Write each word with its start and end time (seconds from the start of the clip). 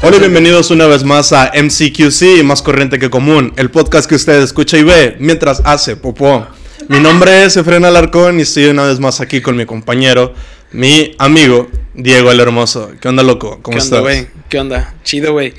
Hola 0.00 0.16
y 0.16 0.20
bienvenidos 0.20 0.70
una 0.70 0.86
vez 0.86 1.04
más 1.04 1.32
a 1.32 1.52
MCQC, 1.54 2.44
más 2.44 2.62
corriente 2.62 2.98
que 2.98 3.10
común, 3.10 3.52
el 3.56 3.70
podcast 3.70 4.08
que 4.08 4.14
usted 4.14 4.40
escucha 4.42 4.78
y 4.78 4.84
ve 4.84 5.16
mientras 5.18 5.60
hace 5.64 5.96
popó. 5.96 6.46
Mi 6.88 7.00
nombre 7.00 7.44
es 7.44 7.56
Efren 7.56 7.84
Alarcón 7.84 8.38
y 8.38 8.42
estoy 8.42 8.66
una 8.66 8.84
vez 8.86 9.00
más 9.00 9.20
aquí 9.20 9.40
con 9.40 9.56
mi 9.56 9.66
compañero, 9.66 10.32
mi 10.72 11.14
amigo 11.18 11.68
Diego 11.94 12.30
el 12.30 12.40
Hermoso. 12.40 12.92
¿Qué 13.00 13.08
onda, 13.08 13.22
loco? 13.22 13.58
¿Cómo 13.60 13.76
¿Qué 13.76 13.82
estás? 13.82 13.98
onda? 14.00 14.28
¿Qué 14.48 14.58
onda? 14.60 14.94
Chido, 15.02 15.32
güey. 15.32 15.52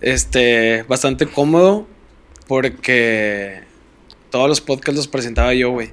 Este, 0.00 0.84
bastante 0.88 1.26
cómodo 1.26 1.86
porque 2.48 3.60
todos 4.30 4.48
los 4.48 4.60
podcasts 4.60 4.96
los 4.96 5.08
presentaba 5.08 5.52
yo, 5.54 5.70
güey. 5.70 5.90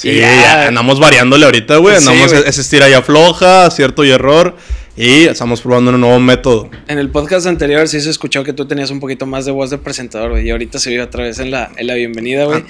Sí, 0.00 0.16
ya 0.16 0.68
andamos 0.68 0.98
variándole 0.98 1.44
ahorita, 1.44 1.76
güey. 1.76 1.96
Sí, 2.00 2.08
Andamos 2.08 2.32
güey. 2.32 2.44
ese 2.48 2.62
estira 2.62 2.88
y 2.88 2.94
afloja, 2.94 3.66
acierto 3.66 4.02
y 4.02 4.10
error. 4.10 4.56
Y 5.02 5.24
estamos 5.28 5.62
probando 5.62 5.92
un 5.92 6.00
nuevo 6.02 6.20
método. 6.20 6.68
En 6.86 6.98
el 6.98 7.08
podcast 7.08 7.46
anterior 7.46 7.88
sí 7.88 8.02
se 8.02 8.10
escuchó 8.10 8.44
que 8.44 8.52
tú 8.52 8.66
tenías 8.66 8.90
un 8.90 9.00
poquito 9.00 9.24
más 9.24 9.46
de 9.46 9.50
voz 9.50 9.70
de 9.70 9.78
presentador, 9.78 10.32
güey. 10.32 10.46
Y 10.46 10.50
ahorita 10.50 10.78
se 10.78 10.90
vio 10.90 11.02
otra 11.02 11.24
vez 11.24 11.38
en 11.38 11.50
la, 11.50 11.72
en 11.78 11.86
la 11.86 11.94
bienvenida, 11.94 12.44
güey. 12.44 12.64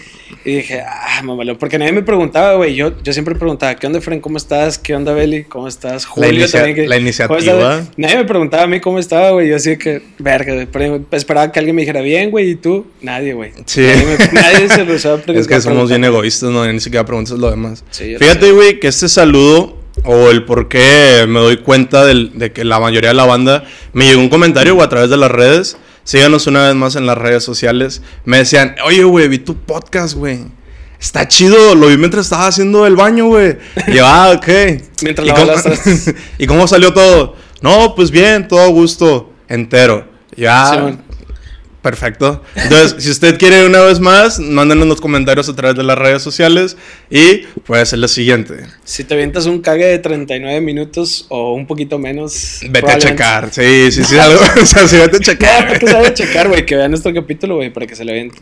Y 0.44 0.54
dije, 0.58 0.80
ah, 0.86 1.22
mamalo. 1.24 1.58
Porque 1.58 1.76
nadie 1.76 1.90
me 1.90 2.02
preguntaba, 2.02 2.54
güey. 2.54 2.76
Yo, 2.76 2.92
yo 3.02 3.12
siempre 3.12 3.34
preguntaba, 3.34 3.74
¿qué 3.74 3.84
onda, 3.88 4.00
Fren? 4.00 4.20
¿Cómo 4.20 4.36
estás? 4.36 4.78
¿Qué 4.78 4.94
onda, 4.94 5.12
Beli? 5.12 5.42
¿Cómo 5.42 5.66
estás? 5.66 6.06
Julio 6.06 6.30
inicia- 6.30 6.60
también. 6.60 6.76
que- 6.76 6.82
la 6.86 6.94
¿cómo 6.94 7.00
iniciativa. 7.00 7.82
Nadie 7.96 8.16
me 8.18 8.24
preguntaba 8.26 8.62
a 8.62 8.66
mí 8.68 8.78
cómo 8.78 9.00
estaba, 9.00 9.32
güey. 9.32 9.48
Yo 9.48 9.56
así 9.56 9.76
que, 9.76 10.00
verga, 10.20 10.54
güey. 10.54 10.66
Pero 10.70 11.04
esperaba 11.10 11.50
que 11.50 11.58
alguien 11.58 11.74
me 11.74 11.82
dijera, 11.82 12.00
bien, 12.00 12.30
güey. 12.30 12.50
¿Y 12.50 12.54
tú? 12.54 12.86
Nadie, 13.02 13.34
güey. 13.34 13.50
Sí. 13.66 13.80
Nadie, 13.80 14.04
me- 14.06 14.32
nadie 14.40 14.68
se 14.68 14.84
lo 14.84 14.94
usaba 14.94 15.20
Es 15.26 15.48
que 15.48 15.60
somos 15.60 15.88
bien 15.88 16.04
egoístas, 16.04 16.50
no, 16.50 16.64
ni 16.72 16.78
siquiera 16.78 17.04
preguntas 17.04 17.36
lo 17.40 17.50
demás. 17.50 17.82
Sí, 17.90 18.14
Fíjate, 18.16 18.52
güey, 18.52 18.78
que 18.78 18.86
este 18.86 19.08
saludo 19.08 19.79
o 20.04 20.30
el 20.30 20.45
por 20.45 20.68
qué 20.68 21.27
me 21.28 21.40
doy 21.40 21.59
cuenta 21.59 22.04
del- 22.04 22.32
de 22.38 22.52
que 22.52 22.65
la 22.65 22.79
mayoría 22.80 23.10
de 23.10 23.15
la 23.15 23.26
banda 23.26 23.65
me 23.93 24.04
llegó 24.06 24.20
un 24.20 24.29
comentario 24.29 24.74
güey, 24.74 24.87
a 24.87 24.88
través 24.88 25.10
de 25.10 25.16
las 25.16 25.30
redes. 25.30 25.76
Síganos 26.04 26.46
una 26.46 26.66
vez 26.66 26.74
más 26.74 26.96
en 26.96 27.06
las 27.06 27.16
redes 27.18 27.45
sociales. 27.45 28.02
Me 28.24 28.38
decían, 28.38 28.74
oye, 28.84 29.04
güey, 29.04 29.28
vi 29.28 29.38
tu 29.38 29.54
podcast, 29.56 30.15
güey. 30.15 30.40
Está 30.98 31.28
chido, 31.28 31.74
lo 31.74 31.87
vi 31.88 31.96
mientras 31.96 32.26
estaba 32.26 32.46
haciendo 32.46 32.87
el 32.87 32.96
baño, 32.96 33.26
güey. 33.26 33.56
Y 33.87 33.93
yo, 33.95 34.06
ah, 34.06 34.32
ok. 34.37 34.48
Mientras 35.02 35.26
¿Y 35.28 35.30
cómo. 35.32 35.52
¿Y 36.38 36.46
cómo 36.46 36.66
salió 36.66 36.93
todo? 36.93 37.37
No, 37.62 37.95
pues 37.95 38.10
bien, 38.10 38.48
todo 38.48 38.60
a 38.60 38.66
gusto, 38.68 39.32
entero. 39.48 40.06
Ya. 40.37 40.96
Perfecto. 41.82 42.42
Entonces, 42.54 43.02
si 43.02 43.10
usted 43.10 43.38
quiere 43.38 43.64
una 43.64 43.80
vez 43.80 44.00
más, 44.00 44.38
mándenos 44.38 44.86
los 44.86 45.00
comentarios 45.00 45.48
a 45.48 45.56
través 45.56 45.76
de 45.76 45.82
las 45.82 45.96
redes 45.96 46.22
sociales 46.22 46.76
y 47.09 47.38
puede 47.64 47.87
ser 47.87 48.00
lo 48.00 48.09
siguiente. 48.09 48.66
Si 48.84 49.04
te 49.04 49.14
avientas 49.14 49.46
un 49.46 49.62
cague 49.62 49.87
de 49.87 49.98
39 49.98 50.60
minutos 50.60 51.26
o 51.30 51.54
un 51.54 51.66
poquito 51.66 51.98
menos. 51.98 52.60
Vete 52.68 52.92
a 52.92 52.98
checar. 52.98 53.48
Sí, 53.50 53.90
sí, 53.92 54.04
sí, 54.04 54.18
algo. 54.18 54.40
O 54.60 54.66
sea, 54.66 54.87
sí, 54.87 54.96
vete 54.96 55.16
a 55.16 55.20
checar. 55.20 55.68
porque 55.68 55.87
sabe 55.87 56.12
checar, 56.12 56.48
güey, 56.48 56.66
que 56.66 56.76
vean 56.76 56.90
nuestro 56.90 57.14
capítulo, 57.14 57.56
güey, 57.56 57.72
para 57.72 57.87
que 57.87 57.96
se 57.96 58.04
le 58.04 58.12
vean. 58.12 58.30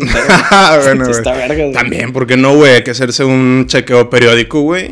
bueno, 0.82 1.04
güey. 1.04 1.16
Está 1.16 1.32
verga, 1.32 1.62
güey. 1.62 1.72
También, 1.72 2.12
¿por 2.12 2.26
qué 2.26 2.36
no, 2.36 2.56
güey? 2.56 2.72
Hay 2.72 2.82
que 2.82 2.90
hacerse 2.90 3.24
un 3.24 3.66
chequeo 3.68 4.10
periódico, 4.10 4.62
güey. 4.62 4.90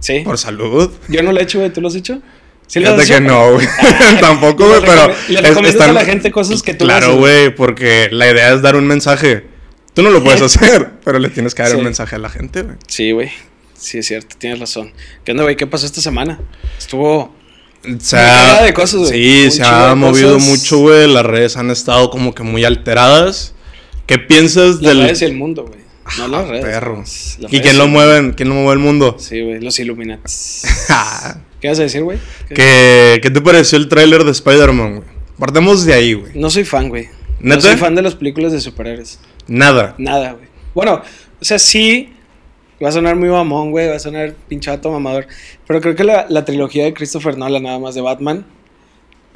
Sí. 0.00 0.20
Por 0.20 0.38
salud. 0.38 0.92
Yo 1.08 1.22
no 1.22 1.32
lo 1.32 1.40
he 1.40 1.44
hecho, 1.44 1.58
güey, 1.58 1.72
¿tú 1.72 1.80
lo 1.80 1.88
has 1.88 1.94
hecho? 1.94 2.20
¿Sí 2.68 2.82
has 2.84 3.06
que 3.06 3.20
no, 3.20 3.52
güey. 3.52 3.66
Tampoco, 4.20 4.64
Le 4.64 4.78
güey, 4.78 4.80
pero. 4.84 5.14
Le 5.28 5.40
recomiendas 5.40 5.74
están- 5.74 5.90
a 5.90 5.92
la 5.92 6.04
gente 6.04 6.30
cosas 6.30 6.62
que 6.62 6.74
tú 6.74 6.84
Claro, 6.84 7.16
güey, 7.16 7.54
porque 7.54 8.08
la 8.10 8.30
idea 8.30 8.52
es 8.52 8.62
dar 8.62 8.76
un 8.76 8.86
mensaje. 8.86 9.46
Tú 9.94 10.02
no 10.02 10.10
lo 10.10 10.22
puedes 10.22 10.42
hacer, 10.42 10.90
pero 11.04 11.18
le 11.18 11.28
tienes 11.30 11.54
que 11.54 11.62
dar 11.62 11.70
Sí. 11.72 11.78
un 11.78 11.84
mensaje 11.84 12.16
a 12.16 12.18
la 12.18 12.28
gente, 12.28 12.62
güey. 12.62 12.76
Sí, 12.86 13.12
güey. 13.12 13.30
Sí, 13.78 13.98
es 13.98 14.06
cierto, 14.06 14.36
tienes 14.38 14.58
razón. 14.58 14.92
¿Qué 15.24 15.30
onda, 15.32 15.42
güey? 15.44 15.56
¿Qué 15.56 15.66
pasó 15.66 15.86
esta 15.86 16.00
semana? 16.00 16.38
Estuvo. 16.78 17.34
Se 18.00 18.16
Una 18.16 18.62
de 18.62 18.74
cosas, 18.74 19.00
güey. 19.00 19.12
Sí, 19.12 19.50
se 19.52 19.62
ha 19.64 19.94
movido 19.94 20.34
cosas. 20.34 20.48
mucho, 20.48 20.78
güey. 20.78 21.06
Las 21.12 21.24
redes 21.24 21.56
han 21.56 21.70
estado 21.70 22.10
como 22.10 22.34
que 22.34 22.42
muy 22.42 22.64
alteradas. 22.64 23.54
¿Qué 24.06 24.18
piensas 24.18 24.76
Las 24.76 24.80
del 24.80 25.02
redes 25.02 25.22
y 25.22 25.24
el 25.26 25.34
mundo, 25.34 25.64
güey. 25.64 25.80
No 26.18 26.28
las 26.28 26.48
redes. 26.48 26.64
perro? 26.64 26.98
las 26.98 27.38
¿Y 27.38 27.42
redes 27.46 27.60
quién 27.62 27.78
lo 27.78 27.84
el 27.84 27.90
mueve? 27.90 28.34
¿Quién 28.34 28.48
lo 28.48 28.54
mueve 28.56 28.72
el 28.72 28.78
mundo. 28.78 29.16
Sí, 29.18 29.40
güey, 29.42 29.60
los 29.60 29.78
Illuminati. 29.78 30.22
¿Qué 31.66 31.70
vas 31.70 31.80
a 31.80 31.82
decir, 31.82 32.04
güey? 32.04 32.18
¿Qué- 32.48 32.54
¿Qué, 32.54 33.18
¿Qué 33.22 33.28
te 33.28 33.40
pareció 33.40 33.76
el 33.76 33.88
tráiler 33.88 34.22
de 34.22 34.30
Spider-Man, 34.30 34.94
güey? 34.98 35.08
Partemos 35.36 35.84
de 35.84 35.94
ahí, 35.94 36.12
güey. 36.14 36.30
No 36.36 36.48
soy 36.48 36.62
fan, 36.64 36.88
güey. 36.88 37.08
No 37.40 37.60
soy 37.60 37.74
fan 37.76 37.96
de 37.96 38.02
las 38.02 38.14
películas 38.14 38.52
de 38.52 38.60
superhéroes. 38.60 39.18
Nada. 39.48 39.96
Nada, 39.98 40.34
güey. 40.34 40.44
Bueno, 40.76 41.02
o 41.40 41.44
sea, 41.44 41.58
sí. 41.58 42.12
Va 42.80 42.90
a 42.90 42.92
sonar 42.92 43.16
muy 43.16 43.28
mamón, 43.30 43.72
güey. 43.72 43.88
Va 43.88 43.96
a 43.96 43.98
sonar 43.98 44.34
pinchato 44.48 44.92
mamador. 44.92 45.26
Pero 45.66 45.80
creo 45.80 45.96
que 45.96 46.04
la, 46.04 46.26
la 46.28 46.44
trilogía 46.44 46.84
de 46.84 46.94
Christopher 46.94 47.36
Nolan, 47.36 47.64
nada 47.64 47.80
más 47.80 47.96
de 47.96 48.00
Batman. 48.00 48.46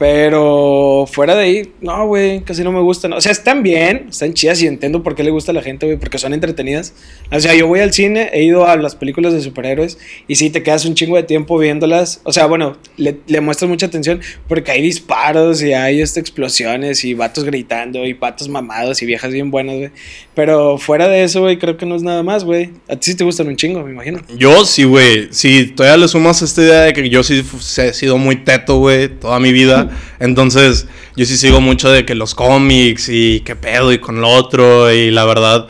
Pero 0.01 1.05
fuera 1.13 1.35
de 1.35 1.43
ahí, 1.43 1.73
no, 1.83 2.07
güey, 2.07 2.41
casi 2.41 2.65
no 2.65 2.73
me 2.73 2.81
gustan. 2.81 3.13
O 3.13 3.21
sea, 3.21 3.33
están 3.33 3.63
bien, 3.63 4.07
están 4.09 4.33
chidas 4.33 4.63
y 4.63 4.67
entiendo 4.67 5.03
por 5.03 5.15
qué 5.15 5.23
le 5.23 5.31
gusta 5.31 5.53
a 5.53 5.55
la 5.55 5.61
gente, 5.61 5.85
güey, 5.85 5.99
porque 5.99 6.17
son 6.17 6.33
entretenidas. 6.33 6.95
O 7.31 7.39
sea, 7.39 7.55
yo 7.55 7.67
voy 7.67 7.81
al 7.81 7.93
cine, 7.93 8.31
he 8.33 8.43
ido 8.43 8.67
a 8.67 8.79
las 8.79 8.97
películas 8.97 9.35
de 9.35 9.43
superhéroes 9.43 9.99
y 10.27 10.37
sí, 10.37 10.49
te 10.49 10.63
quedas 10.63 10.87
un 10.87 10.95
chingo 10.95 11.17
de 11.17 11.25
tiempo 11.25 11.59
viéndolas. 11.59 12.23
O 12.25 12.33
sea, 12.33 12.47
bueno, 12.47 12.79
le, 12.97 13.19
le 13.27 13.43
muestras 13.43 13.69
mucha 13.69 13.85
atención 13.85 14.23
porque 14.49 14.71
hay 14.71 14.81
disparos 14.81 15.63
y 15.63 15.75
hay 15.75 16.01
este, 16.01 16.19
explosiones 16.19 17.05
y 17.05 17.13
vatos 17.13 17.45
gritando 17.45 18.07
y 18.07 18.15
patos 18.15 18.49
mamados 18.49 19.03
y 19.03 19.05
viejas 19.05 19.31
bien 19.35 19.51
buenas, 19.51 19.77
güey. 19.77 19.91
Pero 20.35 20.79
fuera 20.79 21.09
de 21.09 21.25
eso, 21.25 21.43
güey, 21.43 21.59
creo 21.59 21.77
que 21.77 21.85
no 21.85 21.95
es 21.95 22.03
nada 22.03 22.23
más, 22.23 22.45
güey. 22.45 22.71
A 22.89 22.97
ti 22.97 23.11
sí 23.11 23.17
te 23.19 23.25
gustan 23.25 23.49
un 23.49 23.57
chingo, 23.57 23.83
me 23.83 23.91
imagino. 23.91 24.21
Yo 24.39 24.65
sí, 24.65 24.85
güey. 24.85 25.29
Si 25.31 25.67
todavía 25.67 25.99
le 25.99 26.09
sumas 26.09 26.41
esta 26.41 26.63
idea 26.63 26.81
de 26.85 26.95
que 26.95 27.07
yo 27.11 27.23
sí 27.23 27.45
he 27.77 27.93
sido 27.93 28.17
muy 28.17 28.37
teto, 28.37 28.79
güey, 28.79 29.09
toda 29.09 29.39
mi 29.39 29.53
vida. 29.53 29.90
Entonces, 30.19 30.87
yo 31.17 31.25
sí 31.27 31.37
sigo 31.37 31.61
mucho 31.61 31.91
de 31.91 32.05
que 32.05 32.15
los 32.15 32.35
cómics 32.35 33.09
y 33.09 33.41
qué 33.41 33.57
pedo 33.57 33.93
y 33.93 33.99
con 33.99 34.21
lo 34.21 34.29
otro. 34.29 34.93
Y 34.93 35.11
la 35.11 35.25
verdad, 35.25 35.67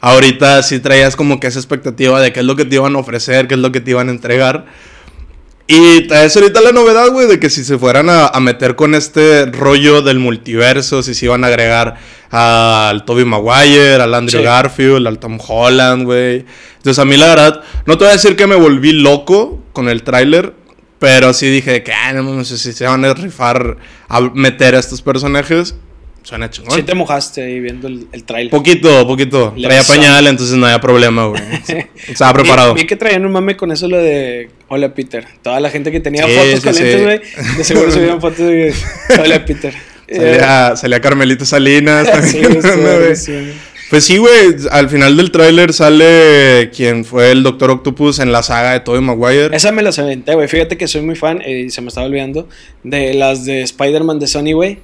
ahorita 0.00 0.62
sí 0.62 0.80
traías 0.80 1.16
como 1.16 1.40
que 1.40 1.46
esa 1.46 1.58
expectativa 1.58 2.20
de 2.20 2.32
qué 2.32 2.40
es 2.40 2.46
lo 2.46 2.56
que 2.56 2.64
te 2.64 2.76
iban 2.76 2.94
a 2.96 2.98
ofrecer, 2.98 3.48
qué 3.48 3.54
es 3.54 3.60
lo 3.60 3.72
que 3.72 3.80
te 3.80 3.90
iban 3.92 4.08
a 4.08 4.12
entregar. 4.12 4.66
Y 5.68 6.02
traes 6.08 6.36
ahorita 6.36 6.60
la 6.60 6.72
novedad, 6.72 7.08
güey, 7.10 7.28
de 7.28 7.38
que 7.40 7.48
si 7.48 7.64
se 7.64 7.78
fueran 7.78 8.10
a, 8.10 8.26
a 8.26 8.40
meter 8.40 8.74
con 8.76 8.94
este 8.94 9.46
rollo 9.46 10.02
del 10.02 10.18
multiverso, 10.18 11.02
si 11.02 11.14
se 11.14 11.26
iban 11.26 11.44
a 11.44 11.46
agregar 11.46 11.96
al 12.30 13.04
Toby 13.04 13.24
Maguire, 13.24 13.94
al 13.94 14.12
Andrew 14.14 14.40
Sí. 14.40 14.44
Garfield, 14.44 15.06
al 15.06 15.18
Tom 15.18 15.38
Holland, 15.46 16.04
güey. 16.04 16.44
Entonces 16.78 16.98
a 16.98 17.04
mí 17.04 17.16
la 17.16 17.26
verdad, 17.28 17.62
no 17.86 17.96
te 17.96 18.04
voy 18.04 18.10
a 18.10 18.16
decir 18.16 18.36
que 18.36 18.46
me 18.46 18.56
volví 18.56 18.92
loco 18.92 19.62
con 19.72 19.88
el 19.88 20.02
tráiler, 20.02 20.52
pero 21.02 21.32
sí 21.34 21.50
dije 21.50 21.82
que, 21.82 21.92
ah, 21.92 22.12
no 22.12 22.44
sé 22.44 22.56
si 22.56 22.72
se 22.72 22.84
van 22.84 23.04
a 23.04 23.12
rifar 23.12 23.76
a 24.08 24.20
meter 24.20 24.76
a 24.76 24.78
estos 24.78 25.02
personajes. 25.02 25.74
Suena 26.22 26.48
chingón. 26.48 26.76
Sí 26.76 26.84
te 26.84 26.94
mojaste 26.94 27.42
ahí 27.42 27.58
viendo 27.58 27.88
el, 27.88 28.06
el 28.12 28.22
trailer. 28.22 28.52
Poquito, 28.52 29.04
poquito. 29.04 29.52
Le 29.56 29.66
Traía 29.66 29.82
pañal, 29.82 30.24
entonces 30.28 30.54
no 30.56 30.66
había 30.66 30.80
problema, 30.80 31.26
güey. 31.26 31.42
Estaba 32.08 32.32
preparado. 32.34 32.74
Vi, 32.74 32.82
vi 32.82 32.86
que 32.86 32.94
traían 32.94 33.26
un 33.26 33.32
mame 33.32 33.56
con 33.56 33.72
eso 33.72 33.88
lo 33.88 33.98
de 33.98 34.48
Hola 34.68 34.94
Peter. 34.94 35.26
Toda 35.42 35.58
la 35.58 35.70
gente 35.70 35.90
que 35.90 35.98
tenía 35.98 36.24
Sí, 36.24 36.30
fotos 36.36 36.60
sí, 36.60 36.60
con 36.60 36.74
sí. 36.74 36.82
lentes, 36.84 37.02
güey, 37.02 37.56
de 37.56 37.64
seguro 37.64 37.90
subían 37.90 38.20
fotos 38.20 38.38
de 38.46 38.72
Hola 39.20 39.44
Peter. 39.44 39.74
Salía, 40.08 40.76
salía 40.76 41.00
Carmelita 41.00 41.44
Salinas. 41.44 42.08
Sí, 42.30 42.38
güey. 42.38 42.60
buenísimo. 42.60 43.38
Pues 43.92 44.04
sí, 44.04 44.16
güey. 44.16 44.56
Al 44.70 44.88
final 44.88 45.18
del 45.18 45.30
tráiler 45.30 45.74
sale 45.74 46.70
quien 46.74 47.04
fue 47.04 47.30
el 47.30 47.42
Doctor 47.42 47.70
Octopus 47.70 48.20
en 48.20 48.32
la 48.32 48.42
saga 48.42 48.72
de 48.72 48.80
Tobey 48.80 49.02
Maguire. 49.02 49.54
Esa 49.54 49.70
me 49.70 49.82
las 49.82 49.98
aventé, 49.98 50.32
güey. 50.34 50.48
Fíjate 50.48 50.78
que 50.78 50.88
soy 50.88 51.02
muy 51.02 51.14
fan 51.14 51.42
eh, 51.44 51.64
y 51.66 51.70
se 51.70 51.82
me 51.82 51.88
estaba 51.88 52.06
olvidando 52.06 52.48
de 52.84 53.12
las 53.12 53.44
de 53.44 53.60
Spider-Man 53.60 54.18
de 54.18 54.28
Sony, 54.28 54.54
güey. 54.54 54.78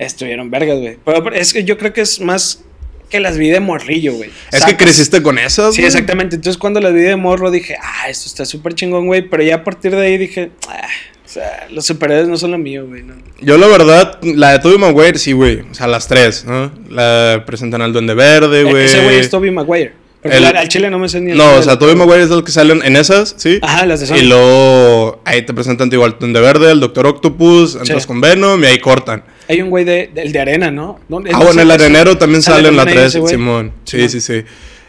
Estuvieron 0.00 0.50
vergas, 0.50 0.78
güey. 0.78 0.96
Pero 1.04 1.34
es 1.34 1.52
que 1.52 1.64
yo 1.64 1.76
creo 1.76 1.92
que 1.92 2.00
es 2.00 2.18
más 2.18 2.62
que 3.10 3.20
las 3.20 3.36
vi 3.36 3.50
de 3.50 3.60
morrillo, 3.60 4.14
güey. 4.14 4.30
Es 4.50 4.64
que 4.64 4.74
creciste 4.74 5.20
con 5.20 5.38
esas, 5.38 5.74
Sí, 5.74 5.82
güey. 5.82 5.88
exactamente. 5.88 6.36
Entonces 6.36 6.56
cuando 6.56 6.80
las 6.80 6.94
vi 6.94 7.00
de 7.02 7.16
morro 7.16 7.50
dije, 7.50 7.76
ah, 7.82 8.08
esto 8.08 8.26
está 8.26 8.46
súper 8.46 8.74
chingón, 8.74 9.06
güey. 9.06 9.20
Pero 9.28 9.42
ya 9.42 9.56
a 9.56 9.64
partir 9.64 9.94
de 9.94 10.00
ahí 10.00 10.16
dije, 10.16 10.50
ah, 10.70 10.88
sea, 11.36 11.66
los 11.70 11.86
superhéroes 11.86 12.28
no 12.28 12.36
son 12.36 12.50
lo 12.52 12.58
mío, 12.58 12.86
güey. 12.86 13.02
No. 13.02 13.14
Yo 13.40 13.56
la 13.58 13.66
verdad, 13.66 14.18
la 14.22 14.52
de 14.52 14.58
Tobey 14.58 14.78
Maguire, 14.78 15.18
sí, 15.18 15.32
güey. 15.32 15.60
O 15.70 15.74
sea, 15.74 15.86
las 15.86 16.08
tres, 16.08 16.44
¿no? 16.46 16.70
La 16.90 17.44
presentan 17.46 17.82
al 17.82 17.92
Duende 17.92 18.14
Verde, 18.14 18.64
güey. 18.64 18.82
E-, 18.82 18.84
Ese 18.86 19.02
güey 19.04 19.16
es 19.18 19.30
Tobey 19.30 19.50
Maguire. 19.50 19.92
Porque 20.22 20.38
El- 20.38 20.44
al 20.46 20.68
chile 20.68 20.90
no 20.90 20.98
me 20.98 21.08
sé 21.08 21.20
ni 21.20 21.30
el 21.32 21.36
No, 21.38 21.54
o 21.56 21.62
sea, 21.62 21.78
Tobey 21.78 21.94
Maguire 21.94 22.22
es 22.24 22.30
el 22.30 22.42
que 22.42 22.50
salen 22.50 22.80
en 22.84 22.96
esas, 22.96 23.34
¿sí? 23.38 23.58
Ajá, 23.62 23.86
las 23.86 24.00
de 24.00 24.06
Sony. 24.06 24.16
Y 24.16 24.22
luego 24.22 25.20
ahí 25.24 25.42
te 25.42 25.54
presentan 25.54 25.88
igual 25.92 26.12
al 26.14 26.18
Duende 26.18 26.40
Verde, 26.40 26.72
el 26.72 26.80
Doctor 26.80 27.06
Octopus, 27.06 27.76
entras 27.76 28.02
Sí. 28.02 28.08
con 28.08 28.20
Venom 28.20 28.60
y 28.64 28.66
ahí 28.66 28.78
cortan. 28.80 29.22
Hay 29.48 29.62
un 29.62 29.70
güey 29.70 29.84
de, 29.84 30.10
del 30.12 30.32
de 30.32 30.40
arena, 30.40 30.70
¿no? 30.72 30.98
Ah, 31.32 31.38
bueno, 31.44 31.60
el 31.62 31.70
arenero 31.70 32.18
también 32.18 32.42
sale, 32.42 32.68
en 32.70 32.76
la 32.76 32.82
también 32.84 32.98
ahí 32.98 33.04
3, 33.04 33.06
ese 33.14 33.18
güey. 33.20 33.32
Simón. 33.34 33.72
Sí, 33.84 33.96
Simón. 34.08 34.10
sí, 34.10 34.20
sí. 34.20 34.44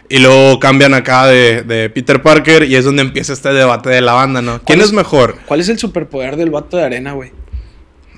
Y 0.09 0.19
luego 0.19 0.59
cambian 0.59 0.93
acá 0.93 1.25
de, 1.27 1.63
de 1.63 1.89
Peter 1.89 2.21
Parker 2.21 2.63
y 2.63 2.75
es 2.75 2.85
donde 2.85 3.01
empieza 3.01 3.33
este 3.33 3.49
debate 3.49 3.89
de 3.89 3.99
la 4.01 4.13
banda, 4.13 4.41
¿no? 4.41 4.53
¿Quién 4.53 4.63
¿Cuál 4.65 4.79
es 4.79 4.85
es- 4.87 4.93
mejor? 4.93 5.37
¿Cuál 5.45 5.59
es 5.59 5.69
el 5.69 5.77
superpoder 5.77 6.37
del 6.37 6.49
vato 6.49 6.77
de 6.77 6.83
arena, 6.85 7.11
güey? 7.11 7.31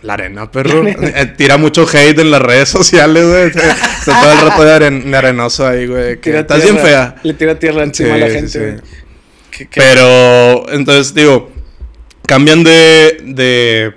La 0.03 0.13
arena, 0.13 0.49
perro. 0.51 0.85
Eh, 0.87 1.33
tira 1.35 1.57
mucho 1.57 1.87
hate 1.91 2.19
en 2.19 2.29
las 2.31 2.41
redes 2.41 2.69
sociales, 2.69 3.25
güey. 3.25 3.47
Está 3.47 3.71
está 3.71 4.21
todo 4.21 4.31
el 4.33 4.39
rato 4.49 4.63
de, 4.63 4.71
aren- 4.71 5.03
de 5.03 5.17
arenoso 5.17 5.67
ahí, 5.67 5.87
güey. 5.87 6.19
Que 6.21 6.37
estás 6.39 6.61
bien 6.63 6.77
fea. 6.77 7.15
Le 7.23 7.33
tira 7.33 7.57
tierra 7.57 7.83
encima 7.83 8.13
a 8.13 8.17
la 8.17 8.29
gente, 8.29 8.49
sí, 8.49 8.59
güey. 8.59 8.71
sí. 8.77 8.83
¿Qué- 9.51 9.67
qué? 9.67 9.81
Pero, 9.81 10.71
entonces, 10.71 11.13
digo, 11.15 11.51
cambian 12.27 12.63
de, 12.63 13.17
de 13.25 13.93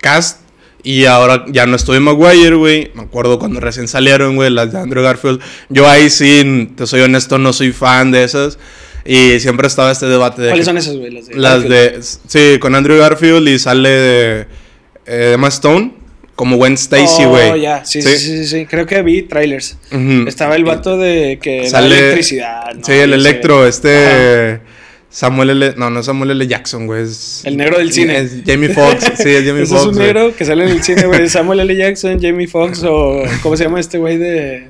cast 0.00 0.40
y 0.92 1.04
ahora 1.06 1.44
ya 1.48 1.66
no 1.66 1.76
estoy 1.76 1.98
en 1.98 2.04
Maguire, 2.04 2.54
güey. 2.56 2.90
Me 2.94 3.02
acuerdo 3.02 3.38
cuando 3.38 3.60
recién 3.60 3.88
salieron, 3.88 4.36
güey, 4.36 4.50
las 4.50 4.72
de 4.72 4.78
Andrew 4.78 5.02
Garfield. 5.02 5.40
Yo 5.68 5.88
ahí 5.88 6.08
sí, 6.10 6.70
te 6.76 6.86
soy 6.86 7.00
honesto, 7.02 7.36
no 7.38 7.52
soy 7.52 7.72
fan 7.72 8.10
de 8.10 8.24
esas. 8.24 8.58
Y 9.04 9.40
siempre 9.40 9.66
estaba 9.66 9.90
este 9.92 10.06
debate 10.06 10.42
de... 10.42 10.48
¿Cuáles 10.48 10.64
que- 10.66 10.70
son 10.70 10.78
esas, 10.78 10.96
güey? 10.96 11.10
Las 11.10 11.26
de. 11.28 11.34
Las 11.36 11.62
Garfield. 11.62 11.92
de... 11.94 12.02
Sí, 12.54 12.58
con 12.58 12.74
Andrew 12.74 12.98
Garfield 12.98 13.48
y 13.48 13.58
sale 13.58 13.88
de, 13.88 14.46
eh, 15.06 15.32
Emma 15.34 15.48
Stone 15.48 15.92
como 16.34 16.56
Gwen 16.56 16.74
Stacy, 16.74 17.24
Oh, 17.24 17.30
güey. 17.30 17.60
ya, 17.62 17.84
sí, 17.84 18.00
sí, 18.00 18.16
sí, 18.16 18.46
sí. 18.46 18.66
Creo 18.66 18.86
que 18.86 19.02
vi 19.02 19.22
trailers. 19.22 19.76
Estaba 20.26 20.56
el 20.56 20.64
vato 20.64 20.96
de 20.96 21.38
que 21.42 21.68
Sale- 21.68 21.98
electricidad. 21.98 22.62
Sí, 22.82 22.92
el 22.92 23.12
electro, 23.12 23.66
este... 23.66 24.60
Samuel 25.10 25.50
L. 25.50 25.74
No, 25.76 25.88
no 25.90 26.00
es 26.00 26.06
Samuel 26.06 26.32
L. 26.32 26.46
Jackson, 26.46 26.86
güey. 26.86 27.04
Es, 27.04 27.42
El 27.44 27.56
negro 27.56 27.78
del 27.78 27.92
cine. 27.92 28.18
Es 28.18 28.32
Jamie 28.46 28.68
Foxx. 28.68 29.04
Sí, 29.16 29.30
es 29.30 29.44
Jamie 29.46 29.64
Foxx. 29.66 29.80
es 29.80 29.86
un 29.86 29.94
güey. 29.94 30.06
negro 30.06 30.36
que 30.36 30.44
sale 30.44 30.64
en 30.64 30.70
el 30.70 30.82
cine, 30.82 31.06
güey. 31.06 31.28
Samuel 31.28 31.60
L. 31.60 31.74
Jackson, 31.76 32.20
Jamie 32.20 32.46
Foxx 32.46 32.82
o. 32.84 33.22
¿Cómo 33.42 33.56
se 33.56 33.64
llama 33.64 33.80
este 33.80 33.98
güey 33.98 34.18
de.? 34.18 34.68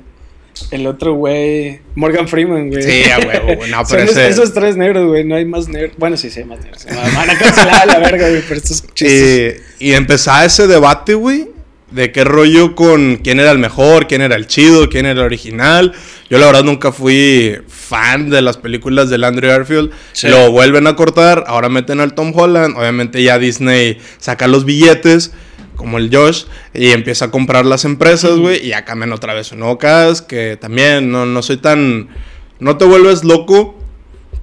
El 0.71 0.87
otro 0.87 1.13
güey. 1.13 1.79
Morgan 1.95 2.27
Freeman, 2.27 2.69
güey. 2.69 2.81
Sí, 2.83 3.09
a 3.09 3.19
huevo, 3.19 3.55
güey. 3.57 3.69
No, 3.71 3.77
Son 3.85 3.97
pero 3.97 4.11
ese- 4.11 4.27
esos 4.27 4.53
tres 4.53 4.75
negros, 4.77 5.07
güey. 5.07 5.23
No 5.23 5.35
hay 5.35 5.45
más 5.45 5.67
negros. 5.67 5.93
Bueno, 5.97 6.17
sí, 6.17 6.29
sí, 6.29 6.39
hay 6.39 6.45
más 6.45 6.59
negros. 6.59 6.85
Me 6.85 6.95
van 6.95 7.29
a 7.29 7.37
cancelar 7.37 7.81
a 7.81 7.85
la 7.85 7.99
verga, 7.99 8.29
güey, 8.29 8.41
por 8.41 8.57
estos 8.57 8.83
chistes. 8.93 9.61
Y, 9.79 9.89
y 9.89 9.93
empezaba 9.93 10.43
ese 10.45 10.67
debate, 10.67 11.13
güey, 11.13 11.47
de 11.91 12.11
qué 12.11 12.23
rollo 12.23 12.75
con 12.75 13.17
quién 13.17 13.39
era 13.39 13.51
el 13.51 13.57
mejor, 13.57 14.07
quién 14.07 14.21
era 14.21 14.35
el 14.35 14.47
chido, 14.47 14.89
quién 14.89 15.05
era 15.05 15.21
el 15.21 15.25
original. 15.25 15.93
Yo 16.29 16.37
la 16.37 16.45
verdad 16.45 16.63
nunca 16.63 16.91
fui 16.91 17.57
fan 17.67 18.29
de 18.29 18.41
las 18.41 18.57
películas 18.57 19.09
del 19.09 19.23
Andrew 19.23 19.49
Garfield. 19.49 19.91
Sí. 20.13 20.27
Lo 20.27 20.51
vuelven 20.51 20.87
a 20.87 20.95
cortar, 20.95 21.43
ahora 21.47 21.69
meten 21.69 21.99
al 21.99 22.13
Tom 22.13 22.31
Holland. 22.35 22.77
Obviamente 22.77 23.23
ya 23.23 23.39
Disney 23.39 23.97
saca 24.17 24.47
los 24.47 24.65
billetes, 24.65 25.31
como 25.75 25.97
el 25.97 26.13
Josh, 26.13 26.43
y 26.73 26.91
empieza 26.91 27.25
a 27.25 27.31
comprar 27.31 27.65
las 27.65 27.85
empresas, 27.85 28.37
güey, 28.37 28.65
y 28.65 28.69
ya 28.69 28.85
cambian 28.85 29.13
otra 29.13 29.33
vez 29.33 29.51
un 29.51 29.59
nuevo 29.59 29.77
cast, 29.77 30.27
que 30.27 30.57
también 30.57 31.11
no, 31.11 31.25
no 31.25 31.41
soy 31.41 31.57
tan... 31.57 32.09
No 32.59 32.75
te 32.75 32.83
vuelves 32.83 33.23
loco 33.23 33.79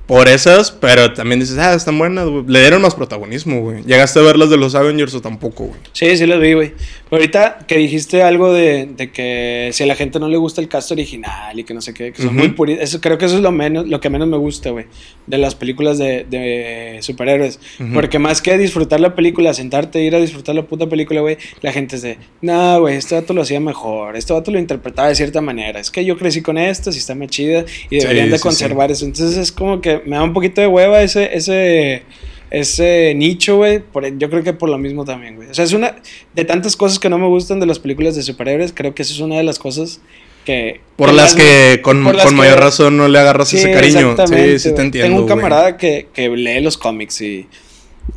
por 0.06 0.28
esas, 0.28 0.70
pero 0.70 1.12
también 1.14 1.40
dices, 1.40 1.58
ah, 1.58 1.74
están 1.74 1.98
buenas, 1.98 2.28
güey. 2.28 2.44
Le 2.46 2.60
dieron 2.60 2.80
más 2.80 2.94
protagonismo, 2.94 3.60
güey. 3.60 3.82
¿Llegaste 3.82 4.20
a 4.20 4.22
ver 4.22 4.36
las 4.36 4.50
de 4.50 4.56
los 4.56 4.76
Avengers 4.76 5.12
o 5.14 5.20
tampoco, 5.20 5.64
güey? 5.64 5.80
Sí, 5.92 6.16
sí 6.16 6.26
los 6.26 6.40
vi, 6.40 6.52
güey. 6.52 6.72
Pero 7.08 7.20
ahorita 7.22 7.58
que 7.66 7.76
dijiste 7.76 8.22
algo 8.22 8.52
de, 8.52 8.86
de 8.86 9.10
que 9.10 9.70
si 9.72 9.82
a 9.82 9.86
la 9.86 9.96
gente 9.96 10.20
no 10.20 10.28
le 10.28 10.36
gusta 10.36 10.60
el 10.60 10.68
cast 10.68 10.92
original 10.92 11.58
y 11.58 11.64
que 11.64 11.74
no 11.74 11.80
sé 11.80 11.92
qué, 11.92 12.12
que 12.12 12.22
son 12.22 12.36
muy 12.36 12.48
puristas. 12.50 12.88
Eso, 12.88 13.00
creo 13.00 13.18
que 13.18 13.24
eso 13.24 13.36
es 13.36 13.42
lo 13.42 13.52
menos, 13.52 13.86
lo 13.88 14.00
que 14.00 14.10
menos 14.10 14.28
me 14.28 14.36
gusta, 14.36 14.70
güey, 14.70 14.86
de 15.26 15.38
las 15.38 15.54
películas 15.54 15.98
de, 15.98 16.24
de 16.28 16.98
superhéroes. 17.00 17.58
Ujú. 17.80 17.92
Porque 17.92 18.18
más 18.18 18.40
que 18.42 18.56
disfrutar 18.58 19.00
la 19.00 19.14
película, 19.14 19.54
sentarte, 19.54 20.00
ir 20.02 20.14
a 20.14 20.20
disfrutar 20.20 20.54
la 20.54 20.62
puta 20.62 20.88
película, 20.88 21.20
güey, 21.20 21.36
la 21.62 21.72
gente 21.72 21.96
es 21.96 22.02
de, 22.02 22.18
no, 22.42 22.80
güey, 22.80 22.96
este 22.96 23.14
vato 23.16 23.34
lo 23.34 23.42
hacía 23.42 23.60
mejor, 23.60 24.16
este 24.16 24.32
vato 24.32 24.50
lo 24.50 24.58
interpretaba 24.58 25.08
de 25.08 25.14
cierta 25.14 25.40
manera. 25.40 25.80
Es 25.80 25.90
que 25.90 26.04
yo 26.04 26.16
crecí 26.16 26.42
con 26.42 26.58
esto, 26.58 26.92
si 26.92 26.98
está 26.98 27.14
más 27.14 27.28
chida 27.28 27.64
y 27.90 27.98
deberían 27.98 28.26
Sí, 28.26 28.30
de 28.32 28.38
sí, 28.38 28.42
conservar 28.42 28.90
eso. 28.90 29.04
Entonces 29.04 29.36
es 29.36 29.52
como 29.52 29.80
que 29.80 29.95
me 30.04 30.16
da 30.16 30.22
un 30.22 30.32
poquito 30.32 30.60
de 30.60 30.66
hueva 30.66 31.02
ese, 31.02 31.36
ese, 31.36 32.02
ese 32.50 33.14
nicho, 33.16 33.56
güey. 33.56 33.82
Yo 34.18 34.30
creo 34.30 34.42
que 34.42 34.52
por 34.52 34.68
lo 34.68 34.78
mismo 34.78 35.04
también, 35.04 35.36
güey. 35.36 35.48
O 35.50 35.54
sea, 35.54 35.64
es 35.64 35.72
una 35.72 35.96
de 36.34 36.44
tantas 36.44 36.76
cosas 36.76 36.98
que 36.98 37.08
no 37.08 37.18
me 37.18 37.26
gustan 37.26 37.60
de 37.60 37.66
las 37.66 37.78
películas 37.78 38.14
de 38.16 38.22
superhéroes. 38.22 38.72
Creo 38.74 38.94
que 38.94 39.02
eso 39.02 39.12
es 39.14 39.20
una 39.20 39.36
de 39.36 39.42
las 39.42 39.58
cosas 39.58 40.00
que. 40.44 40.80
Por 40.96 41.08
que 41.10 41.14
las 41.16 41.34
que 41.34 41.80
con, 41.82 42.04
por 42.04 42.14
las 42.14 42.24
con 42.24 42.34
que- 42.34 42.38
mayor 42.38 42.60
razón 42.60 42.96
no 42.96 43.08
le 43.08 43.18
agarras 43.18 43.48
Sí, 43.48 43.56
ese 43.58 43.72
cariño. 43.72 44.16
Sí, 44.26 44.58
sí 44.58 44.74
te 44.74 44.82
entiendo. 44.82 45.08
Tengo 45.10 45.22
un 45.22 45.28
camarada 45.28 45.76
que, 45.76 46.08
que 46.12 46.28
lee 46.28 46.60
los 46.60 46.76
cómics 46.78 47.20
y. 47.20 47.46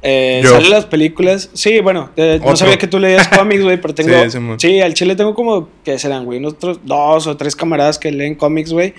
Eh, 0.03 0.43
sale 0.45 0.69
las 0.69 0.85
películas. 0.85 1.49
Sí, 1.53 1.79
bueno, 1.79 2.11
eh, 2.15 2.39
no 2.45 2.55
sabía 2.55 2.77
que 2.77 2.85
tú 2.87 2.99
leías 2.99 3.27
cómics, 3.35 3.63
güey, 3.63 3.81
pero 3.81 3.95
tengo. 3.95 4.29
Sí, 4.29 4.37
sí, 4.59 4.79
al 4.81 4.93
chile 4.93 5.15
tengo 5.15 5.33
como, 5.33 5.67
¿qué 5.83 5.97
serán, 5.97 6.25
güey? 6.25 6.37
Unos 6.37 6.55
dos 6.59 7.25
o 7.27 7.35
tres 7.37 7.55
camaradas 7.55 7.97
que 7.97 8.11
leen 8.11 8.35
cómics, 8.35 8.71
güey. 8.71 8.93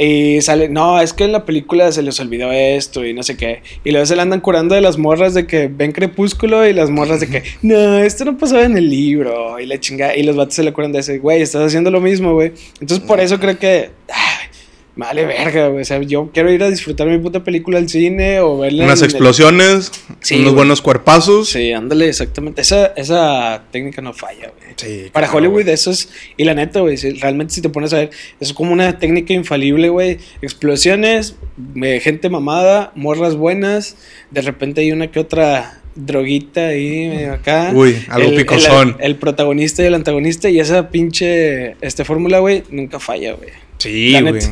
Y 0.00 0.40
sale, 0.42 0.68
no, 0.68 1.00
es 1.00 1.12
que 1.12 1.24
en 1.24 1.32
la 1.32 1.44
película 1.44 1.90
se 1.90 2.02
les 2.02 2.20
olvidó 2.20 2.52
esto 2.52 3.04
y 3.04 3.12
no 3.14 3.22
sé 3.24 3.36
qué. 3.36 3.62
Y 3.84 3.90
luego 3.90 4.06
se 4.06 4.14
le 4.14 4.22
andan 4.22 4.40
curando 4.40 4.76
de 4.76 4.80
las 4.80 4.96
morras 4.96 5.34
de 5.34 5.46
que 5.46 5.66
ven 5.66 5.90
Crepúsculo 5.92 6.66
y 6.68 6.72
las 6.72 6.88
morras 6.90 7.18
de 7.20 7.26
que, 7.28 7.42
no, 7.62 7.98
esto 7.98 8.24
no 8.24 8.38
pasaba 8.38 8.62
en 8.62 8.76
el 8.76 8.88
libro. 8.88 9.58
Y 9.58 9.66
la 9.66 9.80
chingada. 9.80 10.14
Y 10.16 10.22
los 10.22 10.36
vatos 10.36 10.54
se 10.54 10.62
le 10.62 10.72
curan 10.72 10.92
de 10.92 11.00
ese, 11.00 11.18
güey, 11.18 11.42
estás 11.42 11.62
haciendo 11.66 11.90
lo 11.90 12.00
mismo, 12.00 12.34
güey. 12.34 12.52
Entonces 12.80 13.00
por 13.00 13.18
eso 13.18 13.40
creo 13.40 13.58
que, 13.58 13.90
ay, 14.08 14.46
vale 14.94 15.24
verga, 15.26 15.66
güey. 15.68 15.82
O 15.82 15.84
sea, 15.84 16.00
yo 16.02 16.30
quiero 16.32 16.52
ir 16.52 16.62
a 16.62 16.70
disfrutar 16.70 17.08
mi 17.08 17.18
puta 17.18 17.42
película 17.42 17.78
al 17.78 17.88
cine 17.88 18.38
o 18.40 18.58
verla. 18.58 18.84
Unas 18.84 19.00
en 19.00 19.06
el- 19.06 19.10
explosiones, 19.10 19.90
Sí, 20.20 20.34
unos 20.34 20.44
güey. 20.46 20.54
buenos 20.56 20.80
cuerpazos. 20.80 21.48
Sí, 21.50 21.72
ándale, 21.72 22.08
exactamente. 22.08 22.60
Esa, 22.62 22.86
esa 22.96 23.64
técnica 23.72 24.00
no 24.00 24.12
falla, 24.12 24.50
güey. 24.56 24.57
Sí, 24.78 25.10
Para 25.12 25.26
claro, 25.26 25.38
Hollywood 25.48 25.68
eso 25.68 25.90
es, 25.90 26.08
y 26.36 26.44
la 26.44 26.54
neta, 26.54 26.78
güey, 26.80 26.96
si- 26.96 27.10
realmente 27.14 27.52
si 27.52 27.60
te 27.60 27.68
pones 27.68 27.92
a 27.92 27.96
ver, 27.98 28.10
es 28.38 28.52
como 28.52 28.72
una 28.72 28.98
técnica 28.98 29.34
infalible, 29.34 29.88
güey. 29.88 30.18
Explosiones, 30.40 31.34
eh, 31.82 32.00
gente 32.00 32.28
mamada, 32.30 32.92
morras 32.94 33.34
buenas, 33.34 33.96
de 34.30 34.40
repente 34.42 34.80
hay 34.80 34.92
una 34.92 35.10
que 35.10 35.18
otra 35.18 35.80
droguita 35.96 36.68
ahí 36.68 37.08
medio 37.08 37.32
acá. 37.32 37.72
Uy, 37.74 37.96
algo 38.08 38.28
El- 38.28 38.34
el- 38.34 38.38
picosón. 38.40 38.96
El, 39.00 39.16
protagonista 39.16 39.82
y 39.82 39.86
el 39.86 39.94
antagonista 39.94 40.48
y 40.48 40.60
esa 40.60 40.90
pinche 40.90 41.72
este 41.80 42.04
fórmula, 42.04 42.38
güey, 42.38 42.62
nunca 42.70 43.00
falla, 43.00 43.32
güey. 43.32 43.50
Sí, 43.78 44.16
güey. 44.20 44.42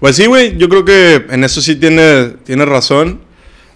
Pues 0.00 0.16
sí, 0.16 0.26
güey. 0.26 0.56
Yo 0.58 0.68
creo 0.68 0.84
que 0.84 1.22
en 1.30 1.44
eso 1.44 1.62
sí 1.62 1.76
tiene, 1.76 2.32
tiene 2.44 2.64
razón. 2.66 3.20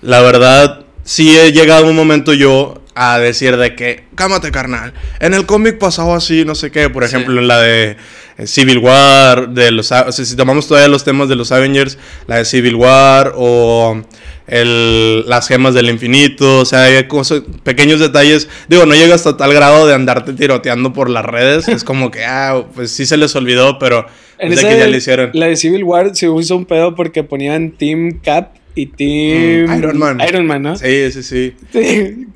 La 0.03 0.21
verdad, 0.21 0.85
sí 1.05 1.37
he 1.39 1.53
llegado 1.53 1.89
un 1.89 1.97
momento 1.97 2.35
yo 2.35 2.83
a 2.99 3.19
decir 3.19 3.57
de 3.59 3.75
que, 3.75 4.05
cámate, 4.15 4.51
carnal. 4.51 4.95
En 5.21 5.35
el 5.35 5.45
cómic 5.47 5.79
pasaba 5.79 6.17
así, 6.17 6.45
no 6.47 6.55
sé 6.55 6.71
qué. 6.71 6.89
Por 6.91 7.07
Sí. 7.07 7.15
ejemplo, 7.15 7.39
en 7.41 7.47
la 7.47 7.61
de 7.61 7.97
eh, 8.39 8.47
Civil 8.47 8.79
War, 8.79 9.51
de 9.51 9.71
los, 9.71 9.93
A- 9.93 10.07
o 10.09 10.13
sea, 10.13 10.25
si 10.25 10.35
tomamos 10.35 10.67
todavía 10.67 10.89
los 10.89 11.05
temas 11.05 11.29
de 11.29 11.37
los 11.37 11.53
Avengers, 11.53 11.99
la 12.27 12.37
de 12.39 12.45
Civil 12.47 12.75
War 12.75 13.33
o 13.37 14.03
el, 14.47 15.29
las 15.29 15.49
gemas 15.49 15.75
del 15.75 15.91
infinito, 15.91 16.61
o 16.61 16.65
sea, 16.65 16.85
hay 16.85 17.05
cosas, 17.09 17.43
pequeños 17.65 18.01
detalles. 18.01 18.49
Digo, 18.69 18.87
no 18.87 18.95
llega 18.95 19.15
hasta 19.15 19.37
tal 19.37 19.53
grado 19.53 19.87
de 19.87 19.95
andarte 19.95 20.33
tiroteando 20.33 20.93
por 20.93 21.11
las 21.11 21.25
redes. 21.25 21.69
es 21.69 21.85
como 21.85 22.11
que, 22.11 22.25
ah, 22.27 22.65
pues 22.75 22.91
sí 22.91 23.07
se 23.07 23.17
les 23.17 23.35
olvidó, 23.37 23.79
pero 23.79 24.07
En 24.39 24.53
esa 24.53 24.69
que 24.69 24.79
ya 24.79 24.87
le 24.87 24.97
hicieron. 24.99 25.31
La 25.35 25.47
de 25.47 25.57
Civil 25.57 25.85
War 25.85 26.15
se 26.15 26.27
hizo 26.29 26.57
un 26.57 26.65
pedo 26.67 26.95
porque 26.95 27.25
ponían 27.25 27.73
Team 27.73 28.21
Cap 28.23 28.53
y 28.77 28.87
Team 28.87 29.67
Mm, 29.69 29.79
Iron 29.79 29.99
Man. 29.99 30.21
Iron 30.29 30.47
Man, 30.47 30.63
¿no? 30.63 30.77
Sí, 30.77 31.11
sí, 31.11 31.23
sí. 31.25 31.55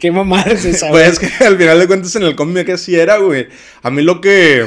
Qué 0.01 0.11
mamada 0.11 0.51
es 0.51 0.65
esa, 0.65 0.89
Pues 0.89 1.09
es 1.09 1.19
que 1.21 1.45
al 1.45 1.57
final 1.57 1.79
de 1.79 1.87
cuentas 1.87 2.17
en 2.17 2.25
el 2.25 2.35
cómic 2.35 2.69
así 2.71 2.97
era, 2.97 3.19
güey. 3.19 3.47
A 3.83 3.91
mí 3.91 4.03
lo 4.03 4.21
que 4.21 4.67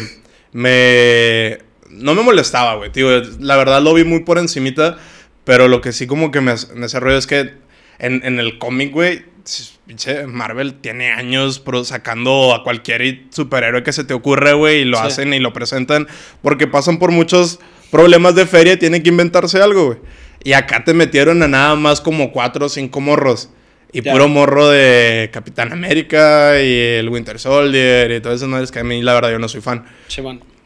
me... 0.51 1.57
No 1.89 2.15
me 2.15 2.23
molestaba, 2.23 2.75
güey. 2.75 2.91
Tío, 2.91 3.09
la 3.39 3.55
verdad 3.57 3.81
lo 3.81 3.93
vi 3.93 4.03
muy 4.03 4.21
por 4.21 4.37
encimita. 4.37 4.97
Pero 5.43 5.67
lo 5.67 5.81
que 5.81 5.91
sí 5.91 6.07
como 6.07 6.31
que 6.31 6.39
me, 6.39 6.53
me 6.75 6.85
hace 6.85 6.99
ruido 7.01 7.17
es 7.17 7.27
que 7.27 7.51
en, 7.99 8.21
en 8.23 8.39
el 8.39 8.57
cómic, 8.59 8.91
güey... 8.91 9.33
Pinche 9.85 10.25
Marvel 10.25 10.75
tiene 10.75 11.11
años 11.11 11.59
pro- 11.59 11.83
sacando 11.83 12.55
a 12.55 12.63
cualquier 12.63 13.23
superhéroe 13.29 13.83
que 13.83 13.91
se 13.91 14.05
te 14.05 14.13
ocurre, 14.13 14.53
güey, 14.53 14.83
y 14.83 14.85
lo 14.85 14.97
Sí. 14.99 15.03
hacen 15.07 15.33
y 15.33 15.39
lo 15.39 15.51
presentan 15.51 16.07
porque 16.41 16.65
pasan 16.67 16.97
por 16.97 17.11
muchos 17.11 17.59
problemas 17.91 18.33
de 18.35 18.45
feria 18.45 18.71
y 18.73 18.77
tienen 18.77 19.03
que 19.03 19.09
inventarse 19.09 19.61
algo, 19.61 19.87
güey. 19.87 19.97
Y 20.43 20.53
acá 20.53 20.83
te 20.83 20.93
metieron 20.93 21.41
a 21.43 21.47
nada 21.47 21.75
más 21.75 22.01
como 22.01 22.31
cuatro 22.31 22.65
o 22.65 22.69
cinco 22.69 22.99
morros. 23.01 23.49
Y 23.91 24.01
Ya. 24.01 24.11
puro 24.11 24.27
morro 24.27 24.69
de 24.69 25.29
Capitán 25.31 25.71
América 25.71 26.59
y 26.61 26.73
el 26.97 27.09
Winter 27.09 27.39
Soldier 27.39 28.11
y 28.11 28.19
todas 28.21 28.37
esas 28.37 28.49
madres 28.49 28.71
que 28.71 28.79
a 28.79 28.83
mí 28.83 29.01
la 29.03 29.13
verdad 29.13 29.31
yo 29.31 29.39
no 29.39 29.47
soy 29.47 29.61
fan. 29.61 29.85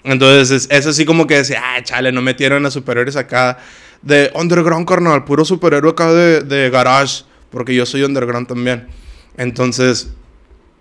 Entonces 0.04 0.52
es, 0.52 0.72
es 0.72 0.86
así 0.88 1.04
como 1.06 1.28
que 1.28 1.36
decía, 1.36 1.62
ah, 1.62 1.84
chale, 1.84 2.12
no 2.14 2.22
metieron 2.22 2.66
a 2.66 2.72
superhéroes 2.72 3.18
acá 3.18 3.58
de 4.02 4.32
underground, 4.34 4.88
carnal, 4.88 5.26
puro 5.26 5.44
superhéroe 5.44 5.92
acá 5.92 6.14
de, 6.14 6.42
de 6.42 6.70
garage, 6.70 7.24
porque 7.50 7.76
yo 7.76 7.86
soy 7.86 8.04
underground 8.04 8.48
también. 8.48 8.88
Entonces 9.36 10.14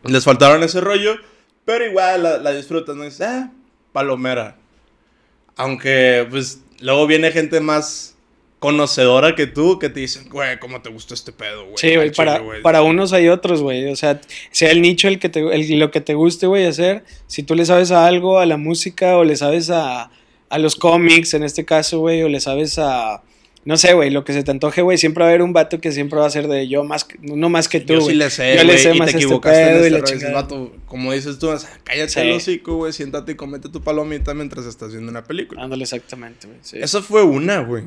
les 0.04 0.22
faltaron 0.22 0.62
ese 0.62 0.80
rollo, 0.80 1.16
pero 1.64 1.84
igual 1.84 2.22
la, 2.22 2.38
la 2.38 2.52
disfrutas, 2.52 2.94
¿no? 2.94 3.02
Dices, 3.02 3.22
ah, 3.22 3.50
palomera. 3.92 4.56
Aunque, 5.56 6.26
pues, 6.30 6.60
luego 6.80 7.06
viene 7.08 7.32
gente 7.32 7.60
más 7.60 8.15
conocedora 8.58 9.34
que 9.34 9.46
tú 9.46 9.78
que 9.78 9.88
te 9.90 10.00
dicen, 10.00 10.28
güey, 10.30 10.58
¿cómo 10.58 10.80
te 10.82 10.90
gustó 10.90 11.14
este 11.14 11.32
pedo, 11.32 11.64
güey? 11.64 11.76
Sí, 11.76 11.94
güey, 11.94 12.10
para, 12.12 12.34
chile, 12.36 12.44
güey". 12.46 12.62
para 12.62 12.82
unos 12.82 13.12
hay 13.12 13.28
otros, 13.28 13.60
güey. 13.62 13.86
O 13.90 13.96
sea, 13.96 14.20
sea 14.50 14.70
el 14.70 14.80
nicho 14.82 15.08
el 15.08 15.18
que 15.18 15.28
te, 15.28 15.40
el- 15.40 15.78
lo 15.78 15.90
que 15.90 16.00
te 16.00 16.14
guste, 16.14 16.46
güey, 16.46 16.64
hacer. 16.66 17.04
Si 17.26 17.42
tú 17.42 17.54
le 17.54 17.64
sabes 17.66 17.90
a 17.90 18.06
algo, 18.06 18.38
a 18.38 18.46
la 18.46 18.56
música, 18.56 19.16
o 19.18 19.25
le 19.25 19.36
sabes 19.36 19.70
a, 19.70 20.10
a 20.48 20.58
los 20.58 20.76
cómics, 20.76 21.34
en 21.34 21.42
este 21.42 21.64
caso, 21.64 22.00
güey, 22.00 22.22
o 22.22 22.28
le 22.28 22.40
sabes 22.40 22.78
a. 22.78 23.22
No 23.64 23.76
sé, 23.76 23.94
güey, 23.94 24.10
lo 24.10 24.25
que 24.25 24.32
se 24.32 24.44
te 24.44 24.52
antoje, 24.52 24.80
güey. 24.80 24.96
Siempre 24.96 25.22
va 25.22 25.26
a 25.26 25.30
haber 25.30 25.42
un 25.42 25.52
vato 25.52 25.80
que 25.80 25.90
siempre 25.90 26.20
va 26.20 26.26
a 26.26 26.30
ser 26.30 26.46
de 26.46 26.68
yo 26.68 26.84
más 26.84 27.04
no 27.20 27.48
más 27.48 27.68
que 27.68 27.80
tú, 27.80 27.94
Yo 27.94 28.00
sí 28.00 28.14
le 28.14 28.30
sé, 28.30 28.56
Yo 28.56 28.62
le 28.62 28.78
sé 28.78 28.94
y 28.94 28.98
más 28.98 29.06
te 29.10 29.16
este 29.16 29.25
equivocaste 29.25 29.58
pedo 29.64 29.84
en 29.86 29.92
y 29.92 29.96
este 29.96 30.28
la 30.28 30.34
vato, 30.34 30.72
como 30.86 31.12
dices 31.12 31.40
tú, 31.40 31.48
o 31.50 31.58
sea, 31.58 31.68
cállate 31.82 32.10
Sí. 32.12 32.20
el 32.20 32.30
hocico, 32.30 32.76
güey, 32.76 32.92
siéntate 32.92 33.32
y 33.32 33.34
comete 33.34 33.68
tu 33.68 33.82
palomita 33.82 34.34
mientras 34.34 34.66
estás 34.66 34.92
viendo 34.92 35.10
una 35.10 35.25
película. 35.25 35.64
Ándale, 35.64 35.82
exactamente, 35.82 36.46
güey. 36.46 36.60
sí. 36.62 36.78
Esa 36.80 37.02
fue 37.02 37.25
una, 37.25 37.58
güey. 37.58 37.82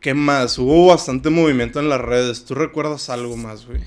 ¿Qué 0.00 0.14
más? 0.14 0.58
Hubo 0.58 0.86
bastante 0.88 1.30
movimiento 1.30 1.80
en 1.80 1.88
las 1.88 2.00
redes. 2.00 2.44
¿Tú 2.44 2.54
recuerdas 2.54 3.10
algo 3.10 3.36
más, 3.36 3.66
güey? 3.66 3.80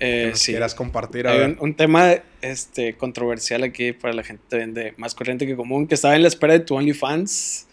Eh, 0.00 0.30
que 0.32 0.36
sí. 0.36 0.52
quieras 0.52 0.74
compartir. 0.74 1.26
Hay 1.28 1.40
un, 1.40 1.56
un 1.60 1.74
tema 1.74 2.14
este, 2.42 2.96
controversial 2.96 3.62
aquí 3.62 3.92
para 3.92 4.12
la 4.12 4.24
gente 4.24 4.66
de 4.66 4.92
más 4.96 5.14
corriente 5.14 5.46
que 5.46 5.54
común, 5.56 5.86
que 5.86 5.94
estaba 5.94 6.16
en 6.16 6.22
la 6.22 6.28
espera 6.28 6.52
de 6.54 6.60
tu 6.60 6.74
OnlyFans. 6.74 7.66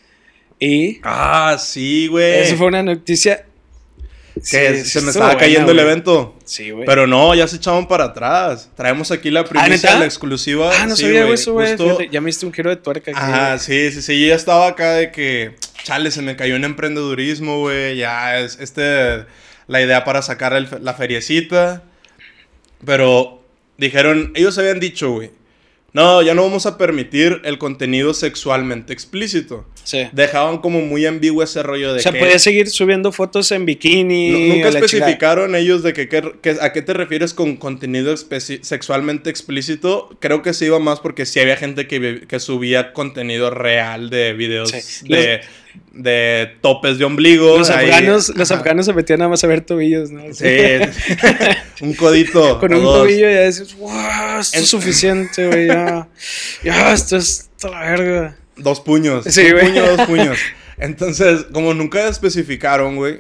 Y 0.60 1.00
Ah, 1.04 1.58
sí, 1.60 2.08
güey. 2.08 2.42
eso 2.42 2.56
fue 2.58 2.68
una 2.68 2.84
noticia. 2.84 3.46
Que 4.36 4.76
Sí, 4.84 4.86
se 4.90 5.02
me 5.02 5.08
estaba 5.10 5.26
buena, 5.34 5.40
cayendo 5.42 5.72
el 5.74 5.80
evento. 5.80 6.38
Sí, 6.46 6.70
güey. 6.70 6.86
Pero 6.86 7.06
no, 7.06 7.36
ya 7.36 7.48
se 7.48 7.58
echaban 7.58 7.88
para 7.88 8.06
atrás. 8.06 8.70
Traemos 8.78 9.12
aquí 9.12 9.30
la 9.30 9.44
primicia, 9.44 9.70
¿neta? 9.90 10.00
la 10.00 10.06
exclusiva. 10.06 10.72
ah, 10.80 10.86
no 10.86 10.96
Sí, 10.96 11.02
sabía 11.04 11.24
güey, 11.24 11.34
eso, 11.34 11.52
güey. 11.54 11.76
justo- 11.76 12.02
Ya 12.04 12.22
me 12.22 12.28
diste 12.28 12.46
un 12.46 12.54
giro 12.54 12.70
de 12.70 12.78
tuerca. 12.78 13.12
aquí, 13.12 13.20
Ah, 13.22 13.58
sí, 13.60 13.92
sí, 13.92 14.02
sí. 14.02 14.22
Yo 14.22 14.28
ya 14.30 14.36
estaba 14.36 14.68
acá 14.68 14.94
de 14.94 15.12
que, 15.12 15.56
chale, 15.84 16.12
se 16.12 16.22
me 16.22 16.36
cayó 16.36 16.56
en 16.56 16.64
emprendedurismo, 16.64 17.60
güey. 17.60 17.98
Ya 17.98 18.40
es 18.40 18.58
este, 18.60 19.26
la 19.68 19.82
idea 19.82 20.04
para 20.04 20.22
sacar 20.22 20.54
el 20.54 20.68
la 20.82 20.94
feriecita. 20.94 21.84
Pero 22.86 23.44
dijeron, 23.78 24.32
ellos 24.36 24.58
habían 24.58 24.80
dicho, 24.80 25.12
güey, 25.12 25.32
no, 25.94 26.22
ya 26.22 26.34
no 26.34 26.44
vamos 26.44 26.66
a 26.66 26.78
permitir 26.78 27.42
el 27.44 27.58
contenido 27.58 28.14
sexualmente 28.14 28.94
explícito. 28.94 29.68
Sí. 29.84 30.08
Dejaban 30.14 30.60
como 30.60 30.80
muy 30.82 31.06
ambiguo 31.06 31.44
ese 31.44 31.62
rollo 31.64 31.92
de 31.94 32.00
O 32.00 32.02
sea, 32.02 32.12
que... 32.12 32.20
podías 32.20 32.42
seguir 32.42 32.70
subiendo 32.70 33.12
fotos 33.12 33.52
en 33.52 33.66
bikini. 33.66 34.30
Nu- 34.30 34.56
Nunca 34.56 34.70
especificaron 34.70 35.54
ellos 35.56 35.84
de 35.84 35.92
que, 35.94 36.08
que- 36.08 36.34
que- 36.42 36.58
a 36.62 36.72
qué 36.72 36.82
te 36.82 36.94
refieres 36.94 37.34
con 37.34 37.58
contenido 37.58 38.16
sexualmente 38.18 39.30
explícito. 39.30 40.16
Creo 40.22 40.42
que 40.44 40.54
se 40.54 40.66
iba 40.68 40.80
más 40.80 41.00
porque 41.02 41.26
sí 41.26 41.40
había 41.40 41.58
gente 41.58 41.88
que, 41.88 42.26
que 42.28 42.40
subía 42.40 42.94
contenido 42.94 43.50
real 43.50 44.10
de 44.10 44.34
videos 44.34 44.70
Sí. 44.72 45.08
de, 45.10 45.42
de 45.94 46.56
topes 46.62 46.98
de 46.98 47.06
ombligo. 47.06 47.58
Los 47.58 47.70
ahí. 47.70 47.90
afganos, 47.90 48.30
los 48.36 48.51
afganos 48.51 48.86
se 48.86 48.94
metían 48.94 49.20
nada 49.20 49.30
más 49.30 49.44
a 49.44 49.48
ver 49.48 49.62
tobillos, 49.62 50.12
¿no? 50.12 50.22
Sí, 50.34 50.46
un 51.82 51.94
codito. 51.94 52.60
Con 52.60 52.74
un 52.74 52.84
dos. 52.84 53.00
tobillo 53.00 53.30
ya 53.30 53.46
dices, 53.46 53.75
wow, 53.78 54.40
esto 54.40 54.60
es 54.60 54.68
suficiente, 54.68 55.48
güey, 55.48 55.68
ya. 55.68 56.08
Ya, 56.63 56.94
esto 56.94 57.18
es 57.18 57.50
toda 57.60 57.80
la 57.80 57.92
verga. 57.92 58.38
Dos 58.56 58.82
puños. 58.82 59.25
Sí, 59.25 59.51
un 59.51 59.60
puño, 59.60 59.96
dos 59.96 60.08
puños. 60.08 60.38
Entonces, 60.78 61.46
como 61.51 61.74
nunca 61.74 62.08
especificaron, 62.08 62.96
güey. 62.96 63.20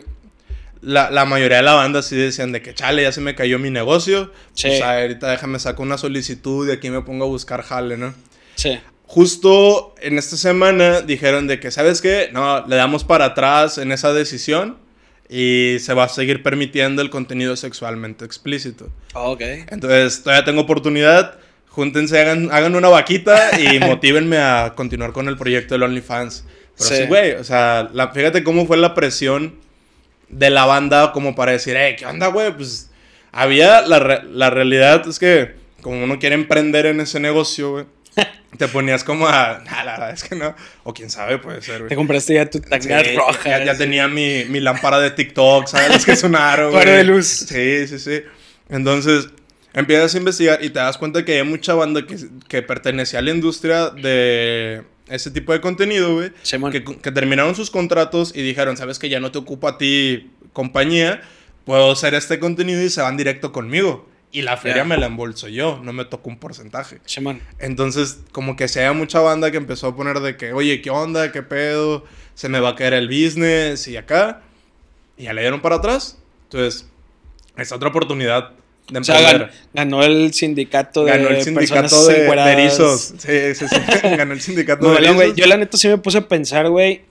La, 0.81 1.11
la 1.11 1.25
mayoría 1.25 1.57
de 1.57 1.63
la 1.63 1.75
banda 1.75 2.01
sí 2.01 2.15
decían 2.15 2.51
de 2.51 2.63
que 2.63 2.73
chale, 2.73 3.03
ya 3.03 3.11
se 3.11 3.21
me 3.21 3.35
cayó 3.35 3.59
mi 3.59 3.69
negocio. 3.69 4.31
Sí. 4.55 4.67
Pues 4.67 4.81
ahorita 4.81 5.29
déjame 5.29 5.59
saco 5.59 5.83
una 5.83 5.99
solicitud 5.99 6.67
y 6.67 6.71
aquí 6.71 6.89
me 6.89 7.01
pongo 7.01 7.25
a 7.25 7.27
buscar 7.27 7.61
jale, 7.61 7.97
¿no? 7.97 8.15
Sí. 8.55 8.79
Justo 9.13 9.93
en 10.01 10.17
esta 10.17 10.37
semana 10.37 11.01
dijeron 11.01 11.45
de 11.45 11.59
que, 11.59 11.69
¿sabes 11.69 11.99
qué? 12.01 12.29
No, 12.31 12.65
le 12.65 12.77
damos 12.77 13.03
para 13.03 13.25
atrás 13.25 13.77
en 13.77 13.91
esa 13.91 14.13
decisión 14.13 14.77
y 15.27 15.75
se 15.81 15.93
va 15.93 16.05
a 16.05 16.07
seguir 16.07 16.41
permitiendo 16.41 17.01
el 17.01 17.09
contenido 17.09 17.57
sexualmente 17.57 18.23
explícito. 18.23 18.89
Ok. 19.13 19.41
Entonces, 19.69 20.23
todavía 20.23 20.45
tengo 20.45 20.61
oportunidad. 20.61 21.37
Júntense, 21.67 22.21
hagan, 22.21 22.53
hagan 22.53 22.73
una 22.73 22.87
vaquita 22.87 23.59
y 23.59 23.79
motívenme 23.85 24.37
a 24.37 24.71
continuar 24.77 25.11
con 25.11 25.27
el 25.27 25.35
proyecto 25.35 25.73
del 25.73 25.83
OnlyFans. 25.83 26.45
Pero 26.77 26.89
Sí. 26.89 26.95
sí, 26.95 27.03
güey, 27.07 27.33
o 27.33 27.43
sea, 27.43 27.89
la- 27.93 28.13
fíjate 28.13 28.45
cómo 28.45 28.65
fue 28.65 28.77
la 28.77 28.93
presión 28.93 29.55
de 30.29 30.49
la 30.51 30.63
banda 30.65 31.11
como 31.11 31.35
para 31.35 31.51
decir, 31.51 31.75
hey, 31.77 31.97
¿qué 31.99 32.05
onda, 32.05 32.27
güey? 32.27 32.55
Pues 32.55 32.89
había, 33.33 33.81
la, 33.81 33.99
re- 33.99 34.23
la 34.31 34.49
realidad 34.49 35.05
es 35.05 35.19
que 35.19 35.51
como 35.81 36.01
uno 36.01 36.17
quiere 36.17 36.35
emprender 36.35 36.85
en 36.85 37.01
ese 37.01 37.19
negocio, 37.19 37.71
güey, 37.71 37.85
te 38.57 38.67
ponías 38.67 39.03
como 39.03 39.27
a, 39.27 39.61
"Nah, 39.65 39.83
la 39.83 39.91
verdad 39.93 40.11
es 40.11 40.23
que 40.23 40.35
no, 40.35 40.55
o 40.83 40.93
quién 40.93 41.09
sabe, 41.09 41.37
puede 41.39 41.61
ser, 41.61 41.77
Te 41.77 41.83
güey. 41.83 41.95
compraste 41.95 42.33
ya 42.35 42.49
tu 42.49 42.59
tanga 42.59 43.03
Sí, 43.03 43.15
roja. 43.15 43.49
Ya, 43.49 43.63
ya 43.65 43.77
tenía 43.77 44.07
mi, 44.07 44.45
mi 44.45 44.59
lámpara 44.59 44.99
de 44.99 45.11
TikTok, 45.11 45.67
¿sabes? 45.67 45.89
Las 45.89 46.05
que 46.05 46.15
sonaron, 46.15 46.71
Faro 46.73 46.83
güey. 46.91 46.97
de 46.97 47.03
luz. 47.05 47.25
Sí, 47.27 47.87
sí, 47.87 47.97
sí. 47.99 48.21
Entonces, 48.69 49.29
empiezas 49.73 50.13
a 50.13 50.17
investigar 50.17 50.63
y 50.63 50.69
te 50.69 50.79
das 50.79 50.97
cuenta 50.97 51.23
que 51.25 51.37
hay 51.39 51.43
mucha 51.43 51.73
banda 51.73 52.05
que, 52.05 52.17
que 52.47 52.61
pertenecía 52.61 53.19
a 53.19 53.21
la 53.21 53.31
industria 53.31 53.89
de 53.89 54.83
ese 55.07 55.31
tipo 55.31 55.53
de 55.53 55.61
contenido, 55.61 56.13
güey. 56.15 56.31
Que, 56.71 56.83
que 56.83 57.11
terminaron 57.11 57.55
sus 57.55 57.71
contratos 57.71 58.31
y 58.35 58.41
dijeron, 58.43 58.77
¿sabes 58.77 58.99
que 58.99 59.09
ya 59.09 59.19
no 59.19 59.31
te 59.31 59.37
ocupa 59.39 59.71
a 59.71 59.77
ti 59.77 60.29
compañía? 60.53 61.21
Puedo 61.65 61.91
hacer 61.91 62.13
este 62.15 62.39
contenido 62.39 62.81
y 62.81 62.89
se 62.89 63.01
van 63.01 63.17
directo 63.17 63.51
conmigo. 63.51 64.09
Y 64.33 64.43
la 64.43 64.55
feria 64.57 64.77
Ya. 64.77 64.83
me 64.85 64.97
la 64.97 65.07
embolso 65.07 65.47
yo, 65.49 65.79
no 65.83 65.91
me 65.93 66.05
toca 66.05 66.29
un 66.29 66.37
porcentaje. 66.37 66.99
Simón. 67.05 67.41
Entonces, 67.59 68.19
como 68.31 68.55
que 68.55 68.67
se 68.69 68.79
había 68.79 68.93
mucha 68.97 69.19
banda 69.19 69.51
que 69.51 69.57
empezó 69.57 69.87
a 69.87 69.95
poner 69.95 70.19
de 70.21 70.37
que, 70.37 70.53
oye, 70.53 70.81
¿qué 70.81 70.89
onda? 70.89 71.31
¿Qué 71.33 71.43
pedo? 71.43 72.05
Se 72.33 72.47
me 72.47 72.59
va 72.61 72.69
a 72.69 72.75
caer 72.75 72.93
el 72.93 73.07
business 73.07 73.87
y 73.89 73.97
acá. 73.97 74.41
Y 75.17 75.23
ya 75.23 75.33
le 75.33 75.41
dieron 75.41 75.61
para 75.61 75.75
atrás. 75.75 76.17
Entonces, 76.43 76.87
es 77.57 77.71
otra 77.73 77.89
oportunidad 77.89 78.51
de 78.89 78.99
O 78.99 79.03
sea, 79.03 79.19
gan- 79.21 79.51
ganó 79.73 80.01
el 80.03 80.33
sindicato 80.33 81.03
de 81.03 81.11
Ganó 81.11 81.27
el 81.29 81.43
sindicato 81.43 81.81
personas 81.81 82.07
de, 82.07 82.23
de 82.23 82.51
erizos. 82.53 83.13
Sí, 83.17 83.55
sí, 83.55 83.65
sí. 83.67 83.75
Ganó 84.17 84.33
el 84.33 84.41
sindicato 84.41 84.87
No, 84.87 84.93
de 84.93 85.05
erizos. 85.07 85.35
yo 85.35 85.45
la 85.45 85.57
neta 85.57 85.77
sí 85.77 85.87
me 85.89 85.97
puse 85.97 86.17
a 86.19 86.27
pensar, 86.27 86.69
güey, 86.69 87.01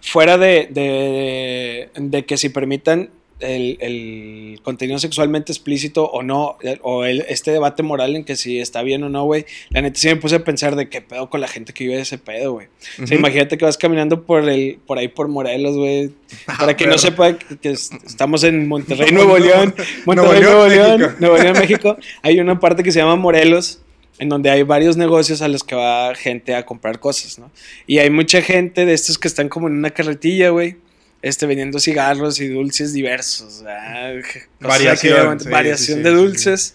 fuera 0.00 0.36
de, 0.38 0.68
de, 0.70 1.90
de 1.94 2.24
que 2.24 2.36
si 2.36 2.48
permitan 2.48 3.10
el, 3.40 3.78
el 3.80 4.60
contenido 4.62 4.98
sexualmente 4.98 5.52
explícito 5.52 6.04
o 6.10 6.22
no, 6.22 6.56
el- 6.62 6.80
o 6.82 7.04
el, 7.04 7.20
este 7.28 7.50
debate 7.52 7.82
moral 7.82 8.16
en 8.16 8.24
que 8.24 8.36
si 8.36 8.58
está 8.58 8.82
bien 8.82 9.02
o 9.04 9.08
no, 9.08 9.24
güey, 9.24 9.46
la 9.70 9.80
neta 9.82 9.98
sí 9.98 10.08
me 10.08 10.16
puse 10.16 10.36
a 10.36 10.44
pensar 10.44 10.74
de 10.76 10.88
qué 10.88 11.00
pedo 11.00 11.30
con 11.30 11.40
la 11.40 11.48
gente 11.48 11.72
que 11.72 11.84
vive 11.84 12.00
ese 12.00 12.18
pedo, 12.18 12.52
güey. 12.52 12.66
O 12.66 12.96
sea, 12.96 13.04
Ujú. 13.04 13.14
imagínate 13.14 13.56
que 13.58 13.64
vas 13.64 13.78
caminando 13.78 14.22
por 14.24 14.48
el 14.48 14.78
por 14.86 14.98
ahí 14.98 15.08
por 15.08 15.28
Morelos, 15.28 15.76
güey. 15.76 16.10
Para 16.58 16.76
que 16.76 16.86
no 16.86 16.98
sepa 16.98 17.38
que, 17.38 17.56
que 17.58 17.70
es- 17.70 17.90
estamos 18.06 18.44
en 18.44 18.66
Monterrey, 18.68 19.08
No, 19.12 19.18
Nuevo 19.24 19.38
León. 19.38 19.74
Nuevo 20.06 20.22
Monterrey, 20.24 20.40
León, 20.42 20.52
Nuevo 20.60 20.68
León, 20.68 20.98
México. 21.00 21.16
Nuevo 21.20 21.36
León, 21.38 21.52
México. 21.60 21.96
Hay 22.22 22.40
una 22.40 22.58
parte 22.60 22.82
que 22.82 22.92
se 22.92 22.98
llama 22.98 23.16
Morelos, 23.16 23.80
en 24.18 24.28
donde 24.28 24.50
hay 24.50 24.64
varios 24.64 24.96
negocios 24.96 25.42
a 25.42 25.48
los 25.48 25.62
que 25.62 25.76
va 25.76 26.12
gente 26.16 26.56
a 26.56 26.66
comprar 26.66 26.98
cosas, 26.98 27.38
¿no? 27.38 27.52
Y 27.86 27.98
hay 27.98 28.10
mucha 28.10 28.42
gente 28.42 28.84
de 28.84 28.92
estos 28.92 29.16
que 29.16 29.28
están 29.28 29.48
como 29.48 29.68
en 29.68 29.74
una 29.74 29.90
carretilla, 29.90 30.50
güey. 30.50 30.74
Este, 31.20 31.46
vendiendo 31.46 31.78
cigarros 31.80 32.40
y 32.40 32.48
dulces 32.48 32.92
diversos. 32.92 33.64
ah, 33.66 34.12
Variación, 34.60 35.40
sí, 35.40 35.48
variación 35.48 35.98
sí, 35.98 36.02
de 36.04 36.10
sí, 36.10 36.16
sí, 36.16 36.22
dulces. 36.22 36.74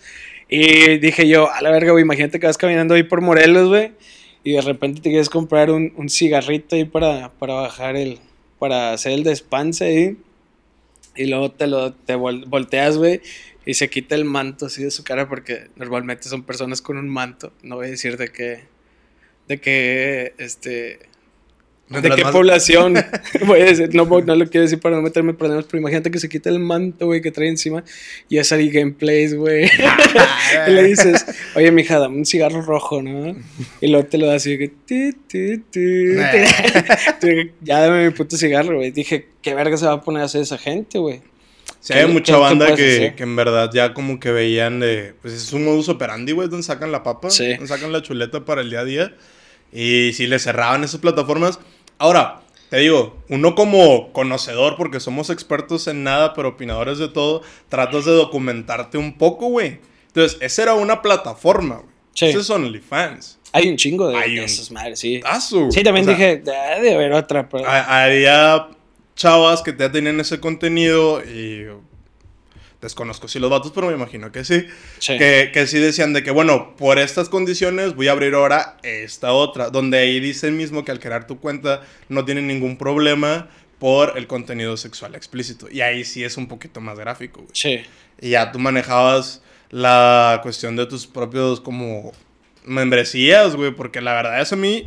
Y 0.50 0.98
dije 0.98 1.28
yo, 1.28 1.52
a 1.52 1.62
la 1.62 1.72
verga, 1.72 1.92
güey, 1.92 2.04
imagínate 2.04 2.40
que 2.40 2.48
vas 2.48 2.58
caminando 2.58 2.94
ahí 2.94 3.04
por 3.04 3.22
Morelos, 3.22 3.70
güey. 3.70 3.94
Y 4.44 4.54
de 4.54 4.62
repente 4.62 5.00
te 5.02 5.10
quieres 5.10 5.30
comprar 5.30 5.72
un, 5.72 5.94
un 5.96 6.10
cigarrito 6.10 6.76
ahí 6.76 6.84
para, 6.86 7.32
para 7.34 7.54
bajar 7.54 7.96
el. 7.96 8.20
para 8.60 8.92
hacer 8.94 9.14
el 9.14 9.24
despanse 9.24 9.86
ahí. 9.86 10.18
Y 11.16 11.28
luego 11.28 11.52
te 11.52 11.68
lo 11.68 11.94
te 11.94 12.16
vol- 12.16 12.46
volteas, 12.48 12.98
güey. 12.98 13.22
Y 13.66 13.76
se 13.76 13.90
quita 13.90 14.16
el 14.16 14.26
manto 14.26 14.66
así 14.66 14.84
de 14.84 14.92
su 14.92 15.06
cara 15.06 15.30
porque 15.30 15.68
normalmente 15.78 16.28
son 16.28 16.44
personas 16.44 16.82
con 16.82 16.98
un 16.98 17.08
manto. 17.08 17.54
No 17.64 17.78
voy 17.78 17.88
a 17.88 17.92
decir 17.92 18.18
de 18.18 18.28
qué. 18.28 18.66
De 19.48 19.60
qué. 19.62 20.34
Este. 20.38 21.00
¿De 21.90 22.10
qué 22.10 22.24
más- 22.24 22.32
población? 22.32 22.96
Voy 23.46 23.62
a 23.62 23.66
decir, 23.66 23.94
no, 23.94 24.06
no 24.06 24.36
lo 24.36 24.48
quiero 24.50 24.64
decir 24.64 24.80
para 24.80 24.96
no 24.96 25.02
meterme 25.04 25.32
en 25.32 25.36
problemas, 25.38 25.66
pero 25.66 25.80
imagínate 25.80 26.10
que 26.10 26.18
se 26.20 26.28
quita 26.30 26.50
el 26.50 26.60
manto, 26.60 27.06
güey, 27.06 27.22
que 27.22 27.30
trae 27.30 27.50
encima 27.50 27.84
y 28.30 28.38
es 28.38 28.52
ahí 28.52 28.70
gameplays, 28.70 29.36
güey. 29.36 29.66
y 30.68 30.72
le 30.72 30.84
dices, 30.84 31.26
oye, 31.56 31.72
mija, 31.72 32.00
dame 32.00 32.18
un 32.18 32.26
cigarro 32.26 32.62
rojo, 32.62 33.02
¿no? 33.04 33.36
Y 33.82 33.88
luego 33.90 34.08
te 34.08 34.18
lo 34.18 34.26
das 34.28 34.46
y 34.48 34.58
que... 34.58 34.70
ti, 34.70 35.12
ti, 35.28 35.58
ti, 35.70 36.16
ya 37.62 37.80
dame 37.80 38.06
mi 38.06 38.12
puto 38.12 38.38
cigarro, 38.38 38.78
güey. 38.78 38.92
Dije, 38.92 39.28
¿qué 39.42 39.54
verga 39.54 39.78
se 39.78 39.86
va 39.86 39.94
a 39.94 40.02
poner 40.02 40.22
a 40.24 40.26
hacer 40.26 40.42
esa 40.42 40.58
gente, 40.58 40.98
güey? 41.00 41.22
Sí, 41.80 41.94
hay 41.94 42.06
¿Qué- 42.06 42.12
mucha 42.14 42.38
banda 42.38 42.76
que, 42.76 43.14
que 43.16 43.24
en 43.24 43.36
verdad 43.36 43.70
ya 43.74 43.94
como 43.94 44.20
que 44.20 44.32
veían 44.32 44.80
de... 44.80 45.14
Pues 45.22 45.34
es 45.34 45.52
un 45.54 45.66
modus 45.66 45.90
operandi, 45.90 46.32
güey, 46.32 46.48
donde 46.48 46.64
sacan 46.64 46.92
la 46.92 47.04
papa. 47.04 47.30
Sí. 47.30 47.50
Donde 47.50 47.68
sacan 47.68 47.92
la 47.92 48.02
chuleta 48.02 48.46
para 48.46 48.62
el 48.62 48.70
día 48.70 48.80
a 48.80 48.86
día. 48.86 49.14
Y 49.74 50.14
si 50.14 50.28
le 50.28 50.40
cerraban 50.40 50.84
esas 50.84 51.00
plataformas... 51.02 51.60
Ahora, 51.98 52.42
te 52.70 52.78
digo, 52.78 53.18
uno 53.30 53.56
como 53.56 54.12
conocedor, 54.14 54.76
porque 54.78 55.00
somos 55.00 55.30
expertos 55.30 55.88
en 55.88 56.04
nada, 56.04 56.34
pero 56.34 56.50
opinadores 56.50 56.98
de 56.98 57.08
todo, 57.08 57.42
tratas 57.70 58.06
de 58.06 58.12
documentarte 58.12 58.98
un 58.98 59.18
poco, 59.18 59.48
güey. 59.48 59.80
Entonces, 60.08 60.38
esa 60.42 60.64
era 60.64 60.74
una 60.76 61.02
plataforma, 61.02 61.76
güey. 61.78 61.88
Sí. 62.14 62.26
Ese 62.26 62.40
es 62.40 62.50
OnlyFans. 62.50 63.40
Hay 63.54 63.70
un 63.70 63.78
chingo 63.78 64.08
de, 64.10 64.20
de 64.20 64.40
un- 64.40 64.46
esas 64.46 64.70
madres, 64.72 65.00
sí. 65.00 65.20
Tazo. 65.22 65.70
Sí, 65.72 65.84
también 65.84 66.08
O 66.08 66.16
sea, 66.16 66.16
dije, 66.18 66.44
"Ah, 66.52 66.76
debe 66.76 66.96
haber 66.96 67.14
otra, 67.14 67.48
pero... 67.50 67.68
ha- 67.68 68.04
Había 68.04 68.68
chavas 69.16 69.62
que 69.62 69.76
ya 69.78 69.92
tenían 69.92 70.20
ese 70.20 70.40
contenido 70.40 71.24
y 71.24 71.66
desconozco 72.84 73.28
si 73.28 73.40
los 73.40 73.50
vatos, 73.50 73.72
pero 73.74 73.88
me 73.88 73.94
imagino 73.94 74.32
que 74.32 74.44
sí. 74.46 74.66
Sí. 75.00 75.18
Que, 75.18 75.52
que 75.54 75.66
sí 75.68 75.80
decían 75.80 76.14
de 76.14 76.22
que, 76.24 76.32
bueno, 76.32 76.76
por 76.78 77.00
estas 77.00 77.30
condiciones 77.30 77.96
voy 77.96 78.08
a 78.08 78.12
abrir 78.12 78.36
ahora 78.36 78.78
esta 78.84 79.34
otra, 79.34 79.70
donde 79.70 79.98
ahí 79.98 80.20
dice 80.20 80.52
mismo 80.52 80.86
que 80.86 80.92
al 80.92 81.00
crear 81.00 81.26
tu 81.28 81.40
cuenta 81.40 81.82
no 82.10 82.24
tiene 82.26 82.42
ningún 82.42 82.78
problema 82.78 83.50
por 83.80 84.18
el 84.18 84.28
contenido 84.28 84.78
sexual 84.78 85.16
explícito. 85.16 85.68
Y 85.70 85.82
ahí 85.82 86.06
sí 86.06 86.24
es 86.24 86.38
un 86.38 86.48
poquito 86.48 86.80
más 86.80 86.98
gráfico, 87.00 87.42
güey. 87.42 87.52
Sí. 87.54 87.82
Y 88.22 88.30
ya 88.30 88.52
tú 88.52 88.60
manejabas 88.60 89.42
la 89.70 90.40
cuestión 90.44 90.76
de 90.76 90.86
tus 90.86 91.08
propios 91.08 91.60
como 91.60 92.14
membresías, 92.64 93.56
güey, 93.56 93.72
porque 93.72 94.00
la 94.02 94.14
verdad 94.14 94.40
eso 94.42 94.56
a 94.56 94.58
mí 94.58 94.86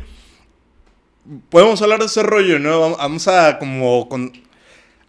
podemos 1.49 1.81
hablar 1.81 1.99
de 1.99 2.05
ese 2.05 2.23
rollo, 2.23 2.59
¿no? 2.59 2.79
Vamos- 2.79 2.97
Vamos 2.97 3.27
a 3.27 3.59
como 3.59 4.07
con 4.09 4.31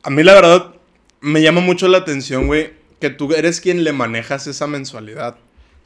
A 0.02 0.10
mí 0.10 0.22
la 0.22 0.34
verdad 0.34 0.74
me 1.20 1.42
llama 1.42 1.60
mucho 1.60 1.88
la 1.88 1.98
atención, 1.98 2.46
güey, 2.46 2.70
que 3.00 3.10
tú 3.10 3.32
eres 3.34 3.60
quien 3.60 3.84
le 3.84 3.92
manejas 3.92 4.46
esa 4.46 4.66
mensualidad. 4.66 5.36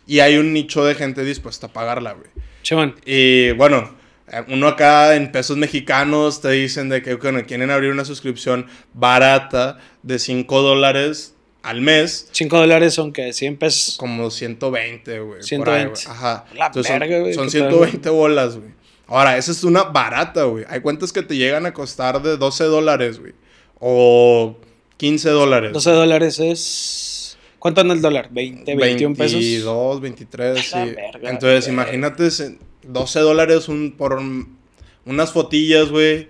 Y 0.06 0.20
hay 0.20 0.36
un 0.36 0.52
nicho 0.52 0.84
de 0.84 0.94
gente 0.94 1.24
dispuesta 1.24 1.68
a 1.68 1.72
pagarla, 1.72 2.12
güey. 2.14 2.28
Chimón. 2.62 2.94
Y 3.06 3.52
bueno, 3.52 3.94
eh, 4.28 4.42
uno 4.48 4.68
acá 4.68 5.14
en 5.14 5.30
pesos 5.30 5.56
mexicanos 5.56 6.40
te 6.40 6.50
dicen 6.50 6.88
de 6.88 7.02
que 7.02 7.14
bueno, 7.14 7.44
quieren 7.46 7.70
abrir 7.70 7.90
una 7.92 8.04
suscripción 8.04 8.66
barata 8.94 9.78
de 10.02 10.18
5 10.18 10.62
dólares 10.62 11.34
al 11.62 11.80
mes. 11.80 12.28
5 12.32 12.56
dólares 12.58 12.94
son 12.94 13.12
que 13.12 13.32
100 13.32 13.56
pesos. 13.58 13.96
Como 13.96 14.30
120, 14.30 15.20
güey. 15.20 15.28
por 15.28 15.36
ahí, 15.38 15.44
120. 15.46 15.90
güey. 15.90 16.06
Ajá. 16.16 16.44
La 16.54 16.66
Entonces, 16.66 16.90
son- 16.90 17.00
verga, 17.00 17.18
güey, 17.20 17.34
Son, 17.34 17.50
pedo. 17.50 17.68
120 17.70 18.10
bolas, 18.10 18.56
güey. 18.56 18.70
Ahora, 19.06 19.36
esa 19.36 19.52
es 19.52 19.62
una 19.62 19.82
barata, 19.84 20.44
güey. 20.44 20.64
Hay 20.68 20.80
cuentas 20.80 21.12
que 21.12 21.22
te 21.22 21.36
llegan 21.36 21.66
a 21.66 21.72
costar 21.74 22.22
de 22.22 22.36
12 22.36 22.64
dólares, 22.64 23.20
güey. 23.20 23.34
O 23.78 24.56
15 25.02 25.30
dólares. 25.30 25.72
12 25.72 25.90
dólares 25.90 26.38
es. 26.38 27.36
¿Cuánto 27.58 27.80
anda 27.80 27.92
el 27.92 28.00
dólar? 28.00 28.28
20, 28.30 28.76
21 28.76 29.16
pesos. 29.16 29.40
22, 29.40 30.00
23, 30.00 30.74
A 30.74 30.78
la 30.78 30.84
sí. 30.86 30.90
verga, 30.94 31.28
Entonces, 31.30 31.64
güey. 31.64 31.74
imagínate 31.74 32.30
se- 32.30 32.56
12 32.84 33.18
dólares 33.18 33.68
un, 33.68 33.96
por 33.98 34.12
un- 34.14 34.56
unas 35.04 35.32
fotillas, 35.32 35.88
güey. 35.90 36.28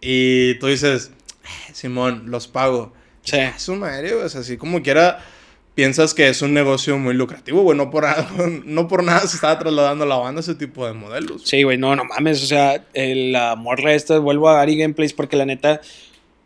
Y 0.00 0.54
tú 0.60 0.68
dices, 0.68 1.10
"Eh, 1.44 1.72
Simón, 1.72 2.24
los 2.26 2.46
pago. 2.46 2.92
Sí. 3.24 3.38
Ah, 3.38 3.54
Es 3.56 3.68
un 3.68 3.80
madre, 3.80 4.12
güey. 4.12 4.24
O 4.24 4.28
sea, 4.28 4.42
así 4.42 4.56
como 4.56 4.82
quiera, 4.82 5.18
piensas 5.74 6.14
que 6.14 6.28
es 6.28 6.42
un 6.42 6.54
negocio 6.54 6.96
muy 6.98 7.14
lucrativo, 7.14 7.62
güey. 7.62 7.76
No 7.76 7.90
por, 7.90 8.04
no 8.64 8.86
por 8.86 9.02
nada 9.02 9.20
se 9.26 9.34
estaba 9.34 9.58
trasladando 9.58 10.06
la 10.06 10.14
banda 10.16 10.38
a 10.38 10.42
ese 10.42 10.54
tipo 10.54 10.86
de 10.86 10.92
modelos. 10.92 11.42
Sí, 11.44 11.64
güey, 11.64 11.76
no, 11.76 11.96
no 11.96 12.04
mames. 12.04 12.40
O 12.42 12.46
sea, 12.46 12.84
el- 12.94 13.32
la 13.32 13.56
morra 13.56 13.94
esta, 13.94 14.18
vuelvo 14.20 14.48
a 14.48 14.58
Gary 14.58 14.76
Gameplays 14.76 15.12
porque 15.12 15.36
la 15.36 15.44
neta, 15.44 15.80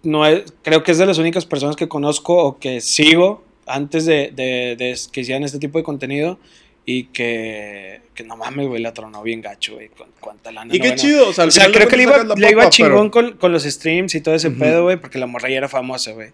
no 0.07 0.27
es, 0.27 0.45
creo 0.63 0.83
que 0.83 0.93
es 0.93 0.99
de 0.99 1.07
las 1.07 1.19
únicas 1.19 1.45
personas 1.47 1.77
que 1.77 1.89
conozco 1.89 2.37
o 2.37 2.59
que 2.59 2.81
sigo 2.81 3.45
antes 3.67 4.07
de, 4.07 4.33
de- 4.35 4.77
de 4.79 4.97
que 5.13 5.21
hicieran 5.21 5.43
este 5.43 5.59
tipo 5.59 5.79
de 5.79 5.85
contenido 5.85 6.39
y 6.85 7.05
que, 7.07 8.01
que 8.15 8.23
no 8.23 8.37
mames, 8.37 8.69
güey, 8.69 8.81
la 8.81 8.95
tronó 8.95 9.23
bien 9.23 9.41
gacho, 9.41 9.75
güey, 9.75 9.89
con 9.89 10.09
cuánta 10.21 10.53
lana. 10.53 10.73
Y 10.75 10.79
no, 10.79 10.83
qué 10.83 10.89
bueno. 10.91 11.03
chido, 11.03 11.29
o 11.29 11.33
sea, 11.33 11.47
O 11.47 11.73
creo 11.73 11.89
que 11.89 11.97
le 11.97 12.05
iba, 12.05 12.23
le 12.37 12.51
iba 12.51 12.69
chingón 12.71 13.11
pero- 13.11 13.31
con, 13.31 13.37
con 13.39 13.53
los 13.53 13.65
streams 13.65 14.15
y 14.15 14.21
todo 14.21 14.35
ese 14.37 14.51
pedo, 14.53 14.85
güey, 14.85 14.97
porque 14.97 15.19
la 15.19 15.27
morra 15.27 15.49
ya 15.51 15.57
era 15.57 15.69
famosa, 15.69 16.13
güey. 16.13 16.31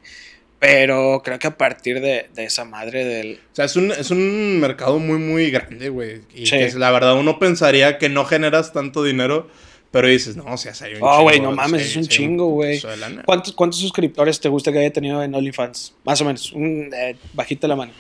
Pero 0.59 1.23
creo 1.25 1.39
que 1.41 1.49
a 1.49 1.57
partir 1.59 2.01
de, 2.01 2.27
de 2.35 2.45
esa 2.45 2.65
madre 2.65 3.05
del... 3.05 3.41
O 3.53 3.55
sea, 3.57 3.65
es 3.65 3.75
un, 3.75 3.91
es 3.91 4.13
un 4.13 4.61
mercado 4.61 5.01
muy, 5.01 5.19
muy 5.19 5.51
grande, 5.51 5.89
güey. 5.89 6.21
Y 6.35 6.47
Sí. 6.47 6.57
que 6.57 6.71
la 6.77 6.93
verdad 6.93 7.17
uno 7.19 7.41
pensaría 7.41 7.99
que 7.99 8.09
no 8.09 8.25
generas 8.25 8.73
tanto 8.73 9.03
dinero, 9.03 9.49
pero 9.93 10.09
dices, 10.09 10.35
no, 10.37 10.45
o 10.47 10.57
sea, 10.57 10.73
hay 10.81 10.95
un 10.95 10.99
Oh, 11.03 11.23
güey, 11.23 11.37
chingo, 11.37 11.51
no 11.51 11.57
mames, 11.57 11.83
sí, 11.83 11.89
es 11.91 11.97
un 11.97 12.03
sí, 12.05 12.09
chingo, 12.09 12.47
güey. 12.49 12.83
¿Cuántos, 13.25 13.53
¿Cuántos 13.53 13.79
suscriptores 13.79 14.41
te 14.41 14.49
gusta 14.49 14.73
que 14.73 14.79
haya 14.81 14.93
tenido 14.93 15.23
en 15.23 15.33
OnlyFans? 15.35 15.95
Más 16.05 16.21
o 16.21 16.25
menos, 16.25 16.51
un, 16.53 16.91
eh, 16.93 17.15
bajita 17.35 17.69
la 17.69 17.77
mano. 17.77 17.93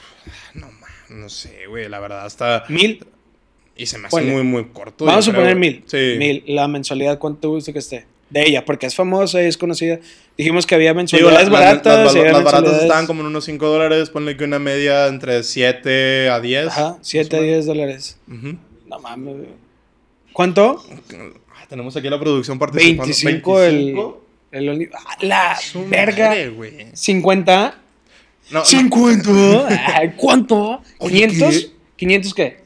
No, 0.54 0.66
ma- 0.72 0.88
no 1.11 1.28
sé, 1.28 1.66
güey, 1.68 1.88
la 1.88 2.00
verdad 2.00 2.26
está... 2.26 2.64
¿Mil? 2.68 3.06
Y 3.76 3.87
se 3.87 3.99
me 3.99 4.08
hace 4.08 4.20
muy, 4.22 4.42
muy 4.42 4.64
corto. 4.66 5.04
Vamos 5.04 5.26
a 5.28 5.32
poner 5.32 5.56
mil. 5.56 5.82
Sí. 5.87 6.16
Mil. 6.18 6.42
La 6.49 6.66
mensualidad, 6.68 7.18
¿cuánto 7.18 7.40
te 7.42 7.46
gusta 7.46 7.72
que 7.72 7.78
esté? 7.78 8.06
De 8.28 8.42
ella, 8.46 8.64
porque 8.64 8.87
es 8.87 8.94
famosa 8.94 9.42
y 9.42 9.46
es 9.46 9.58
conocida. 9.58 9.99
Dijimos 10.38 10.66
que 10.66 10.75
había 10.75 10.90
Digo, 10.90 10.96
mensualidades 10.99 11.49
las, 11.49 11.50
las- 11.50 11.61
baratas. 11.82 12.14
las- 12.14 12.32
las 12.32 12.44
baratas 12.44 12.82
estaban 12.82 13.06
como 13.06 13.20
en 13.20 13.26
unos 13.26 13.44
5 13.44 13.66
dólares, 13.66 14.08
ponle 14.11 14.37
que 14.38 14.44
una 14.44 14.58
media 14.58 15.06
entre 15.08 15.42
7 15.42 16.30
a 16.30 16.40
10. 16.40 16.66
Ajá, 16.68 16.96
7 17.02 17.37
a 17.37 17.40
10 17.40 17.66
dólares. 17.66 18.18
Ujú. 18.28 18.56
No 18.88 18.99
mames, 19.00 19.37
güey. 19.37 19.49
¿Cuánto? 20.32 20.82
Tenemos 21.73 21.97
aquí 21.97 22.11
la 22.11 22.21
producción 22.21 22.59
participando. 22.59 23.02
25 23.02 23.62
el, 23.62 23.97
el 24.50 24.69
Only- 24.69 24.91
¡Ah, 24.93 25.17
La 25.23 25.59
verga. 25.88 26.29
madre, 26.29 26.50
güey. 26.50 26.88
50. 26.93 27.75
No, 28.50 28.59
no. 28.59 28.64
50. 28.67 29.97
Ay, 29.97 30.12
¿Cuánto? 30.14 30.83
Oye, 30.99 31.26
¿500? 31.31 31.71
¿500 31.99 32.35
qué? 32.35 32.61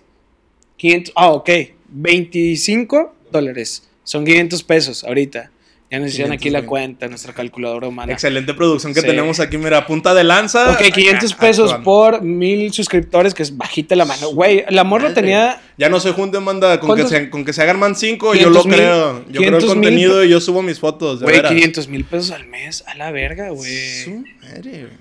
500. 0.77 1.13
Ah, 1.17 1.31
ok. 1.31 1.49
25 1.89 3.15
dólares. 3.31 3.89
Son 4.03 4.25
500 4.25 4.65
pesos 4.65 5.05
ahorita. 5.05 5.53
Ya 5.89 6.01
nos 6.01 6.09
hicieron 6.09 6.33
aquí 6.33 6.51
la 6.51 6.61
500, 6.63 6.69
cuenta, 6.69 7.09
nuestra 7.09 7.33
calculadora 7.33 7.87
humana. 7.87 8.13
Excelente 8.13 8.55
producción 8.55 8.93
que 8.93 9.03
Sí. 9.03 9.07
tenemos 9.07 9.39
aquí, 9.39 9.57
mira, 9.57 9.87
punta 9.87 10.15
de 10.15 10.25
lanza. 10.25 10.73
Ok, 10.73 10.81
500 10.93 11.33
Acá, 11.33 11.41
pesos 11.41 11.71
actuando. 11.73 11.85
por 11.85 12.23
mil 12.23 12.73
suscriptores, 12.73 13.35
que 13.35 13.45
es 13.45 13.57
bajita 13.57 13.95
la 13.95 14.05
mano. 14.05 14.31
Güey, 14.31 14.65
la 14.71 14.83
morra 14.83 15.05
Madre. 15.11 15.15
tenía. 15.15 15.61
Ya 15.79 15.89
no 15.89 16.01
se 16.01 16.11
junten, 16.11 16.43
manda, 16.43 16.81
con 16.81 16.97
que, 16.97 17.07
se, 17.07 17.31
con 17.31 17.45
que 17.45 17.53
se 17.53 17.63
hagan 17.63 17.79
man 17.79 17.95
5, 17.95 18.35
yo 18.35 18.51
lo 18.51 18.63
500 18.63 18.67
mil, 18.67 18.75
creo. 18.77 19.13
Yo 19.13 19.23
creo 19.23 19.27
el 19.27 19.33
500 19.37 19.63
mil 19.63 19.69
contenido 19.69 20.25
y 20.25 20.29
yo 20.31 20.41
subo 20.41 20.61
mis 20.61 20.81
fotos, 20.81 21.23
Güey, 21.23 21.37
veras. 21.37 21.53
500 21.53 21.87
mil 21.89 22.05
pesos 22.05 22.33
al 22.33 22.47
mes. 22.47 22.83
A 22.89 22.97
la 22.97 23.13
verga, 23.13 23.49
Su 23.51 23.55
güey. 23.55 24.25
madre, 24.43 24.71
güey. 24.71 24.93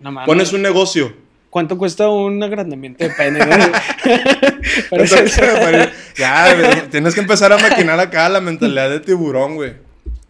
No 0.00 0.10
mames. 0.10 0.26
Pones 0.26 0.52
un 0.52 0.62
negocio. 0.62 1.14
¿Cuánto 1.50 1.78
cuesta 1.78 2.08
un 2.08 2.42
agrandamiento 2.42 3.04
de 3.04 3.10
pene, 3.10 3.38
Entonces, 4.90 5.36
ya, 6.16 6.54
güey, 6.54 6.88
tienes 6.90 7.14
que 7.14 7.20
empezar 7.20 7.52
a 7.52 7.58
maquinar 7.58 7.98
acá 8.00 8.28
la 8.28 8.40
mentalidad 8.40 8.90
de 8.90 9.00
tiburón, 9.00 9.54
güey. 9.56 9.74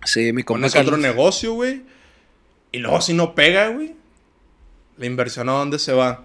Sí, 0.04 0.32
mi 0.32 0.42
compa 0.42 0.68
Pones 0.68 0.76
otro 0.76 0.96
negocio, 0.96 1.54
güey. 1.54 1.82
Y 2.72 2.78
luego 2.78 3.00
si 3.00 3.12
no 3.14 3.34
pega, 3.34 3.68
güey. 3.68 3.94
La 4.96 5.06
inversión 5.06 5.48
a 5.48 5.52
dónde 5.52 5.78
se 5.78 5.92
va. 5.92 6.24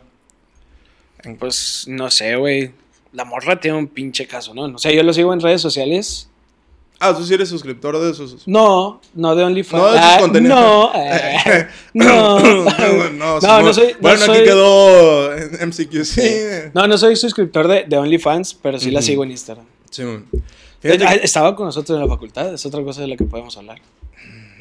Pues 1.40 1.86
no 1.88 2.12
sé, 2.12 2.36
güey. 2.36 2.72
La 3.14 3.26
morra 3.26 3.60
tiene 3.60 3.78
un 3.78 3.88
pinche 3.88 4.28
caso, 4.28 4.54
¿no? 4.54 4.64
O 4.64 4.78
sea, 4.78 4.92
yo 4.92 5.02
lo 5.04 5.14
sigo 5.14 5.34
en 5.34 5.40
redes 5.42 5.62
sociales. 5.62 6.30
Ah, 7.00 7.14
tú 7.16 7.26
sí 7.26 7.34
eres 7.34 7.50
suscriptor 7.50 8.00
de 8.00 8.12
esos. 8.12 8.48
No, 8.48 9.02
no 9.16 9.36
de 9.36 9.44
OnlyFans. 9.44 9.84
No 9.84 9.92
de 9.92 9.98
sus 9.98 10.06
Ah, 10.08 10.18
contenidos. 10.20 10.58
No, 10.58 10.92
eh, 10.96 11.68
no. 11.94 12.40
no, 12.40 13.10
No, 13.12 13.42
sí, 13.42 13.48
no 13.48 13.74
soy- 13.74 13.94
no 13.94 14.00
Bueno, 14.00 14.18
aquí 14.24 14.26
soy- 14.26 14.44
quedó 14.46 15.34
en 15.36 15.70
MCQ. 15.70 16.04
Sí. 16.06 16.32
No, 16.74 16.88
no 16.88 16.98
soy 16.98 17.16
suscriptor 17.16 17.68
de, 17.68 17.84
de 17.86 17.98
OnlyFans, 17.98 18.54
pero 18.54 18.80
sí 18.80 18.92
la 18.92 19.02
sigo 19.02 19.24
en 19.24 19.32
Instagram. 19.32 19.66
Sí, 19.90 20.04
Eh, 20.86 21.00
ah, 21.06 21.16
Estaba 21.16 21.56
con 21.56 21.66
nosotros 21.66 21.96
en 21.98 22.04
la 22.08 22.10
facultad, 22.14 22.54
es 22.54 22.66
otra 22.66 22.82
cosa 22.84 23.02
de 23.02 23.08
la 23.08 23.16
que 23.18 23.24
podemos 23.26 23.58
hablar. 23.58 23.80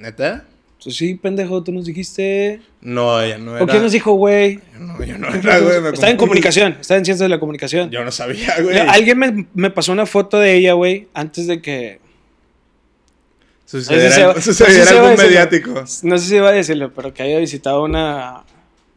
¿Neta? 0.01 0.45
Pues 0.83 0.97
sí, 0.97 1.15
pendejo, 1.15 1.63
tú 1.63 1.73
nos 1.73 1.87
dijiste. 1.87 2.61
No, 2.83 3.27
ya 3.27 3.39
no 3.39 3.55
era. 3.57 3.65
¿O 3.65 3.67
quién 3.67 3.83
nos 3.83 3.93
dijo, 3.93 4.13
güey? 4.13 4.61
No, 4.79 5.03
yo 5.03 5.17
no 5.17 5.29
era, 5.35 5.59
güey. 5.61 5.93
Está 5.95 6.11
en 6.11 6.17
comunicación, 6.19 6.77
está 6.81 6.97
en 6.97 7.05
ciencias 7.05 7.21
de 7.21 7.29
la 7.31 7.41
comunicación. 7.41 7.91
Yo 7.91 8.05
no 8.05 8.11
sabía, 8.13 8.55
güey. 8.61 8.79
Alguien 8.79 9.19
me, 9.19 9.47
me 9.55 9.71
pasó 9.71 9.93
una 9.93 10.05
foto 10.07 10.39
de 10.39 10.55
ella, 10.57 10.75
güey, 10.75 11.09
antes 11.15 11.47
de 11.47 11.63
que. 11.63 12.01
Sucediera, 13.67 14.35
No 14.35 14.41
sé 14.41 14.53
si 14.53 14.55
se 14.55 14.65
va- 14.65 14.71
sucediera 14.71 14.85
no 14.85 14.85
sé 14.85 14.85
si 14.85 14.89
se 14.89 14.95
va 14.95 15.01
a 15.01 15.01
algún 15.01 15.11
decirlo. 15.17 15.31
mediático. 15.31 15.85
No 16.03 16.19
sé 16.19 16.29
si 16.29 16.37
iba 16.37 16.49
a 16.49 16.53
decirlo, 16.53 16.93
pero 16.95 17.15
que 17.15 17.23
haya 17.23 17.39
visitado 17.39 17.83
una. 17.85 18.43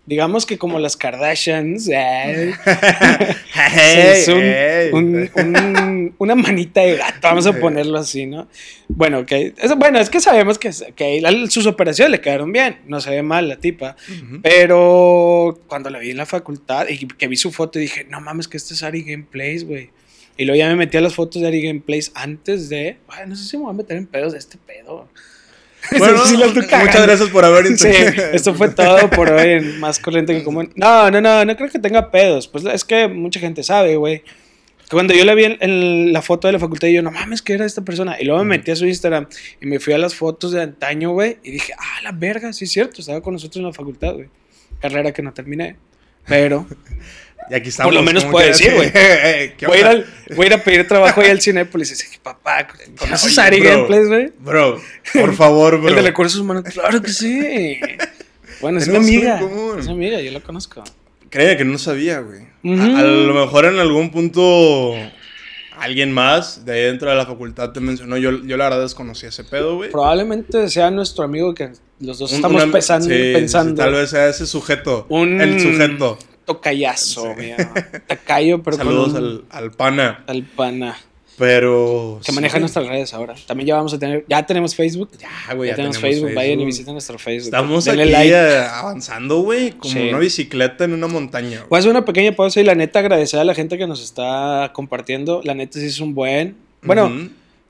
Digamos 0.08 0.46
que 0.46 0.58
como 0.58 0.80
las 0.80 0.96
Kardashians. 0.98 1.88
eh, 1.92 2.52
es 4.22 4.28
un- 5.36 6.16
una 6.18 6.36
manita 6.36 6.82
de 6.82 6.96
gato, 6.98 7.20
vamos 7.22 7.46
a 7.46 7.54
ponerlo 7.60 7.98
así, 8.00 8.26
¿no? 8.26 8.48
Bueno, 8.88 9.26
que 9.26 9.54
eso- 9.62 9.76
bueno, 9.76 10.00
es 10.00 10.10
que 10.10 10.20
sabemos 10.22 10.58
que, 10.58 10.72
que 10.96 11.22
sus 11.50 11.66
operaciones 11.68 12.12
le 12.12 12.22
quedaron 12.22 12.52
bien, 12.52 12.78
no 12.88 13.02
se 13.02 13.10
ve 13.12 13.22
mal 13.22 13.48
la 13.50 13.58
tipa, 13.58 13.96
pero 14.42 15.60
cuando 15.68 15.90
la 15.90 16.00
vi 16.00 16.12
en 16.12 16.18
la 16.18 16.26
facultad 16.26 16.88
y 16.88 17.06
que 17.08 17.28
vi 17.28 17.36
su 17.36 17.52
foto 17.52 17.78
dije, 17.78 18.06
no 18.10 18.22
mames, 18.22 18.48
que 18.48 18.58
este 18.58 18.74
es 18.74 18.84
Ari 18.84 19.04
Gameplays, 19.04 19.66
güey. 19.66 19.90
Y 20.38 20.46
luego 20.46 20.58
ya 20.58 20.68
me 20.70 20.76
metí 20.76 20.96
a 20.98 21.02
las 21.02 21.16
fotos 21.16 21.42
de 21.42 21.48
Ari 21.50 21.62
Gameplays 21.64 22.12
antes 22.16 22.70
de, 22.70 22.98
no 23.28 23.36
sé 23.36 23.44
si 23.44 23.58
me 23.58 23.64
voy 23.64 23.72
a 23.72 23.78
meter 23.78 23.98
en 23.98 24.06
pedos 24.08 24.34
de 24.34 24.40
este 24.40 24.58
pedo. 24.58 25.10
Bueno, 25.98 26.26
Sí, 26.26 26.36
estoy 26.42 26.64
muchas 26.64 27.02
gracias 27.02 27.30
por 27.30 27.46
haber 27.46 27.78
Sí, 27.78 27.90
esto 28.34 28.54
fue 28.54 28.70
todo 28.70 29.10
por 29.10 29.32
hoy 29.32 29.52
en 29.52 29.80
Más 29.80 30.00
Corriente 30.00 30.34
que 30.36 30.44
Común. 30.44 30.72
No, 30.76 31.10
no, 31.12 31.22
no, 31.22 31.46
no 31.46 31.56
creo 31.56 31.70
que 31.70 31.80
tenga 31.80 32.12
pedos. 32.12 32.48
Pues 32.48 32.66
es 32.66 32.84
que 32.84 33.08
mucha 33.08 33.40
gente 33.40 33.64
sabe, 33.64 33.96
güey. 33.96 34.24
Cuando 34.90 35.14
yo 35.14 35.26
la 35.26 35.34
vi 35.34 35.44
en, 35.44 35.58
en 35.60 36.14
la 36.14 36.22
foto 36.22 36.48
de 36.48 36.54
la 36.54 36.60
facultad, 36.60 36.88
yo, 36.88 37.02
no 37.02 37.12
mames, 37.12 37.42
que 37.42 37.54
era 37.54 37.66
esta 37.66 37.82
persona. 37.84 38.16
Y 38.20 38.26
luego 38.26 38.44
me 38.44 38.58
metí 38.58 38.72
a 38.72 38.76
su 38.76 38.86
Instagram 38.86 39.28
y 39.62 39.66
me 39.66 39.80
fui 39.80 39.94
a 39.94 39.98
las 39.98 40.16
fotos 40.16 40.52
de 40.52 40.62
antaño, 40.62 41.12
güey. 41.12 41.38
Y 41.44 41.52
dije, 41.52 41.74
ah, 41.78 42.02
la 42.04 42.12
verga, 42.14 42.54
sí 42.54 42.66
es 42.66 42.72
cierto, 42.72 43.02
estaba 43.02 43.22
con 43.22 43.34
nosotros 43.34 43.58
en 43.58 43.64
la 43.64 43.74
facultad, 43.74 44.14
güey. 44.14 44.30
Carrera 44.80 45.12
que 45.12 45.22
no 45.22 45.34
terminé. 45.34 45.76
Pero 46.26 46.68
Y 47.50 47.54
aquí 47.56 47.70
estamos. 47.70 47.90
Por 47.92 48.00
lo 48.00 48.04
menos 48.06 48.26
puede 48.26 48.48
decir, 48.48 48.74
güey. 48.76 48.92
¿Qué 48.94 49.66
voy 49.68 49.80
a, 49.80 49.94
ir 49.94 50.06
voy 50.36 50.46
a 50.46 50.48
ir 50.48 50.54
a 50.54 50.64
pedir 50.64 50.88
trabajo 50.88 51.22
ahí 51.22 51.30
al 51.30 51.42
Cinépolis. 51.42 51.90
Y 51.90 51.94
dice, 51.94 52.20
papá, 52.22 52.68
¿conoces 53.00 53.38
Ari. 53.38 53.60
Gameplays, 53.62 54.08
güey? 54.08 54.32
Bro, 54.40 54.82
por 55.14 55.34
favor, 55.36 55.80
bro. 55.80 55.90
El 55.90 55.96
de 55.96 56.02
recursos 56.02 56.40
humanos, 56.42 56.64
claro 56.74 57.02
que 57.02 57.10
sí. 57.12 57.78
Bueno, 58.62 58.80
es 58.80 58.88
mi 58.88 58.94
Tenemos 58.94 59.08
amiga. 59.08 59.40
común. 59.40 59.80
Es 59.80 59.86
mi 59.88 59.94
amiga, 59.94 60.20
yo 60.22 60.32
la 60.32 60.40
conozco. 60.42 60.84
Créeme 61.30 61.58
que 61.58 61.66
no 61.66 61.78
sabía, 61.78 62.20
güey. 62.20 62.42
A, 62.80 63.00
a 63.00 63.04
lo 63.04 63.34
mejor 63.34 63.66
en 63.66 63.80
algún 63.80 64.10
punto 64.12 64.94
alguien 65.80 66.12
más 66.12 66.66
de 66.66 66.74
ahí 66.74 66.82
dentro 66.86 67.10
de 67.10 67.16
la 67.16 67.26
facultad 67.26 67.72
te 67.72 67.80
mencionó. 67.80 68.18
Yo, 68.18 68.44
yo 68.44 68.58
la 68.58 68.66
verdad 68.66 68.82
desconocí 68.82 69.26
ese 69.28 69.44
pedo, 69.44 69.76
güey. 69.76 69.92
Probablemente 69.92 70.68
sea 70.70 70.90
nuestro 70.90 71.24
amigo 71.24 71.54
que 71.54 71.70
los 72.00 72.18
dos 72.20 72.32
Un- 72.32 72.36
estamos 72.38 72.64
una- 72.64 72.72
pensando, 72.72 73.08
sí, 73.08 73.14
sí, 73.14 73.34
pensando. 73.34 73.76
tal 73.82 73.94
vez 73.94 74.10
sea 74.10 74.28
ese 74.28 74.48
sujeto. 74.48 75.06
Un- 75.10 75.40
El 75.40 75.60
sujeto. 75.62 76.18
Tocayazo, 76.48 77.36
Sí. 77.38 77.52
Tacayo, 78.08 78.64
pero 78.64 78.78
Saludos 78.78 79.10
con 79.14 79.18
al, 79.18 79.24
un- 79.24 79.46
al 79.52 79.72
pana. 79.72 80.24
al 80.26 80.44
pana. 80.44 80.98
Pero. 81.38 82.20
Que 82.26 82.32
maneja 82.32 82.58
nuestras 82.58 82.88
redes 82.88 83.14
ahora. 83.14 83.36
También 83.46 83.68
ya 83.68 83.76
vamos 83.76 83.94
a 83.94 84.00
tener. 84.00 84.26
Ya 84.28 84.44
tenemos 84.44 84.74
Facebook. 84.74 85.12
Ya, 85.20 85.54
güey, 85.54 85.70
ya, 85.70 85.76
tenemos, 85.76 86.00
Facebook. 86.00 86.34
Vayan 86.34 86.60
y 86.60 86.66
visiten 86.66 86.94
nuestro 86.94 87.20
Facebook. 87.20 87.54
Estamos 87.54 87.86
Denle 87.86 88.04
aquí 88.04 88.12
like. 88.32 88.36
avanzando, 88.36 89.42
güey, 89.42 89.72
como 89.74 89.94
Sí. 89.94 90.10
una 90.10 90.18
bicicleta 90.18 90.86
en 90.86 90.94
una 90.94 91.06
montaña. 91.06 91.64
Voy 91.70 91.78
a 91.78 91.80
hacer 91.80 91.92
una 91.92 92.06
pequeña 92.06 92.32
pausa 92.32 92.60
y 92.60 92.64
la 92.64 92.74
neta 92.74 93.00
agradecer 93.00 93.40
a 93.40 93.44
la 93.44 93.54
gente 93.54 93.78
que 93.78 93.86
nos 93.86 94.02
está 94.02 94.72
compartiendo. 94.74 95.42
La 95.44 95.54
neta 95.54 95.80
sí 95.80 95.86
es 95.86 96.00
un 96.00 96.16
buen. 96.16 96.56
Bueno. 96.82 97.30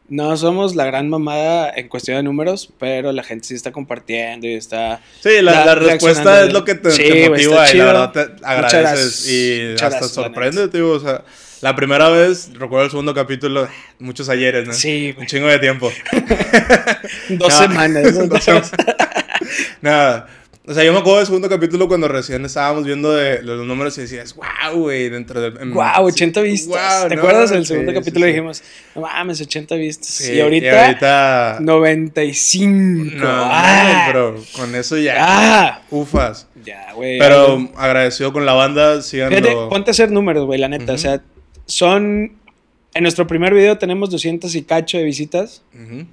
No 0.09 0.37
somos 0.37 0.75
la 0.75 0.85
gran 0.85 1.09
mamada 1.09 1.71
en 1.75 1.89
cuestión 1.89 2.17
de 2.17 2.23
números, 2.23 2.69
pero 2.79 3.11
la 3.11 3.23
gente 3.23 3.47
sí 3.47 3.55
está 3.55 3.71
compartiendo 3.71 4.47
y 4.47 4.53
está. 4.53 5.01
Sí, 5.21 5.41
la, 5.41 5.65
la- 5.65 5.75
respuesta 5.75 6.45
es 6.45 6.53
lo 6.53 6.63
que 6.63 6.75
te, 6.75 6.91
Sí, 6.91 7.03
te 7.03 7.29
motiva 7.29 7.71
y 7.73 7.77
la 7.77 7.85
verdad 7.85 8.11
te 8.11 8.45
agradeces 8.45 9.27
y 9.29 9.67
Muchas 9.71 9.93
hasta 9.95 10.07
sorprende, 10.07 10.67
tío. 10.69 10.91
O 10.91 10.99
sea, 10.99 11.23
la 11.61 11.75
primera 11.75 12.09
vez, 12.09 12.51
recuerdo 12.53 12.85
el 12.85 12.91
segundo 12.91 13.13
capítulo, 13.13 13.67
muchos 13.99 14.29
ayeres, 14.29 14.67
¿no? 14.67 14.73
Sí, 14.73 15.09
Un 15.09 15.15
güey. 15.15 15.27
chingo 15.27 15.47
de 15.47 15.59
tiempo. 15.59 15.91
Dos 17.29 17.53
semanas. 17.53 18.29
Dos 18.29 18.43
semanas. 18.43 18.71
Nada. 19.81 20.27
O 20.69 20.73
sea, 20.73 20.83
yo 20.83 20.91
me 20.91 20.99
acuerdo 20.99 21.19
del 21.19 21.27
segundo 21.27 21.47
capítulo 21.47 21.87
cuando 21.87 22.09
recién 22.09 22.43
estábamos 22.43 22.83
viendo 22.83 23.13
de, 23.13 23.41
los 23.41 23.65
números 23.65 23.97
y 23.97 24.01
decías, 24.01 24.35
wow, 24.35 24.77
güey, 24.77 25.07
dentro 25.07 25.39
del... 25.39 25.57
en- 25.61 25.71
Guau, 25.71 26.07
sí, 26.09 26.15
80 26.15 26.41
vistas. 26.41 26.67
guau, 26.67 27.07
¿Te 27.07 27.15
no, 27.15 27.21
acuerdas? 27.21 27.51
En 27.51 27.57
el 27.59 27.63
sí, 27.63 27.69
segundo 27.69 27.91
sí, 27.93 27.97
capítulo 27.97 28.25
sí. 28.25 28.31
dijimos, 28.33 28.63
no 28.93 29.01
mames, 29.01 29.39
80 29.39 29.75
vistas. 29.75 30.07
Sí, 30.09 30.33
y 30.33 30.41
ahorita, 30.41 30.85
ahorita- 30.87 31.57
95. 31.61 33.15
No, 33.15 33.27
ah, 33.29 33.93
no, 33.93 34.11
pero 34.11 34.43
con 34.57 34.75
eso 34.75 34.97
ya. 34.97 35.15
ah, 35.19 35.81
Ufas. 35.89 36.47
ya, 36.65 36.91
güey. 36.93 37.17
Pero 37.17 37.69
agradecido 37.77 38.33
con 38.33 38.45
la 38.45 38.51
banda, 38.53 39.01
síganlo. 39.01 39.37
Fíjate, 39.37 39.55
ponte 39.69 39.89
a 39.89 39.93
hacer 39.93 40.11
números, 40.11 40.45
güey, 40.45 40.59
la 40.59 40.67
neta. 40.67 40.91
O 40.93 40.97
sea, 40.97 41.21
son. 41.65 42.33
En 42.93 43.03
nuestro 43.03 43.27
primer 43.27 43.53
video 43.53 43.77
tenemos 43.77 44.09
200 44.09 44.53
y 44.55 44.63
cacho 44.63 44.97
de 44.97 45.03
visitas. 45.03 45.61
Ujú. 45.73 46.05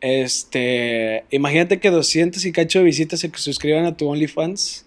Este. 0.00 1.24
Imagínate 1.30 1.78
que 1.80 1.90
200 1.90 2.44
y 2.44 2.52
cacho 2.52 2.78
de 2.78 2.84
visitas 2.86 3.20
se 3.20 3.30
suscriban 3.34 3.84
a 3.84 3.96
tu 3.96 4.08
OnlyFans 4.08 4.86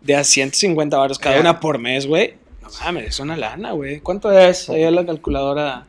de 0.00 0.16
a 0.16 0.24
150 0.24 0.96
baros 0.96 1.18
cada 1.18 1.40
una 1.40 1.60
por 1.60 1.78
mes, 1.78 2.06
güey. 2.06 2.34
No 2.62 2.68
mames, 2.82 3.06
es 3.08 3.20
una 3.20 3.36
lana, 3.36 3.72
güey. 3.72 4.00
¿Cuánto 4.00 4.36
es? 4.36 4.68
Ahí 4.70 4.82
a 4.84 4.90
la 4.90 5.04
calculadora. 5.04 5.86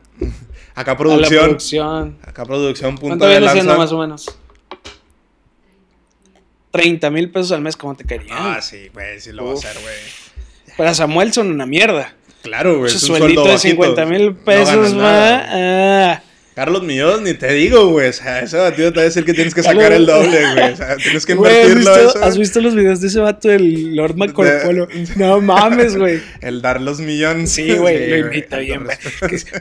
Acá 0.74 0.96
producción. 0.96 1.44
producción. 1.44 2.18
Acá 2.22 2.44
producción, 2.44 2.90
punto 2.98 3.18
¿Cuánto 3.18 3.28
viene 3.28 3.48
siendo 3.50 3.76
más 3.76 3.90
o 3.92 3.98
menos? 3.98 4.26
30 6.70 7.10
mil 7.10 7.30
pesos 7.30 7.52
al 7.52 7.62
mes, 7.62 7.76
como 7.76 7.94
te 7.96 8.04
querían. 8.04 8.36
Ah, 8.38 8.60
sí, 8.60 8.88
güey, 8.92 9.20
sí 9.20 9.32
lo 9.32 9.44
va 9.44 9.50
a 9.52 9.54
Uf. 9.54 9.64
hacer, 9.64 9.80
güey. 9.82 9.94
Para 10.76 10.94
Samuel 10.94 11.32
son 11.32 11.50
una 11.50 11.66
mierda. 11.66 12.14
Claro, 12.42 12.78
güey. 12.78 12.90
Su 12.90 12.98
es 12.98 13.02
sueldito 13.02 13.42
de 13.44 13.52
bajito. 13.52 13.70
50 13.84 14.06
mil 14.06 14.30
No 14.30 14.36
pesos, 14.44 14.94
ma. 14.94 15.02
nada. 15.02 15.46
Ah. 16.12 16.22
Carlos 16.58 16.82
Millón, 16.82 17.22
ni 17.22 17.34
te 17.34 17.52
digo, 17.52 17.86
güey. 17.90 18.08
O 18.08 18.12
sea, 18.12 18.40
ese 18.40 18.56
batido 18.56 18.90
te 18.92 18.96
va 18.96 19.02
a 19.02 19.04
decir 19.04 19.24
que 19.24 19.32
tienes 19.32 19.54
que 19.54 19.62
sacar 19.62 19.92
el 19.92 20.06
doble, 20.06 20.40
güey. 20.54 20.72
O 20.72 20.76
sea, 20.76 20.96
tienes 20.96 21.24
que 21.24 21.34
Güey, 21.36 21.52
¿has 21.52 21.68
invertirlo 21.68 21.94
visto, 21.94 22.18
eso. 22.18 22.24
¿Has 22.24 22.36
visto 22.36 22.60
los 22.60 22.74
videos 22.74 23.00
de 23.00 23.06
ese 23.06 23.20
vato 23.20 23.46
del 23.46 23.94
Lord 23.94 24.16
Marco 24.16 24.42
De- 24.42 24.58
Polo? 24.58 24.88
No 25.14 25.40
mames, 25.40 25.96
güey. 25.96 26.20
El 26.40 26.60
dar 26.60 26.80
los 26.80 26.98
millones. 26.98 27.52
Sí, 27.52 27.74
güey, 27.74 28.10
lo 28.10 28.16
imita 28.26 28.58
bien, 28.58 28.82
güey. 28.82 28.96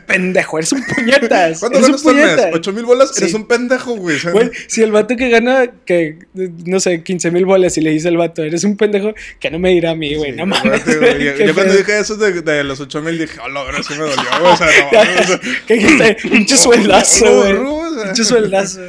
Pendejo, 0.08 0.58
eres 0.58 0.72
un 0.72 0.84
puñetas. 0.86 1.60
¿Cuánto 1.60 1.82
ganas 1.82 2.04
mes? 2.04 2.14
puñetas. 2.14 2.56
¿Ocho 2.56 2.74
mil 2.74 2.86
bolas? 2.86 3.12
Sí. 3.14 3.22
Eres 3.22 3.36
un 3.36 3.48
pendejo, 3.48 3.96
güey. 3.96 4.18
Güey, 4.32 4.50
si 4.66 4.82
el 4.82 4.92
vato 4.92 5.16
que 5.16 5.30
gana, 5.30 5.70
que 5.86 6.18
no 6.34 6.80
sé, 6.80 7.04
15 7.04 7.30
mil 7.30 7.46
bolas 7.46 7.78
y 7.78 7.82
le 7.82 7.92
dice 7.92 8.08
al 8.08 8.18
vato, 8.18 8.42
eres 8.42 8.64
un 8.64 8.76
pendejo, 8.76 9.14
que 9.40 9.52
no 9.52 9.60
me 9.60 9.70
dirá 9.70 9.92
a 9.92 9.96
mí, 9.96 10.16
güey, 10.16 10.32
sí, 10.32 10.38
no 10.38 10.48
mames. 10.48 10.84
Yo, 10.84 11.54
cuando 11.54 11.76
dije 11.76 12.00
eso 12.00 12.16
de, 12.16 12.42
de 12.42 12.64
los 12.64 12.80
ocho 12.80 13.04
mil 13.04 13.20
dije, 13.20 13.40
hola, 13.40 13.60
ahora 13.60 13.84
sí 13.84 13.94
me 13.94 14.00
dolió, 14.00 14.16
güey. 14.42 14.52
O 14.54 14.58
sea, 14.58 14.68
no, 14.92 15.40
¿Qué 15.68 15.74
dijiste? 15.76 16.18
Pinche 16.28 16.58
sueldazo, 16.88 17.36
güey. 17.38 18.04
Pinche 18.06 18.24
sueldazo. 18.24 18.80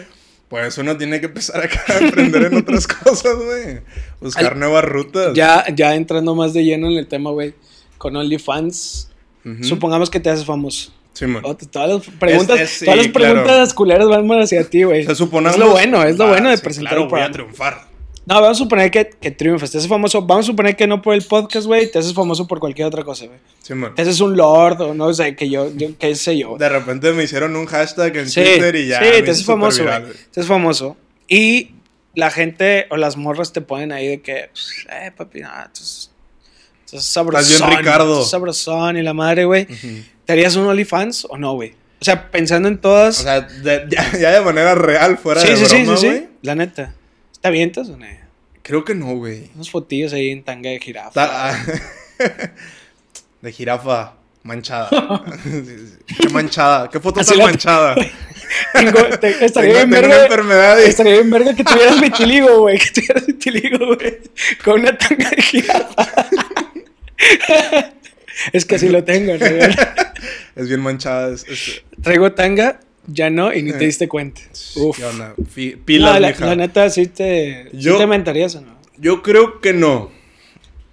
Pues 0.49 0.79
uno 0.79 0.97
tiene 0.97 1.21
que 1.21 1.27
empezar 1.27 1.63
acá 1.63 1.83
a 1.89 2.09
aprender 2.09 2.45
en 2.45 2.57
otras 2.57 2.87
cosas, 2.87 3.37
güey. 3.37 3.81
Buscar 4.21 4.53
Al- 4.55 4.59
nuevas 4.59 4.85
rutas. 4.85 5.35
Ya, 5.35 5.65
ya 5.75 5.95
entrando 5.95 6.35
más 6.35 6.55
de 6.55 6.65
lleno 6.65 6.89
en 6.91 6.97
el 6.97 7.07
tema, 7.07 7.31
güey, 7.31 7.55
con 7.99 8.17
OnlyFans, 8.17 9.11
supongamos 9.63 10.09
que 10.11 10.21
te 10.21 10.31
haces 10.31 10.45
famoso. 10.47 10.93
Sí, 11.13 11.27
man. 11.27 11.43
Oh, 11.45 11.57
Todas 11.57 11.89
las 12.07 12.15
preguntas, 12.17 12.61
Es- 12.61 12.71
es- 12.71 12.79
sí, 12.79 12.85
todas 12.85 12.99
las 12.99 13.09
claro. 13.09 13.35
preguntas 13.43 13.75
culeras 13.75 14.09
van 14.09 14.31
hacia 14.41 14.63
ti, 14.65 14.85
güey. 14.85 15.03
O 15.03 15.07
sea, 15.07 15.15
suponamos- 15.17 15.55
Es 15.55 15.59
lo 15.59 15.71
bueno, 15.73 16.03
es 16.05 16.17
lo 16.17 16.25
Ah, 16.25 16.29
bueno 16.29 16.49
de 16.51 16.57
sí, 16.57 16.63
presentar 16.63 16.93
Claro, 16.93 17.05
el 17.05 17.09
voy 17.11 17.21
a 17.21 17.25
programa. 17.31 17.33
triunfar. 17.53 17.88
No, 18.29 18.35
vamos 18.43 18.51
a 18.51 18.63
suponer 18.63 18.91
que, 18.91 19.09
que 19.09 19.31
triunfas, 19.31 19.71
te 19.71 19.79
haces 19.79 19.89
famoso. 19.89 20.21
Vamos 20.23 20.45
a 20.45 20.49
suponer 20.49 20.77
que 20.77 20.87
no 20.87 21.01
por 21.01 21.15
el 21.15 21.23
podcast, 21.23 21.67
güey, 21.67 21.91
te 21.91 21.99
haces 21.99 22.13
famoso 22.13 22.47
por 22.47 22.61
cualquier 22.61 22.87
otra 22.87 23.03
cosa, 23.03 23.27
güey. 23.27 23.39
Sí, 23.63 23.73
man. 23.75 23.95
Te 23.95 24.03
haces 24.03 24.21
un 24.21 24.37
lord 24.37 24.81
o 24.83 24.95
no 24.95 25.13
sé, 25.15 25.35
que 25.35 25.49
yo, 25.49 25.71
yo 25.75 25.89
qué 25.99 26.15
sé 26.15 26.37
yo. 26.37 26.57
De 26.59 26.69
repente 26.69 27.13
me 27.13 27.25
hicieron 27.25 27.57
un 27.57 27.65
hashtag 27.67 28.17
en 28.19 28.29
Sí, 28.29 28.43
Twitter 28.43 28.77
y 28.77 28.89
ya. 28.89 28.99
sí, 29.01 29.23
te 29.25 29.31
haces 29.31 29.45
famoso, 29.45 29.83
güey. 29.85 30.03
Te 30.31 30.41
haces 30.41 30.47
famoso. 30.47 30.97
Y 31.27 31.71
la 32.15 32.31
gente 32.31 32.87
o 32.91 32.97
las 32.97 33.17
morras 33.17 33.53
te 33.53 33.61
ponen 33.63 33.93
ahí 33.93 34.07
de 34.09 34.21
que, 34.21 34.51
pues, 34.53 34.87
eh, 34.91 35.11
papi, 35.17 35.41
no, 35.41 35.49
entonces, 35.57 36.11
entonces 36.85 37.09
sabrosón. 37.09 37.45
Estás 37.51 37.67
bien 37.69 37.79
Ricardo. 37.79 38.13
estás 38.15 38.31
sabrosón 38.31 38.97
y 38.99 39.03
la 39.03 39.15
madre, 39.15 39.45
güey. 39.47 39.65
Ujú. 39.65 40.03
¿Te 40.27 40.33
harías 40.35 40.55
un 40.57 40.67
OnlyFans 40.67 41.27
o 41.31 41.39
no, 41.39 41.55
güey? 41.55 41.75
O 42.01 42.05
sea, 42.05 42.31
pensando 42.31 42.69
en 42.69 42.79
todas. 42.79 43.21
O 43.21 43.23
sea, 43.23 43.41
de- 43.41 43.87
ya, 43.91 44.13
ya 44.19 44.31
de 44.33 44.41
manera 44.43 44.75
real, 44.75 45.17
fuera 45.19 45.41
sí, 45.41 45.49
de 45.49 45.57
sí, 45.57 45.65
sí, 45.67 45.83
broma, 45.83 45.97
sí, 45.97 46.07
güey. 46.07 46.19
sí. 46.19 46.27
La 46.43 46.55
neta. 46.55 46.95
¿Te 47.41 47.49
avientas 47.49 47.89
o 47.89 47.97
no? 47.97 48.07
Creo 48.63 48.85
que 48.85 48.95
no, 48.95 49.17
güey. 49.17 49.51
Unos 49.55 49.71
fotillos 49.71 50.13
ahí 50.13 50.31
en 50.31 50.43
tanga 50.45 50.71
de 50.71 50.79
jirafa. 50.81 51.53
De 53.41 53.53
jirafa 53.53 54.15
manchada. 54.43 54.89
Qué 56.21 56.29
manchada. 56.31 56.91
Qué 56.91 56.99
foto 57.01 57.21
Así 57.21 57.35
tan 57.37 57.45
manchada. 57.47 57.95
Tengo, 58.73 58.99
te- 59.21 59.45
estaría 59.45 59.75
Tengo, 59.75 59.87
bien 59.87 59.91
tengo 59.91 60.09
verga. 60.09 60.25
enfermedad 60.25 60.79
y... 60.81 60.89
Estaría 60.89 61.13
bien 61.15 61.31
verga 61.31 61.55
que 61.55 61.63
tuvieras 61.65 62.01
vitiligo, 62.01 62.61
güey. 62.63 62.79
Que 62.79 62.91
tuvieras 63.01 63.27
vitiligo, 63.27 63.95
güey. 63.95 64.19
Con 64.65 64.81
una 64.81 64.97
tanga 64.99 65.31
de 65.31 65.43
jirafa. 65.43 66.09
es 68.53 68.65
que 68.65 68.75
así 68.77 68.89
lo 68.89 69.05
tengo, 69.05 69.37
güey. 69.39 69.59
Es 70.57 70.69
bien 70.69 70.81
manchada. 70.81 71.35
es- 71.35 71.47
es- 71.49 71.83
Traigo 72.03 72.33
tanga, 72.33 72.81
ya 73.09 73.31
no, 73.31 73.53
y 73.53 73.63
ni 73.63 73.73
te 73.73 73.85
diste 73.87 74.07
cuenta. 74.07 74.41
Uf. 74.77 74.97
¿Qué 74.97 75.05
onda? 75.05 75.35
Pilas, 75.85 76.15
No, 76.15 76.21
la, 76.21 76.31
la 76.39 76.55
neta, 76.57 76.89
sí 76.91 77.07
te, 77.07 77.69
sí 77.73 77.79
Yo- 77.79 77.97
te 77.99 78.07
mentarías 78.07 78.55
o 78.55 78.61
no. 78.61 78.79
Yo 78.97 79.23
creo 79.23 79.61
que 79.61 79.73
no. 79.73 80.11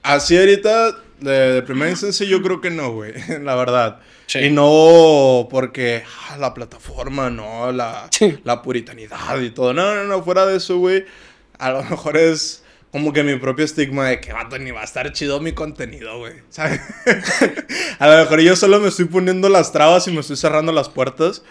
Así 0.01 0.37
ahorita, 0.37 0.95
de, 1.19 1.31
de 1.53 1.61
primera 1.61 1.89
instancia, 1.91 2.25
yo 2.25 2.41
creo 2.41 2.61
que 2.61 2.69
no, 2.71 2.91
güey. 2.93 3.13
La 3.43 3.55
verdad. 3.55 3.99
Sí. 4.27 4.39
Y 4.39 4.49
no 4.49 5.47
porque 5.51 6.03
ah, 6.29 6.37
la 6.37 6.53
plataforma, 6.55 7.29
no, 7.29 7.71
la, 7.71 8.07
Sí. 8.11 8.39
la 8.43 8.61
puritanidad 8.63 9.39
y 9.39 9.51
todo. 9.51 9.73
No, 9.73 9.93
no, 9.95 10.03
no, 10.05 10.23
fuera 10.23 10.45
de 10.47 10.57
eso, 10.57 10.77
güey. 10.79 11.05
A 11.59 11.69
lo 11.71 11.83
mejor 11.83 12.17
es 12.17 12.63
como 12.91 13.11
que 13.13 13.23
mi 13.23 13.35
propio 13.35 13.65
estigma 13.65 14.07
de 14.07 14.21
que 14.21 14.31
vato 14.33 14.57
ni 14.57 14.71
va 14.71 14.81
a 14.81 14.85
estar 14.85 15.11
chido 15.11 15.39
mi 15.41 15.51
contenido, 15.51 16.17
güey. 16.17 16.33
¿Sabes? 16.49 16.79
a 17.99 18.07
lo 18.07 18.17
mejor 18.17 18.39
yo 18.41 18.55
solo 18.55 18.79
me 18.79 18.87
estoy 18.89 19.05
poniendo 19.05 19.49
las 19.49 19.71
trabas 19.71 20.07
y 20.07 20.11
me 20.11 20.21
estoy 20.21 20.37
cerrando 20.37 20.71
las 20.71 20.89
puertas. 20.89 21.43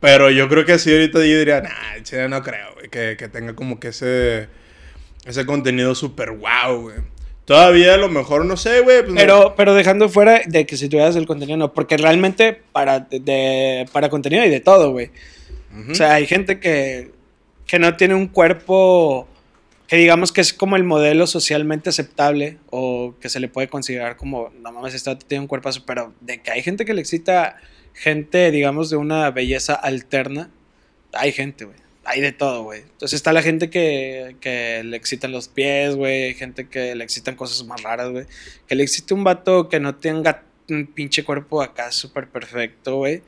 Pero 0.00 0.30
yo 0.30 0.48
creo 0.48 0.64
que 0.64 0.72
así 0.72 0.92
ahorita 0.92 1.18
yo 1.18 1.38
diría, 1.38 1.60
nah, 1.60 2.28
no 2.28 2.42
creo, 2.42 2.74
güey. 2.74 2.88
Que, 2.88 3.16
que 3.18 3.28
tenga 3.28 3.54
como 3.54 3.80
que 3.80 3.88
ese, 3.88 4.48
ese 5.26 5.44
contenido 5.44 5.94
súper 5.94 6.30
wow, 6.30 6.80
güey. 6.82 6.96
Todavía 7.44 7.94
a 7.94 7.96
lo 7.96 8.08
mejor, 8.08 8.44
no 8.44 8.56
sé, 8.56 8.80
güey. 8.82 9.00
pues, 9.00 9.10
no- 9.10 9.16
Pero, 9.16 9.54
pero 9.56 9.74
dejando 9.74 10.08
fuera 10.08 10.42
de 10.46 10.66
que 10.66 10.76
si 10.76 10.88
tuvieras 10.88 11.16
el 11.16 11.26
contenido, 11.26 11.56
no. 11.56 11.72
Porque 11.72 11.96
realmente 11.96 12.60
para, 12.72 13.00
de- 13.00 13.86
para 13.92 14.08
contenido 14.10 14.42
hay 14.42 14.50
de 14.50 14.60
todo, 14.60 14.92
güey. 14.92 15.10
O 15.90 15.94
sea, 15.94 16.14
hay 16.14 16.26
gente 16.26 16.60
que, 16.60 17.10
que 17.66 17.78
no 17.78 17.96
tiene 17.96 18.14
un 18.14 18.26
cuerpo 18.28 19.28
que 19.86 19.96
digamos 19.96 20.32
que 20.32 20.40
es 20.42 20.52
como 20.52 20.76
el 20.76 20.84
modelo 20.84 21.26
socialmente 21.26 21.88
aceptable 21.88 22.58
o 22.70 23.14
que 23.20 23.28
se 23.30 23.40
le 23.40 23.48
puede 23.48 23.68
considerar 23.68 24.16
como, 24.16 24.50
no 24.60 24.70
mames, 24.72 25.02
vato 25.04 25.24
tiene 25.26 25.40
un 25.42 25.48
cuerpazo, 25.48 25.84
pero 25.86 26.12
de 26.20 26.42
que 26.42 26.50
hay 26.50 26.62
gente 26.62 26.84
que 26.84 26.92
le 26.94 27.00
excita 27.00 27.56
gente, 27.98 28.50
digamos, 28.50 28.90
de 28.90 28.96
una 28.96 29.30
belleza 29.30 29.74
alterna, 29.74 30.50
hay 31.12 31.32
gente, 31.32 31.64
güey. 31.64 31.76
Hay 32.04 32.20
de 32.22 32.32
todo, 32.32 32.62
güey. 32.62 32.80
Entonces 32.80 33.14
está 33.14 33.32
la 33.32 33.42
gente 33.42 33.68
que, 33.68 34.36
que 34.40 34.82
le 34.82 34.96
excitan 34.96 35.30
los 35.30 35.48
pies, 35.48 35.94
güey. 35.94 36.32
Gente 36.34 36.66
que 36.68 36.94
le 36.94 37.04
excitan 37.04 37.36
cosas 37.36 37.66
más 37.66 37.82
raras, 37.82 38.08
güey. 38.10 38.24
Que 38.66 38.74
le 38.74 38.82
excite 38.82 39.12
un 39.12 39.24
vato 39.24 39.68
que 39.68 39.78
no 39.78 39.96
tenga 39.96 40.42
un 40.70 40.86
pinche 40.86 41.24
cuerpo 41.24 41.60
acá 41.60 41.92
súper 41.92 42.28
perfecto, 42.28 42.96
güey. 42.96 43.20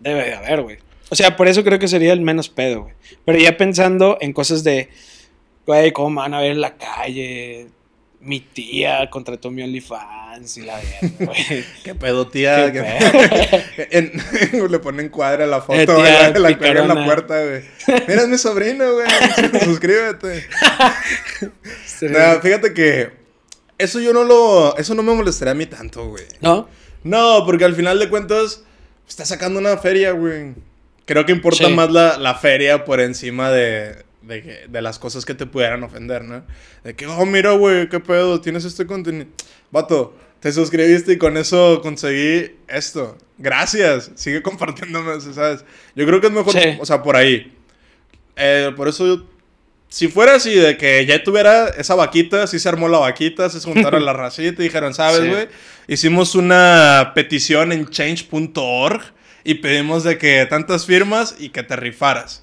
Debe 0.00 0.24
de 0.24 0.34
haber, 0.34 0.62
güey. 0.62 0.78
O 1.08 1.14
sea, 1.14 1.36
por 1.36 1.46
eso 1.46 1.62
creo 1.62 1.78
que 1.78 1.86
sería 1.86 2.12
el 2.12 2.20
menos 2.20 2.48
pedo, 2.48 2.82
güey. 2.82 2.94
Pero 3.24 3.38
ya 3.38 3.56
pensando 3.56 4.18
en 4.20 4.32
cosas 4.32 4.64
de, 4.64 4.88
güey, 5.64 5.92
cómo 5.92 6.20
van 6.20 6.34
a 6.34 6.40
ver 6.40 6.52
en 6.52 6.60
la 6.60 6.76
calle. 6.76 7.68
Mi 8.26 8.40
tía 8.40 9.08
contrató 9.08 9.50
mi 9.50 9.62
OnlyFans 9.62 10.56
y 10.56 10.62
la 10.62 10.76
verga, 10.76 11.14
güey. 11.20 11.64
¿Qué 11.84 11.94
pedo, 11.94 12.26
tía? 12.28 12.72
Qué 12.72 12.82
¿Qué- 13.76 13.88
En- 13.92 14.12
le 14.70 14.78
ponen 14.80 15.08
cuadra 15.08 15.44
a 15.44 15.46
la 15.46 15.60
foto, 15.60 15.80
Eh, 15.80 15.86
güey, 15.86 16.02
tía, 16.02 16.30
la, 16.30 16.38
la 16.50 16.58
cuelga 16.58 16.82
en 16.82 16.88
la 16.88 17.04
puerta, 17.04 17.40
güey. 17.44 17.62
Mira, 18.08 18.22
es 18.22 18.28
mi 18.28 18.36
sobrino, 18.38 18.84
güey. 18.94 19.06
Suscríbete. 19.64 20.44
Fíjate 22.42 22.74
que 22.74 23.10
eso 23.78 24.00
yo 24.00 24.12
no 24.12 24.24
lo... 24.24 24.76
Eso 24.76 24.94
no 24.94 25.02
me 25.02 25.14
molestaría 25.14 25.52
a 25.52 25.54
mí 25.54 25.66
tanto, 25.66 26.08
güey. 26.08 26.24
¿No? 26.40 26.68
No, 27.04 27.44
porque 27.46 27.64
al 27.64 27.74
final 27.74 27.98
de 27.98 28.08
cuentas, 28.08 28.62
está 29.08 29.24
sacando 29.24 29.60
una 29.60 29.76
feria, 29.76 30.12
güey. 30.12 30.54
Creo 31.04 31.24
que 31.24 31.32
importa 31.32 31.66
Sí. 31.66 31.72
más 31.74 31.90
la, 31.92 32.18
la 32.18 32.34
feria 32.34 32.84
por 32.84 33.00
encima 33.00 33.50
de, 33.50 34.04
de, 34.26 34.42
que- 34.42 34.64
de 34.68 34.82
las 34.82 34.98
cosas 34.98 35.24
que 35.24 35.34
te 35.34 35.46
pudieran 35.46 35.82
ofender, 35.82 36.24
¿no? 36.24 36.44
De 36.84 36.94
que, 36.94 37.06
oh, 37.06 37.24
mira, 37.26 37.52
güey, 37.52 37.88
qué 37.88 38.00
pedo, 38.00 38.40
tienes 38.40 38.64
este 38.64 38.86
contenido. 38.86 39.26
Vato, 39.70 40.16
te 40.40 40.52
suscribiste 40.52 41.12
y 41.12 41.18
con 41.18 41.36
eso 41.36 41.80
conseguí 41.82 42.56
esto. 42.68 43.16
Gracias, 43.38 44.10
sigue 44.14 44.42
compartiéndome, 44.42 45.20
¿sabes? 45.20 45.64
Yo 45.94 46.06
creo 46.06 46.20
que 46.20 46.26
es 46.28 46.32
mejor, 46.32 46.52
Sí. 46.52 46.76
o 46.80 46.86
sea, 46.86 47.02
por 47.02 47.16
ahí. 47.16 47.52
Eh, 48.36 48.72
por 48.76 48.88
eso 48.88 49.06
yo- 49.06 49.26
si 49.88 50.08
fuera 50.08 50.34
así, 50.34 50.52
de 50.54 50.76
que 50.76 51.06
ya 51.06 51.22
tuviera 51.22 51.68
esa 51.68 51.94
vaquita, 51.94 52.46
sí 52.48 52.58
se 52.58 52.68
armó 52.68 52.88
la 52.88 52.98
vaquita, 52.98 53.48
se 53.48 53.60
juntaron 53.60 54.04
la 54.04 54.12
racita 54.12 54.60
y 54.60 54.64
dijeron, 54.66 54.92
¿sabes, 54.94 55.20
Sí. 55.22 55.28
güey? 55.28 55.48
Hicimos 55.88 56.34
una 56.34 57.12
petición 57.14 57.70
en 57.72 57.86
change.org 57.88 59.00
y 59.44 59.54
pedimos 59.54 60.02
de 60.02 60.18
que 60.18 60.44
tantas 60.50 60.86
firmas 60.86 61.36
y 61.38 61.50
que 61.50 61.62
te 61.62 61.76
rifaras. 61.76 62.42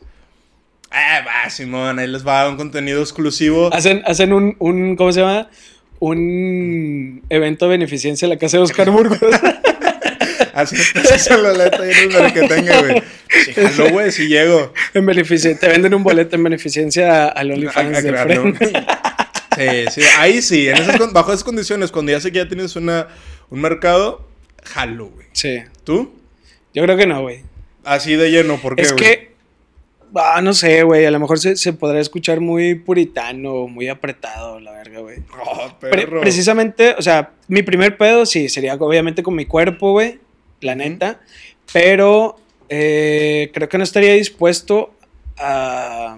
Eh, 0.93 1.23
va, 1.25 1.49
Simón, 1.49 1.97
ahí 1.99 2.07
les 2.07 2.25
va 2.25 2.47
un 2.47 2.55
contenido 2.55 3.01
exclusivo. 3.01 3.73
Hacen, 3.73 4.03
hacen 4.05 4.31
un, 4.31 4.55
un, 4.59 4.95
¿cómo 4.95 5.11
se 5.11 5.21
llama? 5.21 5.49
Un 5.99 7.23
evento 7.29 7.65
de 7.65 7.71
beneficencia 7.71 8.25
en 8.25 8.29
la 8.29 8.37
casa 8.37 8.57
de 8.57 8.63
Oscar 8.63 8.89
Burgos. 8.91 9.17
Así 10.53 10.75
empiezas 10.93 11.39
la 11.41 11.51
letra 11.53 11.83
y 11.89 12.05
número 12.07 12.31
que 12.33 12.47
tenga, 12.47 12.79
güey. 12.81 13.01
Jalo, 13.55 13.89
güey, 13.89 14.11
si 14.11 14.27
llego. 14.27 14.71
en 14.93 15.05
beneficencia. 15.05 15.59
Te 15.59 15.67
venden 15.67 15.95
un 15.95 16.03
boleto 16.03 16.35
en 16.35 16.43
beneficencia 16.43 17.27
al 17.29 17.51
OnlyFans 17.51 17.97
a 17.97 18.01
de 18.01 18.09
crear, 18.09 18.27
¿no? 18.35 18.53
frente. 18.53 18.73
Sí, 19.55 20.01
sí, 20.01 20.07
ahí 20.19 20.41
sí, 20.41 20.67
en 20.67 20.77
esas, 20.77 20.97
con- 20.97 21.13
bajo 21.13 21.31
esas 21.31 21.43
condiciones, 21.43 21.91
cuando 21.91 22.11
ya 22.11 22.19
sé 22.19 22.31
que 22.31 22.37
ya 22.39 22.47
tienes 22.47 22.75
una, 22.75 23.07
un 23.49 23.61
mercado, 23.61 24.27
jalo, 24.63 25.07
güey. 25.07 25.27
Sí. 25.33 25.63
¿Tú? 25.83 26.13
Yo 26.73 26.83
creo 26.83 26.97
que 26.97 27.05
no, 27.07 27.21
güey. 27.21 27.41
Así 27.83 28.15
de 28.15 28.29
lleno, 28.31 28.57
¿por 28.57 28.75
qué, 28.75 28.81
Es 28.83 28.93
que. 28.93 29.12
Ah, 30.15 30.41
no 30.41 30.53
sé, 30.53 30.83
güey. 30.83 31.05
A 31.05 31.11
lo 31.11 31.19
mejor 31.19 31.39
se, 31.39 31.55
se 31.55 31.73
podrá 31.73 31.99
escuchar 31.99 32.39
muy 32.39 32.75
puritano, 32.75 33.67
muy 33.67 33.87
apretado, 33.87 34.59
la 34.59 34.71
verga, 34.71 34.99
güey. 34.99 35.17
Oh, 35.45 35.71
Pre- 35.79 36.07
precisamente, 36.07 36.95
o 36.97 37.01
sea, 37.01 37.31
mi 37.47 37.63
primer 37.63 37.97
pedo 37.97 38.25
sí 38.25 38.49
sería 38.49 38.75
obviamente 38.75 39.23
con 39.23 39.35
mi 39.35 39.45
cuerpo, 39.45 39.91
güey. 39.91 40.19
La 40.61 40.75
neta. 40.75 41.19
Pero 41.71 42.37
eh, 42.69 43.49
creo 43.53 43.67
que 43.69 43.77
no 43.77 43.83
estaría 43.83 44.13
dispuesto 44.13 44.93
a. 45.37 46.17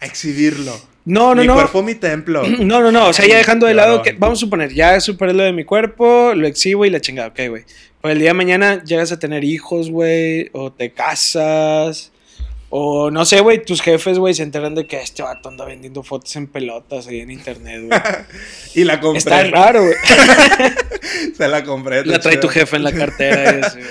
A 0.00 0.06
exhibirlo. 0.06 0.72
No, 1.04 1.34
no, 1.34 1.40
mi 1.42 1.48
no. 1.48 1.54
cuerpo, 1.54 1.82
mi 1.82 1.94
templo. 1.96 2.42
No, 2.60 2.80
no, 2.80 2.92
no. 2.92 3.08
O 3.08 3.12
sea, 3.12 3.26
ya 3.26 3.36
dejando 3.36 3.66
de 3.66 3.74
lado 3.74 4.02
que. 4.02 4.12
Vamos 4.12 4.38
a 4.38 4.40
suponer, 4.40 4.72
ya 4.72 5.00
superé 5.00 5.32
lo 5.32 5.42
de 5.42 5.52
mi 5.52 5.64
cuerpo, 5.64 6.32
lo 6.34 6.46
exhibo 6.46 6.84
y 6.86 6.90
la 6.90 7.00
chingada, 7.00 7.28
ok, 7.28 7.40
güey. 7.48 7.64
Pero 8.00 8.12
el 8.12 8.18
día 8.18 8.30
de 8.30 8.34
mañana 8.34 8.82
llegas 8.84 9.12
a 9.12 9.18
tener 9.18 9.44
hijos, 9.44 9.90
güey, 9.90 10.50
o 10.52 10.72
te 10.72 10.92
casas. 10.92 12.12
O 12.74 13.10
no 13.10 13.26
sé, 13.26 13.40
güey, 13.40 13.62
tus 13.62 13.82
jefes, 13.82 14.18
güey, 14.18 14.32
se 14.32 14.42
enteran 14.42 14.74
de 14.74 14.86
que 14.86 14.98
este 14.98 15.22
vato 15.22 15.50
anda 15.50 15.66
vendiendo 15.66 16.02
fotos 16.02 16.34
en 16.36 16.46
pelotas 16.46 17.06
ahí 17.06 17.20
en 17.20 17.30
internet, 17.30 17.82
güey. 17.84 18.00
Y 18.74 18.84
la 18.84 18.98
compré. 18.98 19.18
Está 19.18 19.44
raro, 19.44 19.82
güey. 19.82 19.94
Se 21.36 21.48
la 21.48 21.64
compré. 21.64 22.02
La 22.06 22.18
trae 22.18 22.38
tu 22.38 22.48
jefe 22.48 22.76
en 22.76 22.84
la 22.84 22.92
cartera. 22.92 23.70
güey. 23.74 23.84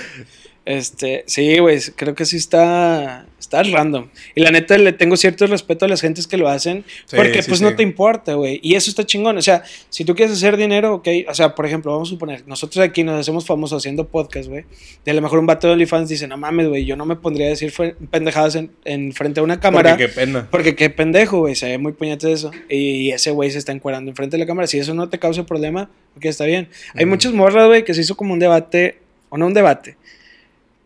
Este, 0.64 1.24
sí, 1.26 1.58
güey, 1.58 1.80
creo 1.96 2.14
que 2.14 2.24
sí 2.24 2.36
está, 2.36 3.26
está 3.40 3.64
random. 3.64 4.08
Y 4.36 4.40
la 4.42 4.52
neta 4.52 4.78
le 4.78 4.92
tengo 4.92 5.16
cierto 5.16 5.46
respeto 5.48 5.84
a 5.86 5.88
las 5.88 6.00
gentes 6.00 6.28
que 6.28 6.36
lo 6.36 6.48
hacen, 6.48 6.84
Sí, 7.06 7.16
porque 7.16 7.42
sí, 7.42 7.48
pues 7.48 7.58
sí. 7.58 7.64
no 7.64 7.74
te 7.74 7.82
importa, 7.82 8.34
güey. 8.34 8.60
Y 8.62 8.76
eso 8.76 8.88
está 8.88 9.04
chingón. 9.04 9.36
O 9.36 9.42
sea, 9.42 9.64
si 9.90 10.04
tú 10.04 10.14
quieres 10.14 10.36
hacer 10.36 10.56
dinero, 10.56 10.94
ok. 10.94 11.08
O 11.28 11.34
sea, 11.34 11.56
por 11.56 11.66
ejemplo, 11.66 11.90
vamos 11.90 12.08
a 12.08 12.10
suponer, 12.10 12.44
nosotros 12.46 12.84
aquí 12.84 13.02
nos 13.02 13.18
hacemos 13.18 13.44
famosos 13.44 13.82
haciendo 13.82 14.06
podcast, 14.06 14.48
güey. 14.48 14.64
Y 15.04 15.10
a 15.10 15.14
lo 15.14 15.20
mejor 15.20 15.40
un 15.40 15.46
vato 15.46 15.66
de 15.66 15.72
OnlyFans 15.72 16.08
dice, 16.08 16.28
no 16.28 16.36
mames, 16.36 16.68
güey, 16.68 16.84
yo 16.84 16.94
no 16.94 17.06
me 17.06 17.16
pondría 17.16 17.46
a 17.48 17.50
decir 17.50 17.72
pendejadas 18.10 18.54
en, 18.54 18.70
en 18.84 19.12
frente 19.12 19.40
a 19.40 19.42
una 19.42 19.58
cámara. 19.58 19.90
Porque 19.90 20.06
qué 20.06 20.12
pena. 20.12 20.48
Porque 20.48 20.76
qué 20.76 20.90
pendejo, 20.90 21.40
güey, 21.40 21.56
se 21.56 21.66
ve 21.66 21.78
muy 21.78 21.92
puñete 21.92 22.30
eso. 22.30 22.52
Y 22.68 23.10
ese 23.10 23.32
güey 23.32 23.50
se 23.50 23.58
está 23.58 23.72
encuadrando 23.72 24.10
enfrente 24.10 24.36
de 24.36 24.44
la 24.44 24.46
cámara. 24.46 24.68
Si 24.68 24.78
eso 24.78 24.94
no 24.94 25.08
te 25.08 25.18
causa 25.18 25.44
problema, 25.44 25.90
ok, 26.16 26.26
está 26.26 26.44
bien. 26.44 26.68
Hay 26.94 27.04
Ujú. 27.04 27.10
muchas 27.10 27.32
morras, 27.32 27.66
güey, 27.66 27.84
que 27.84 27.94
se 27.94 28.02
hizo 28.02 28.14
como 28.16 28.32
un 28.32 28.38
debate, 28.38 28.98
o 29.28 29.36
no 29.38 29.46
un 29.46 29.54
debate. 29.54 29.96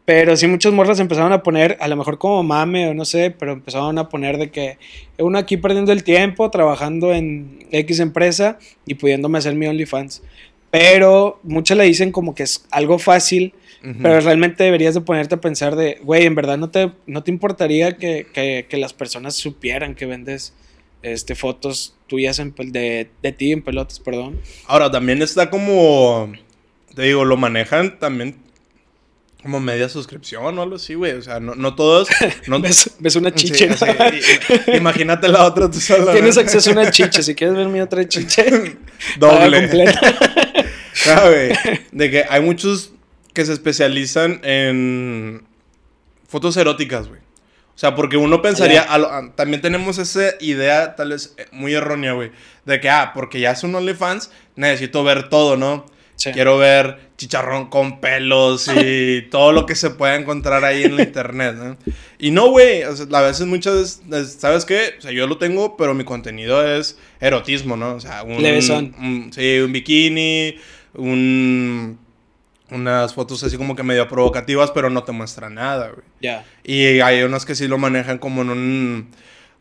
Pero 0.06 0.36
sí 0.36 0.46
muchas 0.46 0.72
morras 0.72 1.00
empezaron 1.00 1.32
a 1.32 1.42
poner, 1.42 1.76
a 1.80 1.88
lo 1.88 1.96
mejor 1.96 2.16
como 2.18 2.42
mame 2.44 2.88
o 2.88 2.94
no 2.94 3.04
sé, 3.04 3.32
pero 3.36 3.52
empezaron 3.52 3.98
a 3.98 4.08
poner 4.08 4.38
de 4.38 4.50
que 4.50 4.78
uno 5.18 5.36
aquí 5.36 5.56
perdiendo 5.56 5.90
el 5.92 6.04
tiempo, 6.04 6.48
trabajando 6.50 7.12
en 7.12 7.66
X 7.72 7.98
empresa 8.00 8.58
y 8.86 8.94
pudiéndome 8.94 9.38
hacer 9.38 9.54
mi 9.56 9.66
OnlyFans. 9.66 10.22
Pero 10.70 11.40
muchas 11.42 11.76
le 11.76 11.84
dicen 11.84 12.12
como 12.12 12.34
que 12.36 12.44
es 12.44 12.66
algo 12.70 12.98
fácil, 13.00 13.52
Ujú. 13.82 13.94
pero 14.02 14.20
realmente 14.20 14.62
deberías 14.62 14.94
de 14.94 15.00
ponerte 15.00 15.34
a 15.34 15.40
pensar 15.40 15.74
de, 15.74 15.98
güey, 16.02 16.24
en 16.24 16.34
verdad 16.36 16.56
no 16.56 16.70
te, 16.70 16.92
no 17.06 17.22
te 17.24 17.30
importaría 17.32 17.96
que, 17.96 18.26
que- 18.32 18.66
que 18.68 18.76
las 18.76 18.92
personas 18.92 19.34
supieran 19.34 19.94
que 19.96 20.06
vendes 20.06 20.54
este, 21.02 21.34
fotos 21.34 21.96
tuyas 22.06 22.38
en 22.38 22.54
de, 22.56 23.08
de 23.22 23.32
ti 23.32 23.50
en 23.52 23.62
pelotas, 23.62 23.98
perdón. 24.00 24.40
Ahora, 24.66 24.90
también 24.90 25.20
está 25.22 25.50
como. 25.50 26.32
Te 26.94 27.02
digo, 27.02 27.24
lo 27.24 27.36
manejan 27.36 27.98
también 27.98 28.36
como 29.46 29.60
media 29.60 29.88
suscripción 29.88 30.58
o 30.58 30.62
algo 30.62 30.76
así, 30.76 30.94
güey. 30.94 31.12
O 31.12 31.22
sea, 31.22 31.40
no, 31.40 31.54
no 31.54 31.74
todos. 31.74 32.08
No, 32.46 32.60
¿Ves, 32.60 32.90
ves 32.98 33.16
una 33.16 33.32
chiche? 33.34 33.72
sí, 33.74 33.84
y- 34.66 34.76
imagínate 34.76 35.28
la 35.28 35.44
otra 35.44 35.70
tú 35.70 35.80
sola. 35.80 36.12
Tienes 36.12 36.36
acceso 36.36 36.70
a 36.70 36.72
una 36.74 36.90
chiche. 36.90 37.22
Si 37.22 37.34
quieres 37.34 37.56
ver 37.56 37.68
mi 37.68 37.80
otra 37.80 38.06
chiche, 38.08 38.76
Doble. 39.18 39.94
Ah, 41.08 41.22
güey, 41.28 41.52
De 41.92 42.10
que 42.10 42.24
hay 42.28 42.42
muchos 42.42 42.92
que 43.32 43.44
se 43.46 43.52
especializan 43.52 44.40
en 44.44 45.46
fotos 46.28 46.56
eróticas, 46.56 47.08
güey. 47.08 47.20
O 47.20 47.78
sea, 47.78 47.94
porque 47.94 48.16
uno 48.16 48.40
pensaría, 48.42 48.84
Ya. 48.86 48.92
a 48.92 48.98
lo- 48.98 49.12
a- 49.12 49.32
también 49.34 49.60
tenemos 49.60 49.98
esa 49.98 50.30
idea 50.40 50.96
tal 50.96 51.10
vez 51.10 51.34
eh, 51.36 51.46
muy 51.52 51.74
errónea, 51.74 52.12
güey, 52.12 52.32
de 52.64 52.80
que, 52.80 52.88
ah, 52.88 53.12
porque 53.14 53.38
ya 53.40 53.50
es 53.52 53.62
un 53.64 53.74
OnlyFans, 53.74 54.30
necesito 54.56 55.04
ver 55.04 55.28
todo, 55.28 55.56
¿no? 55.56 55.84
Sí. 56.16 56.32
Quiero 56.32 56.56
ver 56.58 56.98
chicharrón 57.18 57.66
con 57.68 58.00
pelos 58.00 58.68
y 58.68 59.22
todo 59.30 59.52
lo 59.52 59.66
que 59.66 59.74
se 59.74 59.90
pueda 59.90 60.16
encontrar 60.16 60.64
ahí 60.64 60.84
en 60.84 60.96
la 60.96 61.02
internet, 61.02 61.54
¿no? 61.56 61.76
Y 62.18 62.30
no, 62.30 62.48
güey, 62.50 62.82
o 62.84 62.96
sea, 62.96 63.06
a 63.12 63.20
veces 63.22 63.46
muchas 63.46 64.00
veces, 64.06 64.36
¿sabes 64.40 64.64
qué? 64.64 64.94
O 64.98 65.02
sea, 65.02 65.12
yo 65.12 65.26
lo 65.26 65.36
tengo, 65.38 65.76
pero 65.76 65.92
mi 65.94 66.04
contenido 66.04 66.66
es 66.66 66.98
erotismo, 67.20 67.76
¿no? 67.76 67.94
O 67.94 68.00
sea, 68.00 68.22
un... 68.22 68.42
Levesón. 68.42 68.94
un- 68.98 69.30
sí, 69.32 69.58
un 69.58 69.72
bikini, 69.72 70.56
un... 70.94 71.98
Unas 72.68 73.14
fotos 73.14 73.44
así 73.44 73.56
como 73.56 73.76
que 73.76 73.84
medio 73.84 74.08
provocativas, 74.08 74.72
pero 74.72 74.90
no 74.90 75.04
te 75.04 75.12
muestran 75.12 75.54
nada, 75.54 75.90
güey. 75.90 76.04
Ya. 76.20 76.44
Y 76.64 76.98
hay 77.00 77.22
unas 77.22 77.44
que 77.44 77.54
sí 77.54 77.68
lo 77.68 77.78
manejan 77.78 78.18
como 78.18 78.42
en 78.42 78.50
un... 78.50 79.08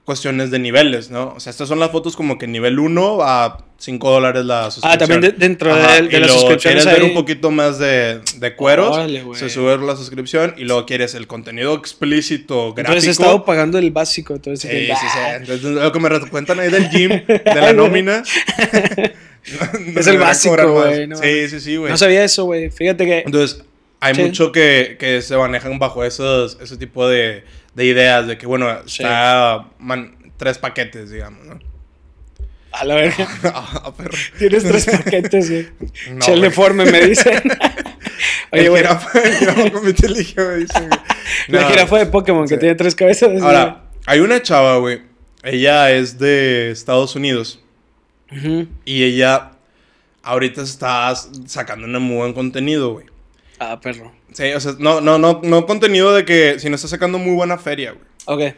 Cuestiones 0.05 0.51
de 0.51 0.59
niveles, 0.59 1.09
¿no? 1.09 1.33
O 1.35 1.39
sea, 1.39 1.49
estas 1.49 1.67
son 1.67 1.79
las 1.79 1.89
fotos 1.89 2.15
como 2.15 2.37
que 2.37 2.45
nivel 2.45 2.77
1 2.77 3.17
a 3.23 3.57
5 3.79 4.11
dólares 4.11 4.45
la 4.45 4.69
suscripción. 4.69 4.93
Ah, 4.93 4.97
también 4.99 5.21
de- 5.21 5.31
dentro 5.31 5.73
Ajá, 5.73 5.95
de, 5.95 6.01
de 6.03 6.17
y 6.17 6.19
las 6.19 6.29
luego 6.31 6.57
quieres 6.57 6.85
ver 6.85 7.03
un 7.03 7.13
poquito 7.15 7.49
más 7.49 7.79
de, 7.79 8.21
de 8.37 8.55
cueros, 8.55 8.95
Órale, 8.95 9.23
se 9.33 9.49
sube 9.49 9.75
la 9.79 9.95
suscripción 9.95 10.53
y 10.57 10.65
luego 10.65 10.85
quieres 10.85 11.15
el 11.15 11.25
contenido 11.25 11.73
explícito, 11.73 12.73
gráfico. 12.75 12.81
Entonces 12.81 13.07
he 13.07 13.11
estado 13.11 13.43
pagando 13.45 13.79
el 13.79 13.89
básico. 13.89 14.35
Entonces, 14.35 14.69
Sí, 14.69 14.77
sí, 14.77 14.93
sí. 14.93 15.17
Ah, 15.17 15.35
Entonces, 15.37 15.63
lo 15.71 15.91
que 15.91 15.99
me 15.99 16.19
cuentan 16.29 16.59
ahí 16.59 16.69
del 16.69 16.87
gym, 16.91 17.09
de 17.27 17.41
la 17.45 17.73
nómina. 17.73 18.21
no 18.21 19.99
Es 19.99 20.07
el 20.07 20.17
básico, 20.19 20.71
güey, 20.71 21.07
no 21.07 21.17
sí, 21.17 21.49
sí, 21.49 21.59
sí, 21.59 21.75
güey. 21.77 21.91
No 21.91 21.97
sabía 21.97 22.23
eso, 22.23 22.45
güey. 22.45 22.69
Fíjate 22.69 23.05
que. 23.05 23.19
Entonces, 23.25 23.63
hay 23.99 24.15
Sí. 24.15 24.21
mucho 24.23 24.51
que, 24.51 24.97
que 24.99 25.21
se 25.21 25.35
manejan 25.37 25.79
bajo 25.79 26.03
esos, 26.03 26.57
ese 26.61 26.77
tipo 26.77 27.07
de, 27.07 27.43
de 27.73 27.85
ideas, 27.85 28.27
de 28.27 28.37
que, 28.37 28.45
bueno, 28.45 28.69
está 28.85 29.67
man- 29.79 30.15
tres 30.37 30.57
paquetes, 30.57 31.09
digamos, 31.11 31.45
¿no? 31.45 31.59
A 32.71 32.83
la 32.83 32.95
verga. 32.95 33.27
Ah, 33.45 33.93
perro. 33.95 34.11
Tienes 34.37 34.63
tres 34.63 34.85
paquetes, 34.85 35.49
güey. 35.49 35.67
No, 36.13 36.19
Chel 36.19 36.41
deforme, 36.41 36.85
me 36.85 37.01
dicen. 37.05 37.41
Oye, 38.51 38.63
el 38.63 38.69
güey. 38.69 38.81
jirafa, 38.83 39.19
el 39.21 39.35
jirafa 39.35 39.71
con 39.71 39.85
vitiligo, 39.85 40.43
me 40.45 40.55
dicen, 40.57 40.89
güey. 40.89 40.99
La 41.47 41.63
jirafa 41.69 41.97
de 41.99 42.05
Pokémon 42.07 42.47
que 42.47 42.57
tiene 42.57 42.75
tres 42.75 42.93
cabezas. 42.95 43.41
Ahora, 43.41 43.85
hay 44.05 44.19
una 44.19 44.41
chava, 44.41 44.77
güey. 44.77 45.01
Ella 45.43 45.91
es 45.91 46.17
de 46.19 46.71
Estados 46.71 47.15
Unidos. 47.15 47.61
Ujú. 48.31 48.67
Y 48.83 49.03
ella 49.03 49.51
ahorita 50.23 50.61
está 50.61 51.13
sacando 51.45 51.85
un 51.87 52.01
muy 52.01 52.17
buen 52.17 52.33
contenido, 52.33 52.93
güey. 52.93 53.05
Ah, 53.59 53.79
perro. 53.79 54.11
Sí, 54.33 54.51
o 54.53 54.59
sea, 54.59 54.73
no, 54.79 55.01
no, 55.01 55.17
no, 55.17 55.39
no 55.43 55.65
contenido 55.65 56.13
de 56.13 56.25
que, 56.25 56.59
sino 56.59 56.75
está 56.75 56.87
sacando 56.87 57.17
muy 57.17 57.33
buena 57.35 57.57
feria, 57.57 57.93
güey. 57.93 58.05
Ok. 58.49 58.55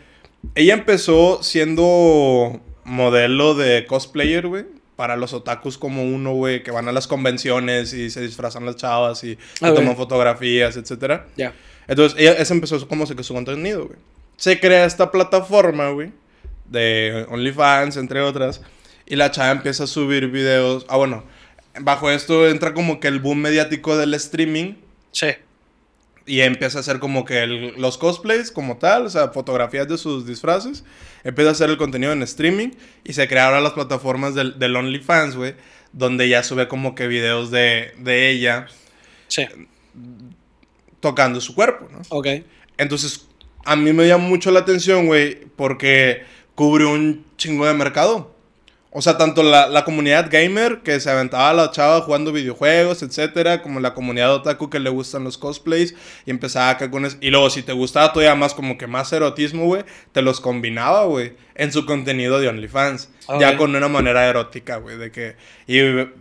Ella 0.55 0.73
empezó 0.73 1.41
siendo 1.43 2.61
modelo 2.83 3.53
de 3.55 3.85
cosplayer, 3.85 4.47
güey. 4.47 4.65
Para 4.95 5.15
los 5.15 5.33
otakus 5.33 5.77
como 5.77 6.03
uno, 6.03 6.33
güey, 6.33 6.63
que 6.63 6.71
van 6.71 6.87
a 6.87 6.91
las 6.91 7.05
convenciones 7.05 7.93
y 7.93 8.09
se 8.09 8.21
disfrazan 8.21 8.65
las 8.65 8.77
chavas 8.77 9.23
y 9.23 9.37
Ah, 9.61 9.71
toman 9.71 9.95
fotografías, 9.95 10.75
etcétera. 10.75 11.27
Ya. 11.35 11.53
Entonces, 11.87 12.19
ella, 12.19 12.33
ese 12.33 12.53
empezó 12.53 12.87
como 12.87 13.05
se 13.05 13.15
que 13.15 13.21
su 13.23 13.33
contenido, 13.35 13.85
güey. 13.85 13.99
Se 14.37 14.59
crea 14.59 14.85
esta 14.85 15.11
plataforma, 15.11 15.89
güey, 15.89 16.11
de 16.65 17.27
OnlyFans, 17.29 17.97
entre 17.97 18.21
otras, 18.21 18.61
y 19.05 19.15
la 19.15 19.29
chava 19.29 19.51
empieza 19.51 19.83
a 19.83 19.87
subir 19.87 20.29
videos. 20.29 20.85
Ah, 20.89 20.97
bueno, 20.97 21.23
bajo 21.79 22.09
esto 22.09 22.47
entra 22.47 22.73
como 22.73 22.99
que 22.99 23.07
el 23.07 23.19
boom 23.19 23.39
mediático 23.39 23.97
del 23.97 24.13
streaming, 24.15 24.73
Sí. 25.19 25.27
y 26.29 26.41
empieza 26.41 26.77
a 26.79 26.81
hacer 26.81 26.99
como 26.99 27.23
que 27.23 27.41
el- 27.43 27.73
los 27.81 27.97
cosplays 27.97 28.51
como 28.51 28.75
tal, 28.77 29.05
o 29.05 29.09
sea, 29.09 29.29
fotografías 29.29 29.87
de 29.87 29.97
sus 29.97 30.25
disfraces. 30.27 30.83
Empieza 31.23 31.49
a 31.49 31.53
hacer 31.53 31.69
el 31.69 31.77
contenido 31.77 32.11
en 32.11 32.21
streaming 32.21 32.71
y 33.05 33.13
se 33.13 33.29
crearon 33.29 33.63
las 33.63 33.71
plataformas 33.71 34.35
del, 34.35 34.59
del 34.59 34.75
OnlyFans, 34.75 35.37
güey, 35.37 35.55
donde 35.93 36.27
ya 36.27 36.43
sube 36.43 36.67
como 36.67 36.95
que 36.95 37.07
videos 37.07 37.49
de, 37.49 37.93
de 37.99 38.29
ella 38.29 38.67
Sí. 39.29 39.45
tocando 40.99 41.39
su 41.41 41.55
cuerpo, 41.55 41.87
¿no? 41.91 42.01
Ok. 42.09 42.27
Entonces, 42.77 43.27
a 43.65 43.75
mí 43.75 43.93
me 43.93 44.07
llama 44.07 44.25
mucho 44.27 44.51
la 44.51 44.59
atención, 44.59 45.05
güey, 45.07 45.45
porque 45.55 46.23
cubre 46.55 46.85
un 46.85 47.25
chingo 47.37 47.65
de 47.65 47.73
mercado. 47.73 48.35
O 48.97 49.01
sea, 49.03 49.15
tanto 49.15 49.43
la, 49.43 49.67
la 49.67 49.85
comunidad 49.85 50.27
gamer 50.27 50.81
que 50.81 50.99
se 50.99 51.11
aventaba 51.11 51.51
a 51.51 51.53
la 51.53 51.69
chava 51.69 52.01
jugando 52.01 52.31
videojuegos, 52.31 53.03
etcétera, 53.03 53.61
como 53.61 53.79
la 53.79 53.93
comunidad 53.93 54.33
otaku 54.33 54.71
que 54.71 54.79
le 54.79 54.89
gustan 54.89 55.23
los 55.23 55.37
cosplays 55.37 55.93
y 56.25 56.31
empezaba 56.31 56.71
acá 56.71 56.89
con 56.89 57.05
eso. 57.05 57.15
Y 57.21 57.29
luego, 57.29 57.51
si 57.51 57.61
te 57.61 57.73
gustaba 57.73 58.11
todavía 58.11 58.33
más, 58.33 58.55
como 58.55 58.75
que 58.75 58.87
más 58.87 59.13
erotismo, 59.13 59.65
güey, 59.65 59.83
te 60.13 60.23
los 60.23 60.41
combinaba, 60.41 61.03
güey, 61.03 61.35
en 61.57 61.71
su 61.71 61.85
contenido 61.85 62.39
de 62.39 62.47
OnlyFans. 62.47 63.09
Ya 63.41 63.57
con 63.57 63.75
una 63.75 63.89
manera 63.89 64.25
erótica, 64.25 64.77
güey, 64.77 64.97
de 64.97 65.11
que. 65.11 65.35
Y 65.67 65.79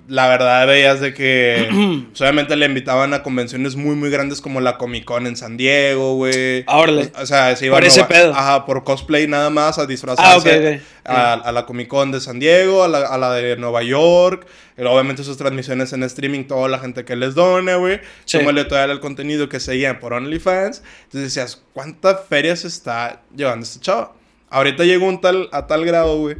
la 0.08 0.26
verdad 0.26 0.66
veías 0.66 1.00
de 1.00 1.14
que. 1.14 1.68
pues, 2.08 2.20
obviamente 2.20 2.56
le 2.56 2.66
invitaban 2.66 3.14
a 3.14 3.22
convenciones 3.22 3.76
muy, 3.76 3.94
muy 3.94 4.10
grandes 4.10 4.40
como 4.40 4.60
la 4.60 4.76
Comic 4.76 5.04
Con 5.04 5.26
en 5.28 5.36
San 5.36 5.56
Diego, 5.56 6.16
güey. 6.16 6.64
Ah, 6.66 6.78
órale. 6.78 7.12
O 7.20 7.24
sea, 7.24 7.54
se 7.54 7.66
iba 7.66 7.76
Por 7.76 7.84
ese 7.84 8.02
pedo. 8.04 8.34
Ajá, 8.34 8.66
por 8.66 8.82
cosplay 8.82 9.28
nada 9.28 9.50
más 9.50 9.78
a 9.78 9.86
disfrazarse. 9.86 10.32
Ah, 10.32 10.36
ok, 10.38 10.80
ok. 10.80 10.82
A, 11.04 11.34
a 11.34 11.52
la 11.52 11.64
Comic 11.64 11.86
Con 11.86 12.10
de 12.10 12.20
San 12.20 12.40
Diego, 12.40 12.82
a 12.82 12.88
la, 12.88 13.06
a 13.06 13.16
la 13.16 13.32
de 13.34 13.56
Nueva 13.56 13.84
York. 13.84 14.48
y 14.76 14.82
obviamente 14.82 15.22
sus 15.22 15.36
transmisiones 15.36 15.92
en 15.92 16.02
streaming, 16.02 16.44
toda 16.44 16.68
la 16.68 16.80
gente 16.80 17.04
que 17.04 17.14
les 17.14 17.36
done, 17.36 17.72
güey. 17.76 18.00
Sí. 18.24 18.38
Súmale 18.38 18.64
todo 18.64 18.82
el 18.82 18.98
contenido 18.98 19.48
que 19.48 19.60
seguían 19.60 20.00
por 20.00 20.12
OnlyFans. 20.12 20.82
Entonces 21.04 21.34
decías, 21.34 21.62
¿cuánta 21.72 22.16
feria 22.16 22.56
se 22.56 22.66
está 22.66 23.20
llevando 23.36 23.62
este 23.62 23.78
chavo? 23.78 24.16
Ahorita 24.50 24.84
llegó 24.84 25.06
un 25.06 25.20
tal, 25.20 25.48
a 25.52 25.66
tal 25.66 25.84
grado, 25.84 26.18
güey, 26.18 26.36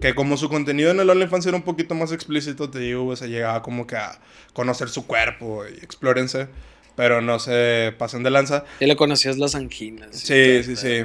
que 0.00 0.14
como 0.14 0.36
su 0.36 0.48
contenido 0.48 0.90
en 0.90 1.00
el 1.00 1.08
OnlyFans 1.10 1.46
era 1.46 1.56
un 1.56 1.62
poquito 1.62 1.94
más 1.94 2.12
explícito, 2.12 2.68
te 2.70 2.78
digo, 2.80 3.04
güey, 3.04 3.16
se 3.16 3.28
llegaba 3.28 3.62
como 3.62 3.86
que 3.86 3.96
a 3.96 4.18
conocer 4.52 4.88
su 4.88 5.06
cuerpo 5.06 5.64
y 5.66 5.78
explórense. 5.84 6.48
Pero 6.96 7.20
no 7.20 7.40
se 7.40 7.92
pasen 7.98 8.22
de 8.22 8.30
lanza. 8.30 8.64
Ya 8.80 8.86
le 8.86 8.94
conocías 8.94 9.36
las 9.36 9.56
anginas. 9.56 10.10
Sí, 10.16 10.62
sí, 10.62 10.70
el 10.70 10.76
sí. 10.76 11.04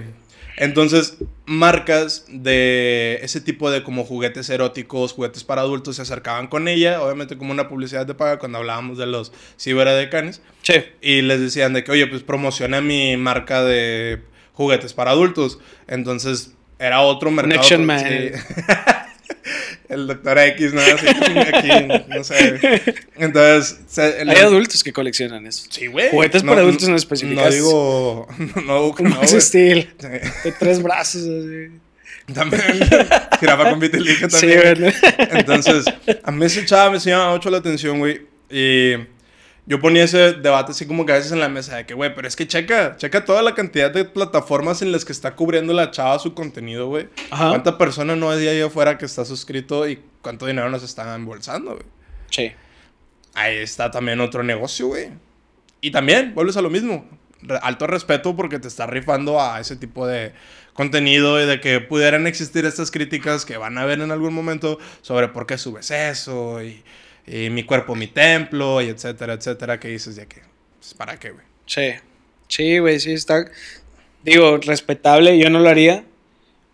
Entonces, 0.57 1.15
marcas 1.45 2.25
de 2.29 3.17
ese 3.23 3.41
tipo 3.41 3.71
de 3.71 3.81
como 3.81 4.03
juguetes 4.03 4.49
eróticos, 4.51 5.13
juguetes 5.13 5.43
para 5.43 5.61
adultos, 5.61 5.95
se 5.95 6.03
acercaban 6.03 6.45
con 6.47 6.67
ella, 6.67 7.01
obviamente 7.01 7.37
como 7.37 7.51
una 7.51 7.67
publicidad 7.69 8.05
de 8.05 8.13
paga 8.13 8.37
cuando 8.37 8.59
hablábamos 8.59 8.99
de 8.99 9.07
los 9.07 9.31
ciberedecanes, 9.57 10.41
Sí. 10.61 10.73
y 11.01 11.21
les 11.23 11.39
decían 11.39 11.73
de 11.73 11.83
que, 11.83 11.91
oye, 11.91 12.05
pues 12.07 12.21
promociona 12.23 12.81
mi 12.81 13.17
marca 13.17 13.63
de 13.63 14.21
juguetes 14.53 14.93
para 14.93 15.11
adultos. 15.11 15.59
Entonces, 15.87 16.51
era 16.79 17.01
otro 17.01 17.31
mercado. 17.31 17.63
Sí. 17.63 17.77
Man. 17.77 18.03
El 19.89 20.05
doctor 20.05 20.37
X, 20.37 20.73
¿no? 20.73 20.81
Así, 20.81 21.07
aquí, 21.07 21.69
no 22.09 22.23
sé. 22.23 23.01
Entonces, 23.17 23.79
se- 23.87 24.21
el- 24.21 24.29
Hay 24.29 24.37
adultos 24.37 24.83
que 24.83 24.93
coleccionan 24.93 25.47
eso. 25.47 25.65
Sí, 25.69 25.87
güey. 25.87 26.11
Juguetes 26.11 26.43
para 26.43 26.61
adultos 26.61 26.87
no 26.89 26.95
especificas. 26.95 27.45
No 27.45 27.51
digo. 27.51 28.27
No, 28.55 28.61
no, 28.61 28.89
güey. 28.91 29.41
Steel. 29.41 29.89
Sí. 29.97 30.07
De 30.07 30.51
tres 30.59 30.83
brazos. 30.83 31.23
Así. 31.23 32.33
También. 32.33 32.61
Jirafa 33.39 33.69
con 33.71 33.79
vitiligo 33.79 34.29
Sí, 34.29 34.47
también. 34.47 34.75
güey. 34.79 34.93
Entonces, 35.31 35.85
a 36.23 36.31
mí 36.31 36.45
ese 36.45 36.65
chava 36.65 36.91
me 36.91 36.99
llama 36.99 37.31
mucho 37.33 37.49
la 37.49 37.57
atención, 37.57 37.97
güey. 37.97 38.21
Y 38.51 38.93
yo 39.69 39.79
ponía 39.79 40.03
ese 40.03 40.33
debate 40.33 40.71
así 40.71 40.87
como 40.87 41.05
que 41.05 41.11
a 41.11 41.15
veces 41.15 41.31
en 41.31 41.39
la 41.39 41.47
mesa 41.47 41.75
de 41.75 41.85
que, 41.85 41.93
güey, 41.93 42.15
pero 42.15 42.27
es 42.27 42.35
que 42.35 42.47
checa, 42.47 42.97
checa 42.97 43.23
toda 43.23 43.43
la 43.43 43.53
cantidad 43.53 43.91
de 43.91 44.03
plataformas 44.03 44.81
en 44.81 44.91
las 44.91 45.05
que 45.05 45.11
está 45.11 45.35
cubriendo 45.35 45.73
la 45.73 45.91
chava 45.91 46.17
su 46.17 46.33
contenido, 46.33 46.87
güey. 46.87 47.07
¿Cuánta 47.29 47.77
persona 47.77 48.15
no 48.15 48.31
hay 48.31 48.47
ahí 48.47 48.61
afuera 48.61 48.97
que 48.97 49.05
está 49.05 49.25
suscrito 49.25 49.87
y 49.87 50.01
cuánto 50.23 50.47
dinero 50.47 50.71
nos 50.71 50.81
están 50.81 51.13
embolsando, 51.13 51.73
güey? 51.73 51.85
Sí. 52.31 52.51
Ahí 53.35 53.57
está 53.57 53.91
también 53.91 54.19
otro 54.21 54.41
negocio, 54.41 54.87
güey. 54.87 55.11
Y 55.81 55.91
también, 55.91 56.33
vuelves 56.33 56.57
a 56.57 56.63
lo 56.63 56.71
mismo. 56.71 57.07
Alto 57.61 57.85
respeto 57.85 58.35
porque 58.35 58.57
te 58.57 58.67
está 58.67 58.87
rifando 58.87 59.39
a 59.39 59.59
ese 59.59 59.75
tipo 59.75 60.07
de 60.07 60.33
contenido 60.73 61.39
y 61.39 61.45
de 61.45 61.61
que 61.61 61.79
pudieran 61.79 62.25
existir 62.25 62.65
estas 62.65 62.89
críticas 62.89 63.45
que 63.45 63.57
van 63.57 63.77
a 63.77 63.81
haber 63.83 64.01
en 64.01 64.09
algún 64.09 64.33
momento 64.33 64.79
sobre 65.01 65.27
por 65.27 65.45
qué 65.45 65.59
subes 65.59 65.91
eso 65.91 66.63
y, 66.63 66.83
y 67.31 67.49
mi 67.49 67.63
cuerpo, 67.63 67.95
mi 67.95 68.07
templo 68.07 68.81
y 68.81 68.87
etcétera, 68.87 69.33
etcétera, 69.33 69.79
que 69.79 69.89
dices 69.89 70.15
de 70.15 70.25
que, 70.27 70.41
pues, 70.79 70.93
¿para 70.93 71.17
qué, 71.19 71.31
güey? 71.31 71.45
Sí. 71.65 71.91
Sí, 72.47 72.79
güey, 72.79 72.99
sí 72.99 73.11
está. 73.13 73.45
Digo, 74.23 74.57
respetable, 74.57 75.37
yo 75.37 75.49
no 75.49 75.59
lo 75.59 75.69
haría. 75.69 76.03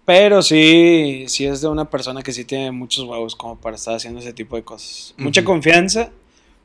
Pero 0.06 0.44
sí, 0.44 1.26
sí 1.28 1.46
es 1.46 1.62
de 1.62 1.68
una 1.68 1.90
persona 1.90 2.22
que 2.22 2.32
sí 2.32 2.46
tiene 2.46 2.72
muchos 2.72 3.06
huevos 3.06 3.36
como 3.36 3.60
para 3.60 3.76
estar 3.76 3.96
haciendo 3.96 4.20
ese 4.20 4.34
tipo 4.34 4.56
de 4.56 4.64
cosas. 4.64 5.16
Mucha 5.18 5.42
Ujú. 5.42 5.48
confianza, 5.48 6.12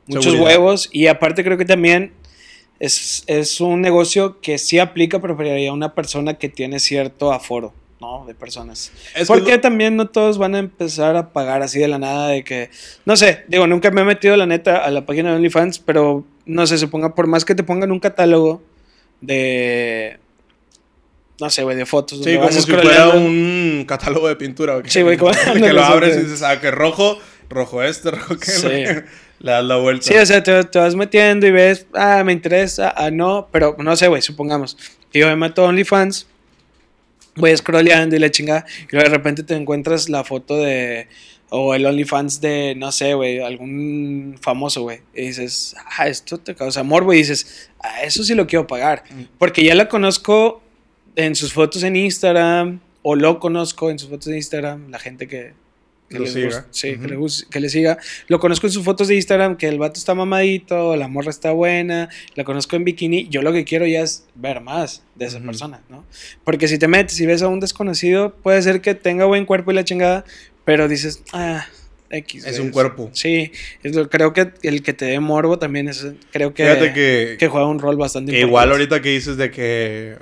muchos 0.05 0.25
Seguridad. 0.25 0.45
huevos. 0.45 0.89
Y 0.91 1.07
aparte 1.07 1.43
creo 1.43 1.57
que 1.57 1.65
también 1.65 2.13
es, 2.79 3.23
es 3.25 3.59
un 3.59 3.81
negocio 3.81 4.39
que 4.41 4.59
sí 4.59 4.77
aplica, 4.77 5.19
pero 5.19 5.35
para 5.35 5.55
una 5.73 5.95
persona 5.95 6.35
que 6.35 6.49
tiene 6.49 6.79
cierto 6.79 7.33
aforo, 7.33 7.73
¿no? 8.01 8.25
De 8.25 8.33
personas. 8.33 8.91
Es 9.15 9.27
Porque 9.27 9.51
lo- 9.53 9.61
también 9.61 9.95
no 9.95 10.09
todos 10.09 10.37
van 10.37 10.55
a 10.55 10.59
empezar 10.59 11.15
a 11.15 11.31
pagar 11.31 11.61
así 11.61 11.79
de 11.79 11.87
la 11.87 11.99
nada 11.99 12.27
de 12.29 12.43
que, 12.43 12.69
no 13.05 13.15
sé, 13.15 13.43
digo, 13.47 13.67
nunca 13.67 13.91
me 13.91 14.01
he 14.01 14.03
metido 14.03 14.35
la 14.35 14.45
neta 14.47 14.77
a 14.83 14.89
la 14.89 15.05
página 15.05 15.29
de 15.29 15.35
OnlyFans, 15.37 15.79
pero 15.79 16.25
no 16.45 16.65
sé, 16.67 16.77
se 16.79 16.87
ponga, 16.87 17.13
por 17.15 17.27
más 17.27 17.45
que 17.45 17.53
te 17.55 17.63
pongan 17.63 17.91
un 17.91 17.99
catálogo 17.99 18.61
de, 19.21 20.17
no 21.39 21.49
sé, 21.49 21.63
güey, 21.63 21.77
de 21.77 21.85
fotos. 21.85 22.21
Sí, 22.23 22.35
como 22.37 22.51
si 22.51 22.61
fuera 22.71 23.09
un 23.09 23.85
catálogo 23.87 24.27
de 24.27 24.35
pintura. 24.35 24.73
güey. 24.79 24.89
Sí, 24.89 25.01
güey, 25.03 25.17
como- 25.19 25.31
que 25.31 25.73
lo 25.73 25.83
abres 25.83 26.17
y 26.17 26.21
dices, 26.23 26.41
ah, 26.43 26.59
que 26.59 26.71
rojo, 26.71 27.17
rojo 27.49 27.83
este, 27.83 28.11
rojo 28.17 28.35
que 28.37 28.45
Sí. 28.51 28.67
Le 29.39 29.51
das 29.51 29.63
la 29.63 29.77
vuelta. 29.77 30.05
Sí, 30.05 30.15
o 30.15 30.25
sea, 30.25 30.43
te, 30.43 30.63
te 30.65 30.77
vas 30.77 30.93
metiendo 30.95 31.47
y 31.47 31.51
ves, 31.51 31.87
ah, 31.95 32.23
me 32.23 32.31
interesa, 32.31 32.93
ah, 32.95 33.09
no, 33.09 33.47
pero 33.51 33.75
no 33.79 33.95
sé, 33.95 34.07
güey, 34.07 34.21
supongamos 34.21 34.77
que 35.11 35.17
yo 35.19 35.27
me 35.27 35.35
meto 35.35 35.65
a 35.65 35.69
OnlyFans, 35.69 36.27
voy 37.35 37.55
scrolleando 37.55 38.15
y 38.15 38.19
la 38.19 38.29
chingada, 38.31 38.65
y 38.83 38.91
luego 38.91 39.09
de 39.09 39.15
repente 39.15 39.43
te 39.43 39.55
encuentras 39.55 40.09
la 40.09 40.23
foto 40.23 40.57
de, 40.57 41.07
o 41.49 41.73
el 41.75 41.85
OnlyFans 41.85 42.41
de, 42.41 42.75
no 42.77 42.91
sé, 42.91 43.13
güey, 43.13 43.39
algún 43.39 44.37
famoso, 44.41 44.83
güey, 44.83 44.99
y 45.13 45.27
dices, 45.27 45.75
ah, 45.97 46.07
esto 46.07 46.37
te 46.37 46.55
causa 46.55 46.81
amor, 46.81 47.03
güey, 47.03 47.19
y 47.19 47.21
dices, 47.23 47.69
ah, 47.79 48.03
eso 48.03 48.23
sí 48.23 48.35
lo 48.35 48.47
quiero 48.47 48.67
pagar, 48.67 49.03
Mm. 49.09 49.23
porque 49.37 49.63
ya 49.63 49.75
la 49.75 49.87
conozco 49.89 50.61
en 51.15 51.35
sus 51.35 51.53
fotos 51.53 51.83
en 51.83 51.95
Instagram, 51.95 52.79
o 53.03 53.15
lo 53.15 53.39
conozco 53.39 53.89
en 53.89 53.97
sus 53.99 54.09
fotos 54.09 54.27
de 54.27 54.37
Instagram, 54.37 54.89
la 54.91 54.99
gente 54.99 55.27
que... 55.27 55.53
que 56.11 56.19
les 56.19 56.33
siga. 56.33 56.65
sí, 56.71 56.97
que, 56.97 57.07
le 57.07 57.17
que 57.49 57.59
le 57.59 57.69
siga. 57.69 57.97
Lo 58.27 58.39
conozco 58.39 58.67
en 58.67 58.73
sus 58.73 58.83
fotos 58.83 59.07
de 59.07 59.15
Instagram, 59.15 59.57
que 59.57 59.67
el 59.67 59.77
vato 59.79 59.97
está 59.99 60.13
mamadito, 60.13 60.95
la 60.95 61.07
morra 61.07 61.29
está 61.29 61.51
buena, 61.51 62.09
la 62.35 62.43
conozco 62.43 62.75
en 62.75 62.83
bikini. 62.83 63.27
Yo 63.29 63.41
lo 63.41 63.51
que 63.53 63.63
quiero 63.65 63.85
ya 63.87 64.01
es 64.01 64.25
ver 64.35 64.61
más 64.61 65.03
de 65.15 65.25
esa 65.25 65.37
Ujú. 65.37 65.45
persona, 65.47 65.81
¿no? 65.89 66.05
Porque 66.43 66.67
si 66.67 66.77
te 66.77 66.87
metes 66.87 67.19
y 67.19 67.25
ves 67.25 67.41
a 67.41 67.47
un 67.47 67.59
desconocido, 67.59 68.35
puede 68.43 68.61
ser 68.61 68.81
que 68.81 68.95
tenga 68.95 69.25
buen 69.25 69.45
cuerpo 69.45 69.71
y 69.71 69.75
la 69.75 69.83
chingada, 69.83 70.25
pero 70.65 70.87
dices, 70.87 71.23
ah, 71.33 71.65
X. 72.13 72.45
Es 72.45 72.59
un 72.59 72.71
cuerpo. 72.71 73.09
Sí, 73.13 73.51
lo- 73.83 74.09
creo 74.09 74.33
que 74.33 74.51
el 74.63 74.83
que 74.83 74.91
te 74.91 75.05
dé 75.05 75.19
morbo 75.21 75.57
también 75.59 75.87
es, 75.87 76.05
creo 76.31 76.53
que, 76.53 76.91
que, 76.93 77.37
que 77.39 77.47
juega 77.47 77.65
un 77.67 77.79
rol 77.79 77.95
bastante 77.95 78.31
importante. 78.31 78.47
igual 78.49 78.71
ahorita 78.71 79.01
que 79.01 79.09
dices 79.09 79.37
de 79.37 79.49
que 79.49 80.15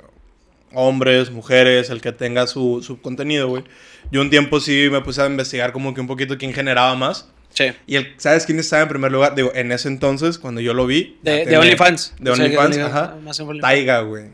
hombres, 0.72 1.30
mujeres, 1.30 1.90
el 1.90 2.00
que 2.00 2.12
tenga 2.12 2.46
su, 2.46 2.82
su 2.82 3.00
contenido, 3.00 3.48
güey. 3.48 3.64
Yo 4.10 4.20
un 4.20 4.30
tiempo 4.30 4.60
sí 4.60 4.88
me 4.90 5.00
puse 5.00 5.22
a 5.22 5.26
investigar 5.26 5.72
como 5.72 5.94
que 5.94 6.00
un 6.00 6.06
poquito 6.06 6.36
quién 6.38 6.52
generaba 6.52 6.94
más. 6.94 7.28
Sí, 7.50 7.64
Y 7.86 7.96
el, 7.96 8.14
¿sabes 8.16 8.46
quién 8.46 8.60
estaba 8.60 8.82
en 8.82 8.88
primer 8.88 9.10
lugar? 9.10 9.34
Digo, 9.34 9.50
en 9.54 9.72
ese 9.72 9.88
entonces, 9.88 10.38
cuando 10.38 10.60
yo 10.60 10.72
lo 10.72 10.86
vi. 10.86 11.18
de, 11.22 11.56
OnlyFans. 11.58 12.14
De 12.20 12.30
O 12.30 12.36
sea, 12.36 12.48
que 12.48 12.56
OnlyFans, 12.56 12.76
OnlyFans- 12.78 12.86
ajá. 12.90 13.16
Taiga, 13.60 14.00
güey. 14.02 14.26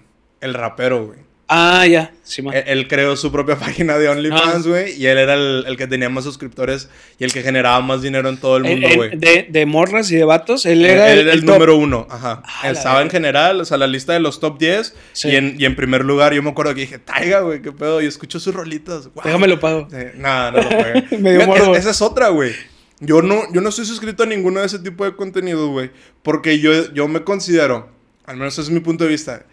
El 0.43 0.53
rapero, 0.55 1.07
güey. 1.07 1.21
Ah, 1.49 1.87
ya, 1.87 2.13
sí, 2.25 2.43
man. 2.43 2.55
Él, 2.57 2.65
él 2.67 2.89
creó 2.89 3.17
su 3.17 3.31
propia 3.31 3.55
página 3.59 3.97
de 3.99 4.09
OnlyFans, 4.09 4.67
Ah. 4.67 4.69
güey. 4.69 5.01
Y 5.01 5.07
él 5.07 5.17
era 5.17 5.35
el, 5.35 5.65
el 5.69 5.77
que 5.77 5.87
tenía 5.87 6.09
más 6.09 6.25
suscriptores 6.25 6.89
y 7.21 7.25
el 7.25 7.33
que 7.33 7.43
generaba 7.43 7.81
más 7.83 8.03
dinero 8.03 8.29
en 8.29 8.37
todo 8.37 8.57
el 8.57 8.67
En- 8.67 8.73
mundo, 8.73 8.89
en- 8.89 8.97
güey. 8.97 9.11
de, 9.17 9.47
de 9.49 9.65
morras 9.67 10.11
y 10.11 10.17
de 10.17 10.25
vatos, 10.25 10.67
él 10.67 10.85
Él 10.85 10.91
era 10.91 11.13
el, 11.13 11.21
el, 11.21 11.29
el 11.29 11.45
número 11.47 11.77
uno, 11.77 12.09
ajá. 12.11 12.43
Ah, 12.45 12.69
estaba 12.71 13.01
en 13.01 13.11
general, 13.11 13.61
o 13.61 13.65
sea, 13.65 13.77
la 13.77 13.87
lista 13.87 14.13
de 14.13 14.19
los 14.19 14.41
top 14.41 14.59
10. 14.59 14.95
Sí. 15.13 15.29
Y, 15.29 15.37
en, 15.37 15.55
y 15.57 15.65
en 15.67 15.77
primer 15.77 16.05
lugar, 16.05 16.35
yo 16.35 16.43
me 16.43 16.51
acuerdo 16.51 16.75
que 16.75 16.81
dije, 16.81 16.99
Taiga, 16.99 17.41
güey, 17.41 17.63
qué 17.63 17.71
pedo. 17.71 18.03
Y 18.03 18.07
escucho 18.07 18.41
sus 18.41 18.53
rolitas. 18.53 19.07
guau. 19.15 19.25
Déjame 19.25 19.47
lo 19.47 19.61
pago. 19.61 19.87
Eh, 19.93 20.15
no, 20.17 20.51
no 20.51 20.63
lo 20.63 20.69
pagué. 20.69 21.05
Me 21.21 21.33
dio 21.37 21.47
morbo. 21.47 21.77
Esa 21.77 21.91
es 21.91 22.03
otra, 22.03 22.29
güey. 22.31 22.53
Yo 22.99 23.23
no, 23.23 23.43
yo 23.53 23.61
no 23.61 23.69
estoy 23.69 23.85
suscrito 23.85 24.25
a 24.25 24.27
ninguno 24.27 24.59
de 24.61 24.67
ese 24.67 24.81
tipo 24.81 25.05
de 25.05 25.15
contenidos, 25.15 25.69
güey. 25.69 25.91
Porque 26.25 26.59
yo, 26.59 26.93
yo 26.93 27.07
me 27.07 27.23
considero, 27.23 27.89
al 28.25 28.37
menos 28.37 28.55
ese 28.55 28.63
es 28.63 28.71
mi 28.71 28.81
punto 28.81 29.05
de 29.05 29.11
vista, 29.11 29.45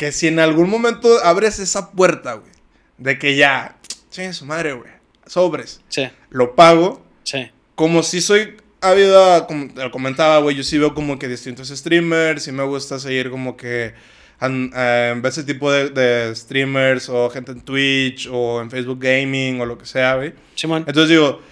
que 0.00 0.12
si 0.12 0.28
en 0.28 0.38
algún 0.38 0.70
momento 0.70 1.22
abres 1.22 1.58
esa 1.58 1.90
puerta, 1.90 2.32
güey, 2.32 2.50
de 2.96 3.18
que 3.18 3.36
ya, 3.36 3.76
che, 4.10 4.32
su 4.32 4.46
madre, 4.46 4.72
güey, 4.72 4.90
sobres, 5.26 5.82
Sí, 5.90 6.08
lo 6.30 6.54
pago, 6.56 7.04
sí. 7.22 7.50
como 7.74 8.02
si 8.02 8.22
soy 8.22 8.56
ha 8.80 8.92
habido, 8.92 9.46
como 9.46 9.68
te 9.74 9.82
lo 9.82 9.90
comentaba, 9.90 10.38
güey, 10.38 10.56
yo 10.56 10.62
sí 10.62 10.78
veo 10.78 10.94
como 10.94 11.18
que 11.18 11.28
distintos 11.28 11.68
streamers, 11.68 12.48
y 12.48 12.52
me 12.52 12.62
gusta 12.62 12.98
seguir 12.98 13.28
como 13.28 13.58
que 13.58 13.92
eh, 14.40 15.10
en 15.12 15.20
de 15.20 15.28
ese 15.28 15.44
tipo 15.44 15.70
de, 15.70 15.90
de 15.90 16.34
streamers 16.34 17.10
o 17.10 17.28
gente 17.28 17.52
en 17.52 17.60
Twitch 17.60 18.26
o 18.32 18.62
en 18.62 18.70
Facebook 18.70 19.00
Gaming 19.02 19.60
o 19.60 19.66
lo 19.66 19.76
que 19.76 19.84
sea, 19.84 20.14
güey. 20.14 20.32
Simón. 20.54 20.84
Entonces 20.86 21.10
digo, 21.10 21.42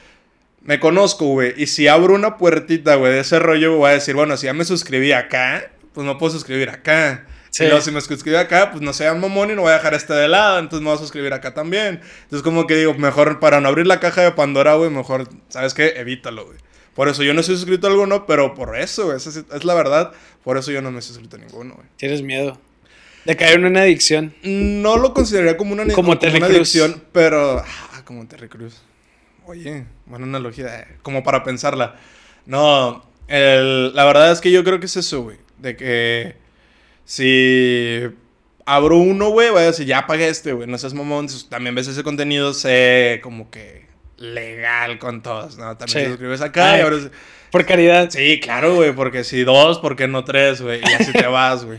me 0.63 0.81
conozco, 0.81 1.27
güey, 1.27 1.53
y 1.59 1.67
si 1.67 1.87
abro 1.87 2.15
una 2.15 2.39
puertita, 2.39 2.95
güey, 2.95 3.13
de 3.13 3.21
ese 3.21 3.39
rollo, 3.41 3.77
voy 3.77 3.91
a 3.91 3.93
decir, 3.93 4.15
bueno, 4.15 4.39
si 4.39 4.47
ya 4.47 4.55
me 4.55 4.65
suscribí 4.65 5.13
acá, 5.13 5.71
pues 5.93 6.07
no 6.07 6.17
puedo 6.17 6.33
suscribir 6.33 6.71
acá. 6.71 7.27
Sí. 7.59 7.65
Y 7.65 7.67
luego, 7.69 7.83
si 7.83 7.91
me 7.91 8.01
suscribí 8.01 8.37
acá, 8.37 8.71
pues 8.71 8.83
no 8.83 8.93
sean 8.93 9.21
mamón 9.21 9.51
y 9.51 9.55
no 9.55 9.63
voy 9.63 9.71
a 9.73 9.75
dejar 9.75 9.95
este 9.95 10.13
de 10.15 10.29
lado, 10.29 10.59
entonces 10.61 10.81
me 10.81 10.87
voy 10.91 10.97
a 10.97 11.01
suscribir 11.01 11.33
acá 11.33 11.55
también. 11.55 12.01
Entonces, 12.23 12.43
como 12.43 12.67
que 12.67 12.77
digo, 12.77 12.95
mejor 12.95 13.41
para 13.41 13.61
no 13.61 13.69
abrir 13.69 13.87
la 13.87 14.01
caja 14.01 14.23
de 14.23 14.31
Pandora, 14.33 14.75
güey, 14.75 14.91
mejor, 14.91 15.29
¿sabes 15.49 15.75
qué? 15.75 15.95
Evítalo, 15.97 16.47
güey. 16.47 16.59
Por 16.95 17.09
eso 17.09 17.23
yo 17.23 17.33
no 17.35 17.43
soy 17.43 17.57
suscrito 17.57 17.87
a 17.87 17.91
alguno, 17.91 18.27
pero 18.27 18.55
por 18.55 18.77
eso, 18.79 19.05
güey, 19.07 19.17
esa 19.17 19.31
es, 19.31 19.65
la 19.65 19.75
verdad. 19.75 20.13
Por 20.43 20.57
eso 20.57 20.71
yo 20.73 20.83
no 20.83 20.91
me 20.91 20.99
he 21.01 21.03
suscrito 21.03 21.37
a 21.37 21.39
ninguno, 21.39 21.75
güey. 21.75 21.87
Tienes 21.97 22.23
miedo 22.23 22.61
de 23.25 23.37
caer 23.37 23.55
en 23.59 23.67
una 23.67 23.83
adicción. 23.83 24.35
No 24.43 24.97
lo 24.97 25.13
consideraría 25.15 25.57
como 25.57 25.73
una, 25.75 25.87
Como 25.95 26.19
Terry 26.19 26.39
una 26.39 26.47
adicción, 26.47 27.03
pero. 27.13 27.59
Ah, 27.93 28.03
como 28.05 28.27
Terry 28.27 28.49
Cruz. 28.49 28.83
Oye, 29.47 29.85
buena 30.07 30.27
analogía, 30.27 30.81
eh, 30.81 30.97
como 31.03 31.23
para 31.23 31.43
pensarla. 31.45 31.97
No, 32.47 33.05
el- 33.29 33.95
la 33.95 34.05
verdad 34.05 34.33
es 34.33 34.41
que 34.41 34.51
yo 34.51 34.65
creo 34.65 34.81
que 34.81 34.87
es 34.87 34.97
eso, 34.97 35.23
güey. 35.23 35.37
De 35.59 35.77
que 35.77 36.37
si 37.11 38.03
abro 38.67 38.99
uno, 38.99 39.31
güey, 39.31 39.49
voy 39.49 39.63
a 39.63 39.67
decir, 39.67 39.87
ya 39.87 40.07
pagué 40.07 40.29
este, 40.29 40.53
güey. 40.53 40.69
No 40.69 40.77
seas 40.77 40.93
mamón. 40.93 41.27
También 41.49 41.75
ves 41.75 41.89
ese 41.89 42.03
contenido, 42.03 42.53
sé 42.53 43.21
como 43.23 43.51
que 43.51 43.87
legal 44.19 44.99
con 44.99 45.23
todos, 45.23 45.57
¿no? 45.57 45.75
También 45.79 45.89
Sí. 46.01 46.05
te 46.05 46.09
suscribes 46.11 46.43
acá 46.43 46.73
Ay. 46.73 46.81
y 46.81 46.83
ahora. 46.83 46.97
Por 47.51 47.65
caridad. 47.65 48.11
Sí, 48.11 48.41
claro, 48.41 48.75
güey, 48.75 48.93
porque 48.95 49.25
si 49.25 49.43
dos, 49.43 49.79
¿por 49.79 49.97
qué 49.97 50.07
no 50.07 50.23
tres, 50.23 50.61
güey? 50.61 50.83
Y 50.83 50.93
así 50.93 51.13
te 51.13 51.27
vas, 51.29 51.65
güey. 51.65 51.79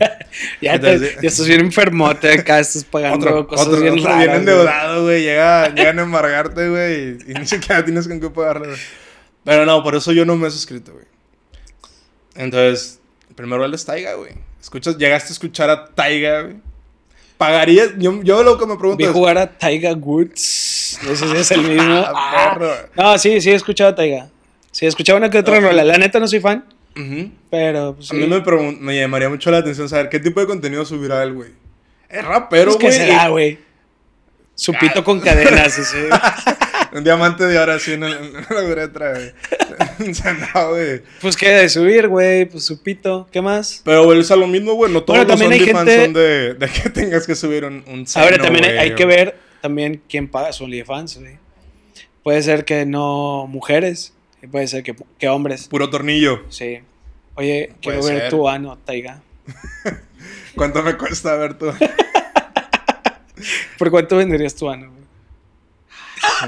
Ya, 0.60 0.80
te- 0.80 0.98
ya 0.98 1.28
estás 1.28 1.46
bien 1.46 1.60
enfermote 1.60 2.32
acá, 2.32 2.58
estás 2.58 2.82
pagando 2.82 3.24
Otro, 3.28 3.46
cosas 3.46 3.68
otro, 3.68 3.80
bien 3.80 3.92
otro 3.94 4.06
raras. 4.06 4.18
bien 4.26 4.34
endeudado, 4.34 5.04
güey. 5.04 5.22
Llega, 5.22 5.68
llegan 5.72 6.00
a 6.00 6.02
embargarte, 6.02 6.68
güey. 6.68 7.10
Y, 7.10 7.18
y 7.30 7.34
ni 7.34 7.46
siquiera 7.46 7.84
tienes 7.84 8.08
con 8.08 8.18
qué 8.20 8.28
pagarle, 8.30 8.66
güey. 8.66 8.80
Pero 9.44 9.64
no, 9.64 9.80
por 9.84 9.94
eso 9.94 10.10
yo 10.10 10.24
no 10.24 10.34
me 10.34 10.48
he 10.48 10.50
suscrito, 10.50 10.92
güey. 10.92 11.04
Entonces, 12.34 12.98
primero 13.36 13.64
él 13.64 13.72
es 13.72 13.84
Taiga, 13.84 14.14
güey. 14.14 14.32
Escuchas, 14.60 14.96
llegaste 14.98 15.28
a 15.30 15.32
escuchar 15.32 15.70
a 15.70 15.86
Taiga, 15.86 16.42
güey. 16.42 16.56
¿Pagarías? 17.38 17.90
Yo, 17.98 18.22
yo 18.22 18.42
lo 18.42 18.58
que 18.58 18.66
me 18.66 18.76
pregunto 18.76 18.98
Vi 18.98 19.04
es... 19.04 19.10
jugar 19.10 19.38
a 19.38 19.50
Taiga 19.50 19.92
Woods. 19.94 20.98
No 21.02 21.16
sé 21.16 21.26
si 21.28 21.36
es 21.36 21.50
el 21.52 21.62
mismo. 21.62 22.04
Ah, 22.06 22.12
Ah. 22.14 22.54
perro. 22.58 22.70
No, 22.94 23.18
sí, 23.18 23.40
sí 23.40 23.50
he 23.50 23.54
escuchado 23.54 23.90
a 23.90 23.94
Taiga. 23.94 24.28
Sí, 24.70 24.84
he 24.84 24.88
escuchado 24.88 25.16
una 25.18 25.30
que 25.30 25.38
otra 25.38 25.56
Ok. 25.56 25.62
rola. 25.64 25.82
La 25.84 25.96
neta 25.96 26.20
no 26.20 26.28
soy 26.28 26.40
fan, 26.40 26.64
pero 27.50 27.94
pues, 27.96 28.10
A 28.10 28.14
sí. 28.14 28.16
mí 28.20 28.26
me, 28.26 28.72
me 28.80 28.96
llamaría 29.00 29.28
mucho 29.30 29.50
la 29.50 29.58
atención 29.58 29.88
saber 29.88 30.08
qué 30.10 30.20
tipo 30.20 30.38
de 30.40 30.46
contenido 30.46 30.84
subirá 30.84 31.22
él, 31.22 31.32
güey. 31.32 31.50
Es 32.08 32.24
rapero, 32.24 32.76
Pues, 32.78 32.78
¿Qué 32.78 32.86
güey. 33.04 33.10
será, 33.10 33.28
güey? 33.28 33.58
Su 34.54 34.72
pito 34.74 35.02
con 35.02 35.20
cadenas, 35.20 35.78
así. 35.78 35.96
Un 36.96 37.04
diamante 37.04 37.46
de 37.46 37.58
oro 37.58 37.72
así 37.72 37.92
en, 37.92 38.02
el- 38.04 38.12
en 38.14 38.32
la 38.50 38.62
uretra, 38.64 39.12
güey. 39.12 39.32
no. 40.54 41.00
Pues 41.20 41.36
qué 41.36 41.50
de 41.50 41.68
subir, 41.68 42.08
güey, 42.08 42.46
pues 42.46 42.64
su 42.64 42.82
pito. 42.82 43.28
¿Qué 43.30 43.40
más? 43.40 43.82
Pero 43.84 44.04
güey, 44.04 44.20
es 44.20 44.30
a 44.30 44.36
lo 44.36 44.46
mismo, 44.46 44.72
güey. 44.74 44.92
No 44.92 45.02
todos 45.02 45.18
Bueno, 45.18 45.32
los 45.32 45.40
también 45.40 45.52
hay 45.52 45.60
OnlyFans 45.70 45.88
gente- 45.90 46.04
son 46.04 46.12
de, 46.14 46.54
de 46.54 46.68
que 46.68 46.90
tengas 47.00 47.26
que 47.26 47.34
subir 47.34 47.64
un, 47.64 47.84
un 47.86 48.04
Ahora 48.14 48.32
seno, 48.36 48.44
también 48.44 48.64
hay, 48.78 48.94
que 48.94 49.04
ver 49.06 49.36
también 49.60 50.02
quién 50.08 50.28
paga 50.28 50.52
su 50.52 50.64
OnlyFans, 50.64 51.18
güey. 51.20 51.38
Puede 52.22 52.42
ser 52.42 52.64
que 52.64 52.84
no 52.86 53.46
mujeres, 53.48 54.12
puede 54.50 54.66
ser 54.66 54.82
que, 54.82 54.94
que 55.18 55.28
hombres. 55.28 55.68
Puro 55.68 55.88
tornillo. 55.90 56.42
Sí. 56.50 56.80
Oye, 57.34 57.72
quiero 57.80 58.02
ver 58.02 58.20
ser. 58.22 58.30
tu 58.30 58.48
ano, 58.48 58.76
Taiga. 58.84 59.22
¿Cuánto 60.54 60.82
me 60.82 60.96
cuesta 60.96 61.34
ver 61.36 61.54
tú? 61.54 61.72
¿Por 63.78 63.90
cuánto 63.90 64.16
venderías 64.18 64.54
tu 64.54 64.68
ano, 64.68 64.92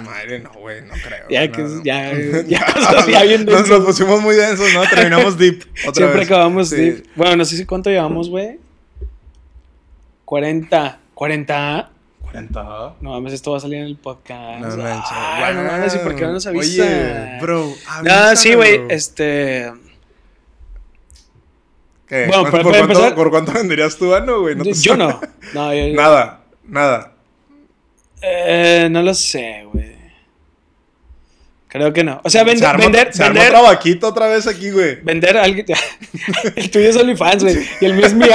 madre, 0.04 0.38
no, 0.40 0.52
güey, 0.52 0.82
no 0.82 0.92
creo. 0.94 1.26
Ya 1.30 1.46
no, 1.46 1.52
que- 1.52 1.62
no. 1.62 1.82
ya- 1.82 2.12
ya 2.46 2.72
cosas 2.72 3.06
ya 3.06 3.22
bien 3.22 3.44
nos, 3.46 3.68
nos 3.68 3.84
pusimos 3.84 4.20
muy 4.20 4.34
densos, 4.36 4.72
¿no? 4.74 4.82
Terminamos 4.82 5.38
deep. 5.38 5.64
Otra 5.86 5.92
Siempre 5.94 6.18
vez. 6.20 6.28
acabamos 6.28 6.68
Sí. 6.68 6.76
deep. 6.76 7.06
Bueno, 7.16 7.36
no 7.36 7.44
sé 7.44 7.56
si 7.56 7.64
cuánto 7.66 7.90
llevamos, 7.90 8.28
güey. 8.30 8.58
40. 10.24 10.98
40. 11.14 11.90
40. 12.20 12.62
No 13.00 13.10
mames, 13.10 13.32
esto 13.34 13.50
va 13.52 13.58
a 13.58 13.60
salir 13.60 13.78
en 13.78 13.84
el 13.86 13.96
podcast. 13.96 14.60
No 14.60 14.82
manches. 14.82 15.10
Ah, 15.12 15.52
no 15.54 15.62
mames, 15.64 15.94
¿y 15.94 15.98
por 15.98 16.14
qué 16.16 16.22
no 16.24 16.32
nos 16.32 16.46
avisa? 16.46 16.82
Oye, 16.82 17.38
bro. 17.40 17.74
No, 18.02 18.36
sí, 18.36 18.54
güey. 18.54 18.80
Este. 18.88 19.70
¿Qué? 22.08 22.26
Bueno, 22.26 22.42
¿Por, 22.42 22.50
pero 22.50 22.62
por 22.62 22.72
cuánto, 22.72 22.92
empezar- 22.92 23.14
¿Por 23.14 23.30
cuánto 23.30 23.52
venderías 23.54 23.96
tu 23.96 24.14
ano, 24.14 24.40
güey? 24.40 24.56
te 24.56 24.72
yo 24.74 24.96
sabes. 24.96 24.98
no. 24.98 25.20
No, 25.54 25.74
yo- 25.74 25.94
Nada, 25.94 26.42
nada. 26.64 27.11
Eh, 28.22 28.88
no 28.90 29.02
lo 29.02 29.14
sé, 29.14 29.64
güey. 29.72 29.92
Creo 31.68 31.90
que 31.92 32.04
no. 32.04 32.20
O 32.22 32.28
sea, 32.28 32.44
vende- 32.44 32.58
se 32.58 32.66
arma, 32.66 32.84
vender. 32.84 33.14
se 33.14 33.22
vender, 33.22 33.46
otra 33.48 33.60
vaquita 33.62 34.06
otra 34.06 34.26
vez 34.26 34.46
aquí, 34.46 34.70
güey. 34.70 34.96
vender 34.96 35.38
a 35.38 35.44
alguien. 35.44 35.64
el 36.56 36.70
tuyo 36.70 36.90
es 36.90 36.96
OnlyFans, 36.96 37.42
güey. 37.44 37.56
Y 37.80 37.84
el 37.86 37.94
mío 37.94 38.06
es 38.06 38.12
mi. 38.14 38.26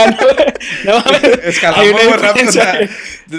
No 0.86 1.00
mames. 1.06 1.24
Escalamos 1.44 2.20
rápido. 2.20 2.50
o 2.50 2.52
sea, 2.52 2.80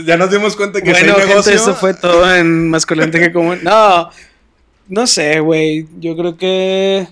ya 0.07 0.17
nos 0.17 0.31
dimos 0.31 0.55
cuenta 0.55 0.81
que 0.81 0.93
Bueno, 0.93 1.15
gente, 1.17 1.27
negocio. 1.27 1.53
eso 1.53 1.75
fue 1.75 1.95
todo 1.95 2.33
en 2.33 2.71
masculente 2.71 3.19
que 3.19 3.33
común. 3.33 3.59
No, 3.63 4.09
no 4.87 5.07
sé, 5.09 5.41
güey. 5.41 5.89
Yo 5.99 6.17
creo 6.17 6.37
que. 6.37 7.09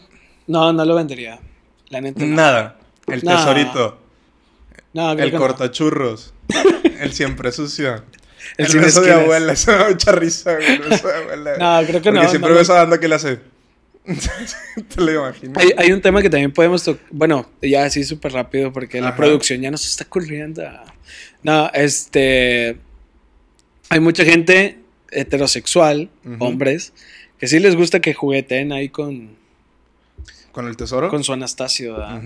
No, 0.47 0.73
no 0.73 0.85
lo 0.85 0.95
vendería. 0.95 1.41
La 1.89 2.01
neta. 2.01 2.25
No, 2.25 2.37
Nada. 2.37 2.77
El 3.09 3.25
No. 3.25 3.37
tesorito. 3.37 3.99
no 4.93 5.11
El 5.13 5.33
cortachurros. 5.33 6.33
el 7.01 7.13
siempre 7.13 7.51
sucio. 7.51 8.05
El 8.57 8.67
El, 8.67 8.81
beso 8.81 9.01
de 9.03 9.13
abuela. 9.13 9.53
Eso 9.53 9.71
me 9.73 9.79
da 9.79 9.89
mucha 9.89 10.13
risa, 10.13 10.55
güey. 10.55 10.67
El 10.67 10.79
beso 10.83 11.09
de 11.09 11.15
abuela. 11.15 11.57
No, 11.59 11.87
creo 11.87 12.01
que 12.03 12.11
Porque 12.11 12.25
no, 12.25 12.29
siempre 12.31 12.51
no, 12.51 12.57
ves 12.57 12.69
no. 12.69 12.75
a 12.75 12.79
banda 12.79 13.01
que 13.01 13.09
le 13.09 13.15
hace. 13.15 13.39
Te 14.95 15.01
lo 15.01 15.13
imagino. 15.13 15.53
Hay, 15.57 15.73
hay 15.77 15.93
un 15.93 16.01
tema 16.01 16.23
que 16.23 16.31
también 16.31 16.53
podemos 16.53 16.85
tocar. 16.85 17.05
Bueno, 17.11 17.51
ya 17.61 17.85
así 17.85 18.05
súper 18.05 18.33
rápido 18.33 18.73
porque 18.73 19.01
la 19.01 19.17
producción 19.17 19.61
ya 19.61 19.71
nos 19.71 19.85
está 19.87 20.05
corriendo. 20.05 20.63
No, 21.43 21.71
este. 21.75 22.79
Hay 23.89 24.01
mucha 24.01 24.25
gente 24.25 24.79
heterosexual, 25.11 26.11
hombres, 26.39 26.93
que 27.39 27.47
sí 27.47 27.59
les 27.61 27.77
gusta 27.77 28.01
que 28.01 28.15
jugueteen 28.15 28.73
ahí 28.73 28.89
con, 28.89 29.37
¿Con 30.53 30.67
el 30.67 30.77
tesoro? 30.77 31.09
con 31.09 31.23
su 31.23 31.33
Anastasio. 31.33 31.95
¿verdad? 31.95 32.23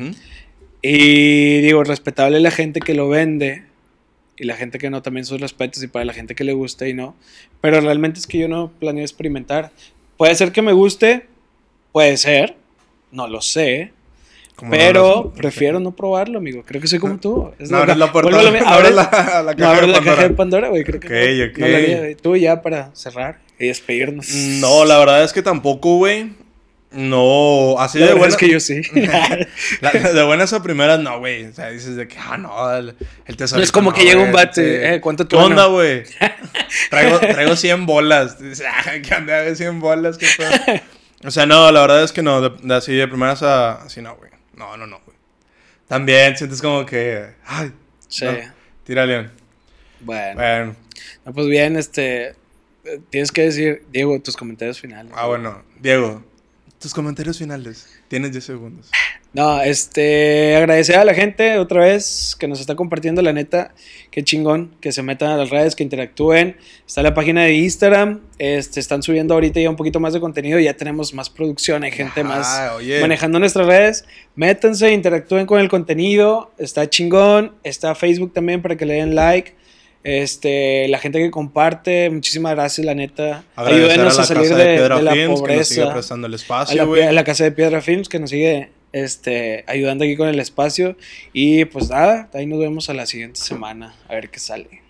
Y 0.83 1.61
digo, 1.61 1.85
respetable 1.85 2.41
la 2.41 2.51
gente 2.51 2.81
que 2.81 2.95
lo 2.95 3.09
vende 3.09 3.65
y 4.41 4.45
la 4.47 4.57
gente 4.57 4.79
que 4.79 4.89
no, 4.91 5.03
también 5.03 5.27
sus 5.27 5.41
respetos 5.41 5.83
y 5.83 5.87
para 5.87 6.05
la 6.05 6.13
gente 6.15 6.35
que 6.35 6.45
le 6.45 6.53
guste 6.55 6.89
y 6.89 6.95
no. 6.95 7.15
Pero 7.61 7.81
realmente 7.81 8.19
es 8.19 8.27
que 8.27 8.39
yo 8.39 8.49
no 8.49 8.71
planeo 8.81 9.05
experimentar. 9.05 9.71
Puede 10.17 10.35
ser 10.35 10.51
que 10.53 10.63
me 10.63 10.73
guste, 10.73 11.27
puede 11.93 12.17
ser, 12.17 12.57
no 13.13 13.29
lo 13.29 13.41
sé, 13.43 13.93
Como 14.57 14.71
pero 14.71 15.23
no, 15.25 15.33
prefiero 15.33 15.79
no 15.81 15.95
probarlo, 15.95 16.39
amigo. 16.39 16.63
Creo 16.67 16.81
que 16.81 16.89
soy 16.89 16.99
como 16.99 17.19
tú. 17.19 17.53
Es 17.59 17.71
No 17.71 17.79
abres 17.79 17.97
la 17.97 18.11
puerta. 18.13 18.31
Vuelvo 18.31 18.57
a 18.57 18.61
no 18.61 18.69
abres 18.69 18.95
la, 18.95 19.03
la 19.45 19.53
no 19.53 19.57
caja 19.57 19.71
abres 19.71 19.87
de 19.87 19.93
la 19.93 19.99
caja 19.99 20.05
Pandora. 20.05 20.29
de 20.29 20.35
Pandora, 20.35 20.69
güey. 20.69 20.85
Creo 20.85 21.01
que 21.01 21.09
no, 21.09 21.47
Ok, 21.49 21.53
ok. 21.53 21.59
no 21.59 21.67
haría, 21.67 21.99
güey. 21.99 22.15
Tú 22.15 22.37
ya 22.37 22.63
para 22.63 22.95
cerrar 22.95 23.41
y 23.59 23.67
despedirnos. 23.67 24.29
No, 24.61 24.85
la 24.85 24.99
verdad 24.99 25.23
es 25.25 25.33
que 25.33 25.43
tampoco, 25.43 25.97
güey. 25.97 26.33
No, 26.93 27.77
así 27.79 27.99
La 27.99 28.07
de 28.07 28.15
verdad 28.15 28.19
buena. 28.19 28.33
es 28.35 28.37
que 28.39 28.49
yo 28.51 28.59
sí. 28.61 28.81
La- 29.81 29.91
de 29.93 30.23
buenas 30.25 30.53
a 30.53 30.63
primeras, 30.63 30.99
no, 30.99 31.19
güey. 31.21 31.45
O 31.47 31.53
sea, 31.53 31.71
dices 31.71 31.95
de 31.97 32.09
que, 32.09 32.17
ah, 32.19 32.37
no, 32.37 32.77
el, 32.77 32.97
el 33.27 33.37
tesoro. 33.37 33.59
No 33.59 33.65
es 33.65 33.71
como 33.71 33.93
que 33.93 34.03
llega 34.05 34.21
un 34.21 34.33
bate, 34.33 34.95
eh, 34.95 35.01
¿cuánto 35.01 35.25
¿Qué 35.29 35.37
tu 35.37 35.39
onda, 35.39 35.67
güey? 35.67 36.03
Traigo, 36.91 37.21
traigo 37.21 37.55
100 37.57 37.87
bolas. 37.87 38.41
Dices, 38.41 38.67
ah, 38.69 38.91
¿qué 39.03 39.15
onda, 39.15 39.43
güey? 39.43 39.55
100 39.55 39.79
bolas, 39.81 40.19
qué? 40.19 40.27
O 41.25 41.31
sea, 41.31 41.47
no, 41.47 41.71
la 41.71 41.81
verdad 41.83 42.03
es 42.03 42.13
que 42.13 42.23
no. 42.23 42.41
De, 42.41 42.51
de 42.67 42.75
así 42.75 42.93
de 42.95 43.07
primeras 43.07 43.43
a. 43.45 43.83
Así 43.83 44.01
no, 44.03 44.17
güey. 44.17 44.31
No, 44.57 44.77
no, 44.77 44.87
no, 44.87 45.01
güey. 45.05 45.17
También 45.87 46.37
sientes 46.37 46.61
como 46.61 46.85
que. 46.87 47.27
Ay, 47.47 47.73
Sí. 48.09 48.25
no, 48.25 48.33
tira 48.85 49.07
león. 49.07 49.31
Bueno. 50.01 50.35
Bueno, 50.35 50.77
No, 51.25 51.33
pues 51.33 51.47
bien, 51.47 51.77
este. 51.77 52.31
eh, 52.85 53.01
Tienes 53.11 53.31
que 53.31 53.43
decir, 53.43 53.85
Diego, 53.93 54.21
tus 54.21 54.37
comentarios 54.37 54.81
finales. 54.81 55.13
ah, 55.15 55.27
bueno. 55.27 55.63
Diego, 55.79 56.25
tus 56.81 56.95
comentarios 56.95 57.39
finales. 57.39 57.87
Tienes 58.09 58.33
10 58.33 58.43
segundos. 58.43 58.91
No, 59.35 59.61
este. 59.61 60.57
Agradecer 60.57 60.97
a 60.97 61.05
la 61.05 61.13
gente 61.15 61.59
otra 61.59 61.83
vez 61.83 62.35
que 62.39 62.49
nos 62.49 62.59
está 62.59 62.75
compartiendo, 62.75 63.21
la 63.21 63.35
neta. 63.35 63.75
Qué 64.11 64.25
chingón. 64.25 64.75
Que 64.81 64.91
se 64.91 65.03
metan 65.03 65.31
a 65.31 65.37
las 65.37 65.51
redes, 65.51 65.77
que 65.77 65.85
interactúen. 65.85 66.57
Está 66.87 67.03
la 67.03 67.13
página 67.13 67.45
de 67.45 67.55
Instagram. 67.55 68.21
Este, 68.39 68.81
están 68.81 69.03
subiendo 69.03 69.35
ahorita 69.35 69.61
ya 69.61 69.69
un 69.69 69.77
poquito 69.77 70.01
más 70.01 70.15
de 70.15 70.21
contenido. 70.21 70.59
Ya 70.59 70.75
tenemos 70.75 71.13
más 71.13 71.29
producción. 71.29 71.85
Hay 71.85 71.93
gente 71.93 72.25
más 72.25 72.73
oye. 72.73 73.01
manejando 73.01 73.39
nuestras 73.39 73.67
redes. 73.67 74.05
Métanse, 74.35 74.91
interactúen 74.91 75.45
con 75.47 75.61
el 75.61 75.69
contenido. 75.69 76.51
Está 76.59 76.89
chingón. 76.89 77.55
Está 77.63 77.95
Facebook 77.95 78.33
también 78.33 78.63
para 78.63 78.77
que 78.77 78.87
le 78.87 78.95
den 78.95 79.15
like. 79.15 79.55
Este, 80.03 80.89
la 80.89 80.99
gente 80.99 81.19
que 81.19 81.31
comparte, 81.31 82.09
muchísimas 82.11 82.53
gracias, 82.55 82.85
la 82.87 82.95
neta. 82.95 83.45
Agradecer 83.55 83.91
Ayúdenos 83.91 84.19
a 84.19 84.25
salir 84.25 84.49
Casa 84.49 84.57
de, 84.57 84.65
de 84.65 84.83
de 84.83 84.89
la 84.89 85.13
Films, 85.13 85.15
que 85.15 85.29
nos 85.29 85.41
pobreza. 85.41 86.15
el 86.15 86.33
A 86.33 86.37
espacio, 86.37 86.97
la, 86.97 87.09
a 87.09 87.13
la 87.13 87.25
casa 87.25 87.45
de 87.45 87.53
Piedra 87.53 87.83
Films 87.83 88.09
que 88.09 88.19
nos 88.19 88.31
sigue 88.31 88.71
este, 88.93 89.65
ayudando 89.67 90.05
aquí 90.05 90.17
con 90.17 90.29
el 90.29 90.41
espacio. 90.41 90.97
Y 91.33 91.67
pues 91.67 91.91
nada, 91.91 92.29
ahí 92.33 92.47
nos 92.47 92.59
vemos 92.61 92.89
a 92.89 92.95
la 92.95 93.07
siguiente 93.07 93.41
semana. 93.41 93.95
A 94.09 94.15
ver 94.15 94.31
qué 94.31 94.39
sale. 94.39 94.83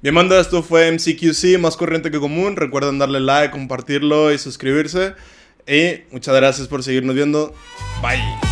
Bien, 0.00 0.14
manda, 0.14 0.40
esto 0.40 0.64
fue 0.64 0.90
MCQC, 0.90 1.60
más 1.60 1.76
corriente 1.76 2.10
que 2.10 2.18
común. 2.18 2.56
Recuerden 2.56 2.98
darle 2.98 3.20
like, 3.20 3.52
compartirlo 3.52 4.32
y 4.32 4.38
suscribirse. 4.38 5.14
Y 5.66 6.00
muchas 6.10 6.34
gracias 6.34 6.66
por 6.66 6.82
seguirnos 6.82 7.14
viendo. 7.14 7.54
Bye. 8.02 8.51